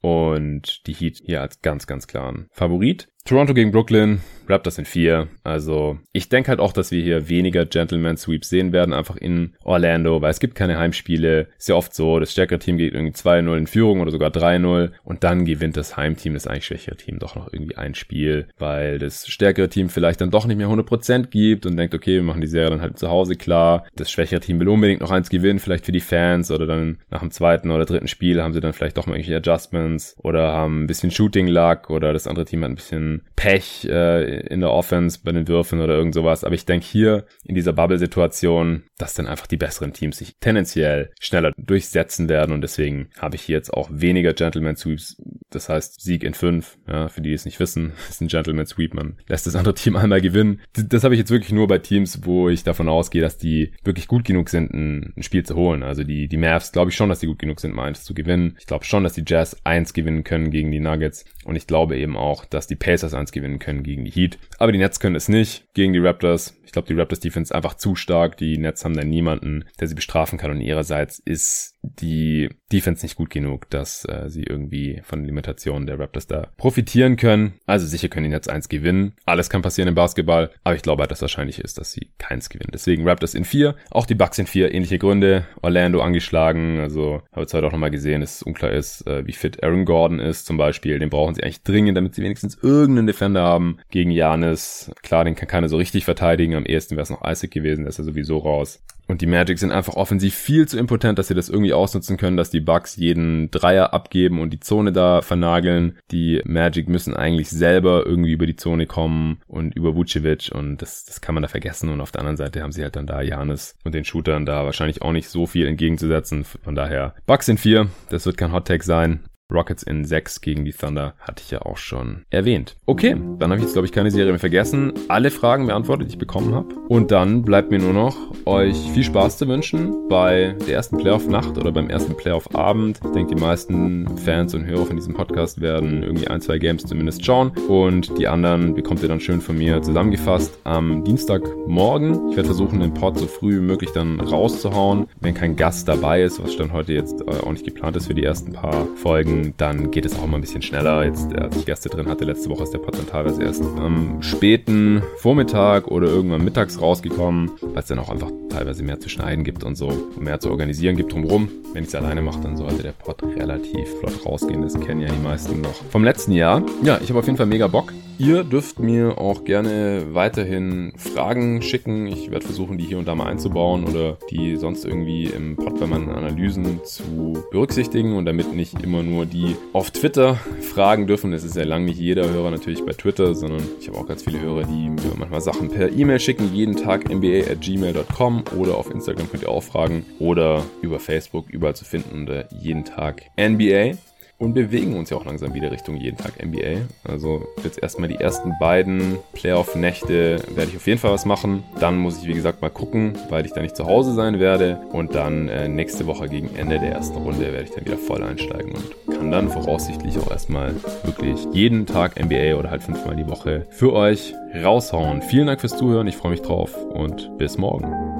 und 0.00 0.86
die 0.86 0.94
Heat 0.94 1.20
hier 1.24 1.40
als 1.40 1.60
ganz, 1.60 1.86
ganz 1.86 2.06
klaren 2.06 2.48
Favorit. 2.52 3.08
Toronto 3.24 3.54
gegen 3.54 3.70
Brooklyn, 3.70 4.20
Raptors 4.50 4.78
in 4.78 4.84
vier. 4.84 5.28
Also 5.44 5.98
ich 6.12 6.28
denke 6.28 6.48
halt 6.48 6.60
auch, 6.60 6.72
dass 6.72 6.90
wir 6.90 7.02
hier 7.02 7.28
weniger 7.28 7.66
Gentleman 7.66 8.16
Sweeps 8.16 8.48
sehen 8.48 8.72
werden, 8.72 8.94
einfach 8.94 9.16
in 9.16 9.54
Orlando, 9.64 10.20
weil 10.22 10.30
es 10.30 10.40
gibt 10.40 10.54
keine 10.54 10.78
Heimspiele. 10.78 11.48
Ist 11.58 11.68
ja 11.68 11.74
oft 11.74 11.94
so, 11.94 12.18
das 12.18 12.32
stärkere 12.32 12.58
Team 12.58 12.78
geht 12.78 12.94
irgendwie 12.94 13.14
2-0 13.14 13.56
in 13.56 13.66
Führung 13.66 14.00
oder 14.00 14.10
sogar 14.10 14.30
3-0 14.30 14.90
und 15.04 15.24
dann 15.24 15.44
gewinnt 15.44 15.76
das 15.76 15.96
Heimteam, 15.96 16.34
das 16.34 16.46
eigentlich 16.46 16.66
schwächere 16.66 16.96
Team, 16.96 17.18
doch 17.18 17.34
noch 17.34 17.52
irgendwie 17.52 17.76
ein 17.76 17.94
Spiel, 17.94 18.46
weil 18.58 18.98
das 18.98 19.28
stärkere 19.28 19.68
Team 19.68 19.88
vielleicht 19.88 20.20
dann 20.20 20.30
doch 20.30 20.46
nicht 20.46 20.56
mehr 20.56 20.68
100% 20.68 21.28
gibt 21.28 21.66
und 21.66 21.76
denkt, 21.76 21.94
okay, 21.94 22.16
wir 22.16 22.22
machen 22.22 22.40
die 22.40 22.46
Serie 22.46 22.70
dann 22.70 22.80
halt 22.80 22.98
zu 22.98 23.08
Hause 23.08 23.36
klar. 23.36 23.86
Das 23.96 24.10
schwächere 24.10 24.40
Team 24.40 24.60
will 24.60 24.68
unbedingt 24.68 25.00
noch 25.00 25.10
eins 25.10 25.30
gewinnen, 25.30 25.58
vielleicht 25.58 25.86
für 25.86 25.92
die 25.92 26.00
Fans 26.00 26.50
oder 26.50 26.66
dann 26.66 26.98
nach 27.10 27.20
dem 27.20 27.30
zweiten 27.30 27.70
oder 27.70 27.84
dritten 27.84 28.08
Spiel 28.08 28.42
haben 28.42 28.52
sie 28.52 28.60
dann 28.60 28.72
vielleicht 28.72 28.96
doch 28.96 29.06
mal 29.06 29.14
irgendwelche 29.14 29.38
Adjustments 29.38 30.16
oder 30.22 30.52
haben 30.52 30.84
ein 30.84 30.86
bisschen 30.86 31.10
Shooting-Luck 31.10 31.90
oder 31.90 32.12
das 32.12 32.26
andere 32.26 32.44
Team 32.44 32.62
hat 32.62 32.70
ein 32.70 32.76
bisschen 32.76 33.22
Pech 33.36 33.84
äh, 33.86 34.39
in 34.40 34.60
der 34.60 34.70
Offense 34.70 35.20
bei 35.22 35.32
den 35.32 35.48
Würfen 35.48 35.80
oder 35.80 35.96
irgend 35.96 36.14
sowas. 36.14 36.44
Aber 36.44 36.54
ich 36.54 36.66
denke 36.66 36.86
hier 36.86 37.26
in 37.44 37.54
dieser 37.54 37.72
Bubble-Situation, 37.72 38.84
dass 38.98 39.14
dann 39.14 39.26
einfach 39.26 39.46
die 39.46 39.56
besseren 39.56 39.92
Teams 39.92 40.18
sich 40.18 40.36
tendenziell 40.40 41.10
schneller 41.20 41.52
durchsetzen 41.56 42.28
werden 42.28 42.52
und 42.52 42.60
deswegen 42.62 43.08
habe 43.18 43.36
ich 43.36 43.42
hier 43.42 43.56
jetzt 43.56 43.72
auch 43.72 43.88
weniger 43.92 44.32
Gentleman 44.34 44.76
Sweeps. 44.76 45.16
Das 45.50 45.68
heißt 45.68 46.00
Sieg 46.00 46.22
in 46.22 46.34
fünf. 46.34 46.78
Ja, 46.88 47.08
für 47.08 47.20
die, 47.20 47.30
die 47.30 47.34
es 47.34 47.44
nicht 47.44 47.60
wissen, 47.60 47.92
ist 48.08 48.20
ein 48.20 48.28
Gentleman 48.28 48.66
Sweep. 48.66 48.94
Man 48.94 49.16
lässt 49.28 49.46
das 49.46 49.56
andere 49.56 49.74
Team 49.74 49.96
einmal 49.96 50.20
gewinnen. 50.20 50.60
Das 50.74 51.04
habe 51.04 51.14
ich 51.14 51.18
jetzt 51.18 51.30
wirklich 51.30 51.52
nur 51.52 51.68
bei 51.68 51.78
Teams, 51.78 52.20
wo 52.24 52.48
ich 52.48 52.62
davon 52.64 52.88
ausgehe, 52.88 53.22
dass 53.22 53.38
die 53.38 53.72
wirklich 53.84 54.08
gut 54.08 54.24
genug 54.24 54.48
sind, 54.48 54.72
ein, 54.72 55.12
ein 55.16 55.22
Spiel 55.22 55.44
zu 55.44 55.56
holen. 55.56 55.82
Also 55.82 56.04
die, 56.04 56.28
die 56.28 56.36
Mavs 56.36 56.72
glaube 56.72 56.90
ich 56.90 56.96
schon, 56.96 57.08
dass 57.08 57.20
die 57.20 57.26
gut 57.26 57.38
genug 57.38 57.60
sind, 57.60 57.74
mal 57.74 57.84
eins 57.84 58.04
zu 58.04 58.14
gewinnen. 58.14 58.56
Ich 58.58 58.66
glaube 58.66 58.84
schon, 58.84 59.04
dass 59.04 59.14
die 59.14 59.24
Jazz 59.26 59.56
eins 59.64 59.92
gewinnen 59.92 60.24
können 60.24 60.50
gegen 60.50 60.70
die 60.70 60.80
Nuggets 60.80 61.24
und 61.44 61.56
ich 61.56 61.66
glaube 61.66 61.96
eben 61.96 62.16
auch, 62.16 62.44
dass 62.44 62.66
die 62.66 62.76
Pacers 62.76 63.14
eins 63.14 63.32
gewinnen 63.32 63.58
können 63.58 63.82
gegen 63.82 64.04
die 64.04 64.10
Heat. 64.10 64.38
Aber 64.58 64.72
die 64.72 64.78
Nets 64.78 65.00
können 65.00 65.16
es 65.16 65.28
nicht 65.28 65.64
gegen 65.74 65.92
die 65.92 65.98
Raptors. 65.98 66.56
Ich 66.64 66.72
glaube, 66.72 66.86
die 66.86 66.94
Raptors 66.94 67.18
Defense 67.18 67.50
ist 67.50 67.56
einfach 67.56 67.74
zu 67.74 67.96
stark. 67.96 68.36
Die 68.36 68.56
Nets 68.56 68.84
haben 68.84 68.94
da 68.94 69.02
niemanden, 69.02 69.64
der 69.80 69.88
sie 69.88 69.96
bestrafen 69.96 70.38
kann. 70.38 70.52
Und 70.52 70.60
ihrerseits 70.60 71.18
ist 71.18 71.74
die 71.82 72.48
Defense 72.72 73.04
nicht 73.04 73.16
gut 73.16 73.30
genug, 73.30 73.68
dass 73.70 74.04
äh, 74.04 74.28
sie 74.28 74.44
irgendwie 74.44 75.00
von 75.02 75.20
den 75.20 75.26
Limitationen 75.26 75.86
der 75.86 75.98
Raptors 75.98 76.28
da 76.28 76.52
profitieren 76.56 77.16
können. 77.16 77.54
Also 77.66 77.86
sicher 77.86 78.08
können 78.08 78.24
die 78.24 78.30
Nets 78.30 78.46
eins 78.46 78.68
gewinnen. 78.68 79.14
Alles 79.24 79.50
kann 79.50 79.62
passieren 79.62 79.88
im 79.88 79.96
Basketball. 79.96 80.50
Aber 80.62 80.76
ich 80.76 80.82
glaube 80.82 81.00
halt, 81.00 81.10
dass 81.10 81.22
wahrscheinlich 81.22 81.58
ist, 81.58 81.78
dass 81.78 81.90
sie 81.90 82.12
keins 82.18 82.50
gewinnen. 82.50 82.70
Deswegen 82.72 83.08
Raptors 83.08 83.34
in 83.34 83.44
vier. 83.44 83.74
Auch 83.90 84.06
die 84.06 84.14
Bucks 84.14 84.38
in 84.38 84.46
vier. 84.46 84.72
Ähnliche 84.72 84.98
Gründe. 84.98 85.46
Orlando 85.62 86.00
angeschlagen. 86.00 86.78
Also 86.78 87.22
habe 87.32 87.40
jetzt 87.40 87.54
heute 87.54 87.66
auch 87.66 87.72
nochmal 87.72 87.90
gesehen, 87.90 88.20
dass 88.20 88.36
es 88.36 88.42
unklar 88.42 88.70
ist, 88.70 89.06
äh, 89.08 89.26
wie 89.26 89.32
fit 89.32 89.62
Aaron 89.64 89.84
Gordon 89.84 90.20
ist 90.20 90.46
zum 90.46 90.56
Beispiel. 90.56 91.00
Den 91.00 91.10
brauchen 91.10 91.34
sie 91.34 91.39
eigentlich 91.42 91.62
dringend, 91.62 91.96
damit 91.96 92.14
sie 92.14 92.22
wenigstens 92.22 92.58
irgendeinen 92.62 93.06
Defender 93.06 93.42
haben 93.42 93.78
gegen 93.90 94.10
Janis. 94.10 94.90
Klar, 95.02 95.24
den 95.24 95.34
kann 95.34 95.48
keiner 95.48 95.68
so 95.68 95.76
richtig 95.76 96.04
verteidigen 96.04 96.54
am 96.54 96.66
ehesten 96.66 96.96
wäre 96.96 97.02
es 97.02 97.10
noch 97.10 97.28
Isaac 97.28 97.50
gewesen, 97.50 97.82
der 97.82 97.90
ist 97.90 97.98
ja 97.98 98.04
sowieso 98.04 98.38
raus. 98.38 98.82
Und 99.10 99.22
die 99.22 99.26
Magic 99.26 99.58
sind 99.58 99.72
einfach 99.72 99.94
offensiv 99.94 100.36
viel 100.36 100.68
zu 100.68 100.78
impotent, 100.78 101.18
dass 101.18 101.26
sie 101.26 101.34
das 101.34 101.48
irgendwie 101.48 101.72
ausnutzen 101.72 102.16
können, 102.16 102.36
dass 102.36 102.50
die 102.50 102.60
Bucks 102.60 102.94
jeden 102.94 103.50
Dreier 103.50 103.92
abgeben 103.92 104.40
und 104.40 104.50
die 104.50 104.60
Zone 104.60 104.92
da 104.92 105.20
vernageln. 105.20 105.98
Die 106.12 106.40
Magic 106.44 106.88
müssen 106.88 107.14
eigentlich 107.16 107.50
selber 107.50 108.06
irgendwie 108.06 108.30
über 108.30 108.46
die 108.46 108.54
Zone 108.54 108.86
kommen 108.86 109.40
und 109.48 109.74
über 109.74 109.96
Vucevic 109.96 110.52
und 110.54 110.80
das, 110.80 111.04
das 111.06 111.20
kann 111.20 111.34
man 111.34 111.42
da 111.42 111.48
vergessen. 111.48 111.88
Und 111.88 112.00
auf 112.00 112.12
der 112.12 112.20
anderen 112.20 112.36
Seite 112.36 112.62
haben 112.62 112.70
sie 112.70 112.84
halt 112.84 112.94
dann 112.94 113.08
da 113.08 113.20
Janis 113.20 113.74
und 113.82 113.96
den 113.96 114.04
Shootern 114.04 114.46
da 114.46 114.64
wahrscheinlich 114.64 115.02
auch 115.02 115.12
nicht 115.12 115.28
so 115.28 115.46
viel 115.46 115.66
entgegenzusetzen. 115.66 116.44
Von 116.44 116.76
daher 116.76 117.14
Bucks 117.26 117.46
sind 117.46 117.58
vier, 117.58 117.88
das 118.10 118.26
wird 118.26 118.36
kein 118.36 118.52
Hot 118.52 118.68
Take 118.68 118.84
sein. 118.84 119.20
Rockets 119.50 119.82
in 119.82 120.04
6 120.04 120.40
gegen 120.40 120.64
die 120.64 120.72
Thunder 120.72 121.14
hatte 121.20 121.42
ich 121.44 121.50
ja 121.50 121.62
auch 121.62 121.76
schon 121.76 122.24
erwähnt. 122.30 122.76
Okay, 122.86 123.16
dann 123.38 123.50
habe 123.50 123.56
ich 123.56 123.62
jetzt, 123.62 123.72
glaube 123.72 123.86
ich, 123.86 123.92
keine 123.92 124.10
Serie 124.10 124.32
mehr 124.32 124.38
vergessen. 124.38 124.92
Alle 125.08 125.30
Fragen 125.30 125.66
beantwortet, 125.66 126.08
die 126.08 126.12
ich 126.12 126.18
bekommen 126.18 126.54
habe. 126.54 126.74
Und 126.88 127.10
dann 127.10 127.42
bleibt 127.42 127.70
mir 127.70 127.78
nur 127.78 127.92
noch, 127.92 128.16
euch 128.46 128.76
viel 128.92 129.04
Spaß 129.04 129.38
zu 129.38 129.48
wünschen 129.48 130.08
bei 130.08 130.56
der 130.66 130.74
ersten 130.74 130.96
Playoff-Nacht 130.96 131.58
oder 131.58 131.72
beim 131.72 131.88
ersten 131.90 132.16
Playoff-Abend. 132.16 133.00
Ich 133.04 133.10
denke, 133.12 133.34
die 133.34 133.40
meisten 133.40 134.18
Fans 134.18 134.54
und 134.54 134.66
Hörer 134.66 134.86
von 134.86 134.96
diesem 134.96 135.14
Podcast 135.14 135.60
werden 135.60 136.02
irgendwie 136.02 136.28
ein, 136.28 136.40
zwei 136.40 136.58
Games 136.58 136.84
zumindest 136.84 137.24
schauen. 137.24 137.52
Und 137.68 138.18
die 138.18 138.28
anderen 138.28 138.74
bekommt 138.74 139.02
ihr 139.02 139.08
dann 139.08 139.20
schön 139.20 139.40
von 139.40 139.56
mir 139.56 139.82
zusammengefasst 139.82 140.58
am 140.64 141.04
Dienstagmorgen. 141.04 142.30
Ich 142.30 142.36
werde 142.36 142.48
versuchen, 142.48 142.80
den 142.80 142.94
Pod 142.94 143.18
so 143.18 143.26
früh 143.26 143.56
wie 143.56 143.64
möglich 143.64 143.90
dann 143.92 144.20
rauszuhauen. 144.20 145.06
Wenn 145.20 145.34
kein 145.34 145.56
Gast 145.56 145.88
dabei 145.88 146.22
ist, 146.22 146.42
was 146.42 146.56
dann 146.56 146.72
heute 146.72 146.92
jetzt 146.92 147.22
äh, 147.22 147.30
auch 147.30 147.52
nicht 147.52 147.64
geplant 147.64 147.96
ist 147.96 148.06
für 148.06 148.14
die 148.14 148.24
ersten 148.24 148.52
paar 148.52 148.86
Folgen, 148.96 149.39
dann 149.56 149.90
geht 149.90 150.04
es 150.04 150.18
auch 150.18 150.26
mal 150.26 150.38
ein 150.38 150.40
bisschen 150.40 150.62
schneller. 150.62 151.04
Jetzt, 151.04 151.34
als 151.34 151.56
ich 151.56 151.66
Gäste 151.66 151.88
drin 151.88 152.08
hatte, 152.08 152.24
letzte 152.24 152.48
Woche 152.50 152.64
ist 152.64 152.72
der 152.72 152.78
Pod 152.78 152.96
dann 152.96 153.06
teilweise 153.06 153.42
erst 153.42 153.62
am 153.62 154.22
späten 154.22 155.02
Vormittag 155.18 155.88
oder 155.88 156.08
irgendwann 156.08 156.44
mittags 156.44 156.80
rausgekommen, 156.80 157.50
weil 157.60 157.82
es 157.82 157.86
dann 157.86 157.98
auch 157.98 158.08
einfach 158.08 158.30
teilweise 158.48 158.82
mehr 158.82 159.00
zu 159.00 159.08
schneiden 159.08 159.44
gibt 159.44 159.64
und 159.64 159.76
so, 159.76 159.92
mehr 160.18 160.40
zu 160.40 160.50
organisieren 160.50 160.96
gibt 160.96 161.12
drumherum. 161.12 161.48
Wenn 161.72 161.82
ich 161.82 161.88
es 161.88 161.94
alleine 161.94 162.22
mache, 162.22 162.40
dann 162.40 162.56
sollte 162.56 162.82
der 162.82 162.92
Pod 162.92 163.22
relativ 163.22 163.88
flott 164.00 164.26
rausgehen. 164.26 164.62
Das 164.62 164.78
kennen 164.80 165.00
ja 165.00 165.08
die 165.08 165.22
meisten 165.22 165.60
noch 165.60 165.74
vom 165.90 166.04
letzten 166.04 166.32
Jahr. 166.32 166.62
Ja, 166.82 166.98
ich 167.02 167.08
habe 167.08 167.20
auf 167.20 167.26
jeden 167.26 167.36
Fall 167.36 167.46
mega 167.46 167.66
Bock. 167.66 167.92
Ihr 168.20 168.44
dürft 168.44 168.78
mir 168.78 169.16
auch 169.16 169.44
gerne 169.44 170.08
weiterhin 170.12 170.92
Fragen 170.98 171.62
schicken. 171.62 172.06
Ich 172.06 172.30
werde 172.30 172.44
versuchen, 172.44 172.76
die 172.76 172.84
hier 172.84 172.98
und 172.98 173.08
da 173.08 173.14
mal 173.14 173.24
einzubauen 173.24 173.84
oder 173.84 174.18
die 174.30 174.56
sonst 174.56 174.84
irgendwie 174.84 175.24
im 175.24 175.56
Pod 175.56 175.80
bei 175.80 175.86
meinen 175.86 176.10
Analysen 176.10 176.84
zu 176.84 177.42
berücksichtigen 177.50 178.18
und 178.18 178.26
damit 178.26 178.54
nicht 178.54 178.82
immer 178.82 179.02
nur 179.02 179.24
die 179.24 179.56
auf 179.72 179.90
Twitter 179.90 180.34
fragen 180.60 181.06
dürfen. 181.06 181.32
Es 181.32 181.44
ist 181.44 181.56
ja 181.56 181.64
lang 181.64 181.86
nicht 181.86 181.98
jeder 181.98 182.28
Hörer 182.28 182.50
natürlich 182.50 182.84
bei 182.84 182.92
Twitter, 182.92 183.34
sondern 183.34 183.62
ich 183.80 183.88
habe 183.88 183.96
auch 183.96 184.06
ganz 184.06 184.22
viele 184.22 184.38
Hörer, 184.38 184.64
die 184.64 184.90
mir 184.90 185.14
manchmal 185.16 185.40
Sachen 185.40 185.70
per 185.70 185.90
E-Mail 185.90 186.20
schicken, 186.20 186.52
jeden 186.52 186.76
Tag 186.76 187.08
mba 187.08 187.50
at 187.50 187.62
gmail.com 187.62 188.44
oder 188.58 188.76
auf 188.76 188.90
Instagram 188.90 189.30
könnt 189.30 189.44
ihr 189.44 189.48
auch 189.48 189.62
fragen 189.62 190.04
oder 190.18 190.62
über 190.82 191.00
Facebook 191.00 191.48
überall 191.48 191.74
zu 191.74 191.86
finden 191.86 192.14
unter 192.14 192.52
jeden 192.52 192.84
Tag 192.84 193.22
NBA 193.40 193.96
und 194.40 194.54
bewegen 194.54 194.96
uns 194.96 195.10
ja 195.10 195.18
auch 195.18 195.24
langsam 195.24 195.54
wieder 195.54 195.70
Richtung 195.70 195.96
jeden 195.96 196.16
Tag 196.16 196.44
NBA. 196.44 196.80
Also 197.04 197.46
jetzt 197.62 197.80
erstmal 197.80 198.08
die 198.08 198.16
ersten 198.16 198.54
beiden 198.58 199.18
Playoff-Nächte 199.34 200.42
werde 200.54 200.70
ich 200.70 200.76
auf 200.76 200.86
jeden 200.86 200.98
Fall 200.98 201.12
was 201.12 201.26
machen. 201.26 201.62
Dann 201.78 201.98
muss 201.98 202.20
ich, 202.20 202.26
wie 202.26 202.32
gesagt, 202.32 202.62
mal 202.62 202.70
gucken, 202.70 203.12
weil 203.28 203.44
ich 203.44 203.52
da 203.52 203.60
nicht 203.60 203.76
zu 203.76 203.84
Hause 203.86 204.14
sein 204.14 204.40
werde. 204.40 204.80
Und 204.92 205.14
dann 205.14 205.48
äh, 205.48 205.68
nächste 205.68 206.06
Woche 206.06 206.28
gegen 206.28 206.56
Ende 206.56 206.78
der 206.78 206.92
ersten 206.92 207.18
Runde 207.18 207.52
werde 207.52 207.64
ich 207.64 207.70
dann 207.70 207.84
wieder 207.84 207.98
voll 207.98 208.22
einsteigen 208.22 208.72
und 208.72 209.14
kann 209.14 209.30
dann 209.30 209.50
voraussichtlich 209.50 210.18
auch 210.18 210.30
erstmal 210.30 210.74
wirklich 211.04 211.46
jeden 211.52 211.84
Tag 211.84 212.18
NBA 212.18 212.54
oder 212.58 212.70
halt 212.70 212.82
fünfmal 212.82 213.16
die 213.16 213.28
Woche 213.28 213.66
für 213.68 213.92
euch 213.92 214.32
raushauen. 214.64 215.20
Vielen 215.20 215.48
Dank 215.48 215.60
fürs 215.60 215.76
Zuhören, 215.76 216.06
ich 216.06 216.16
freue 216.16 216.32
mich 216.32 216.42
drauf 216.42 216.74
und 216.94 217.36
bis 217.36 217.58
morgen. 217.58 218.19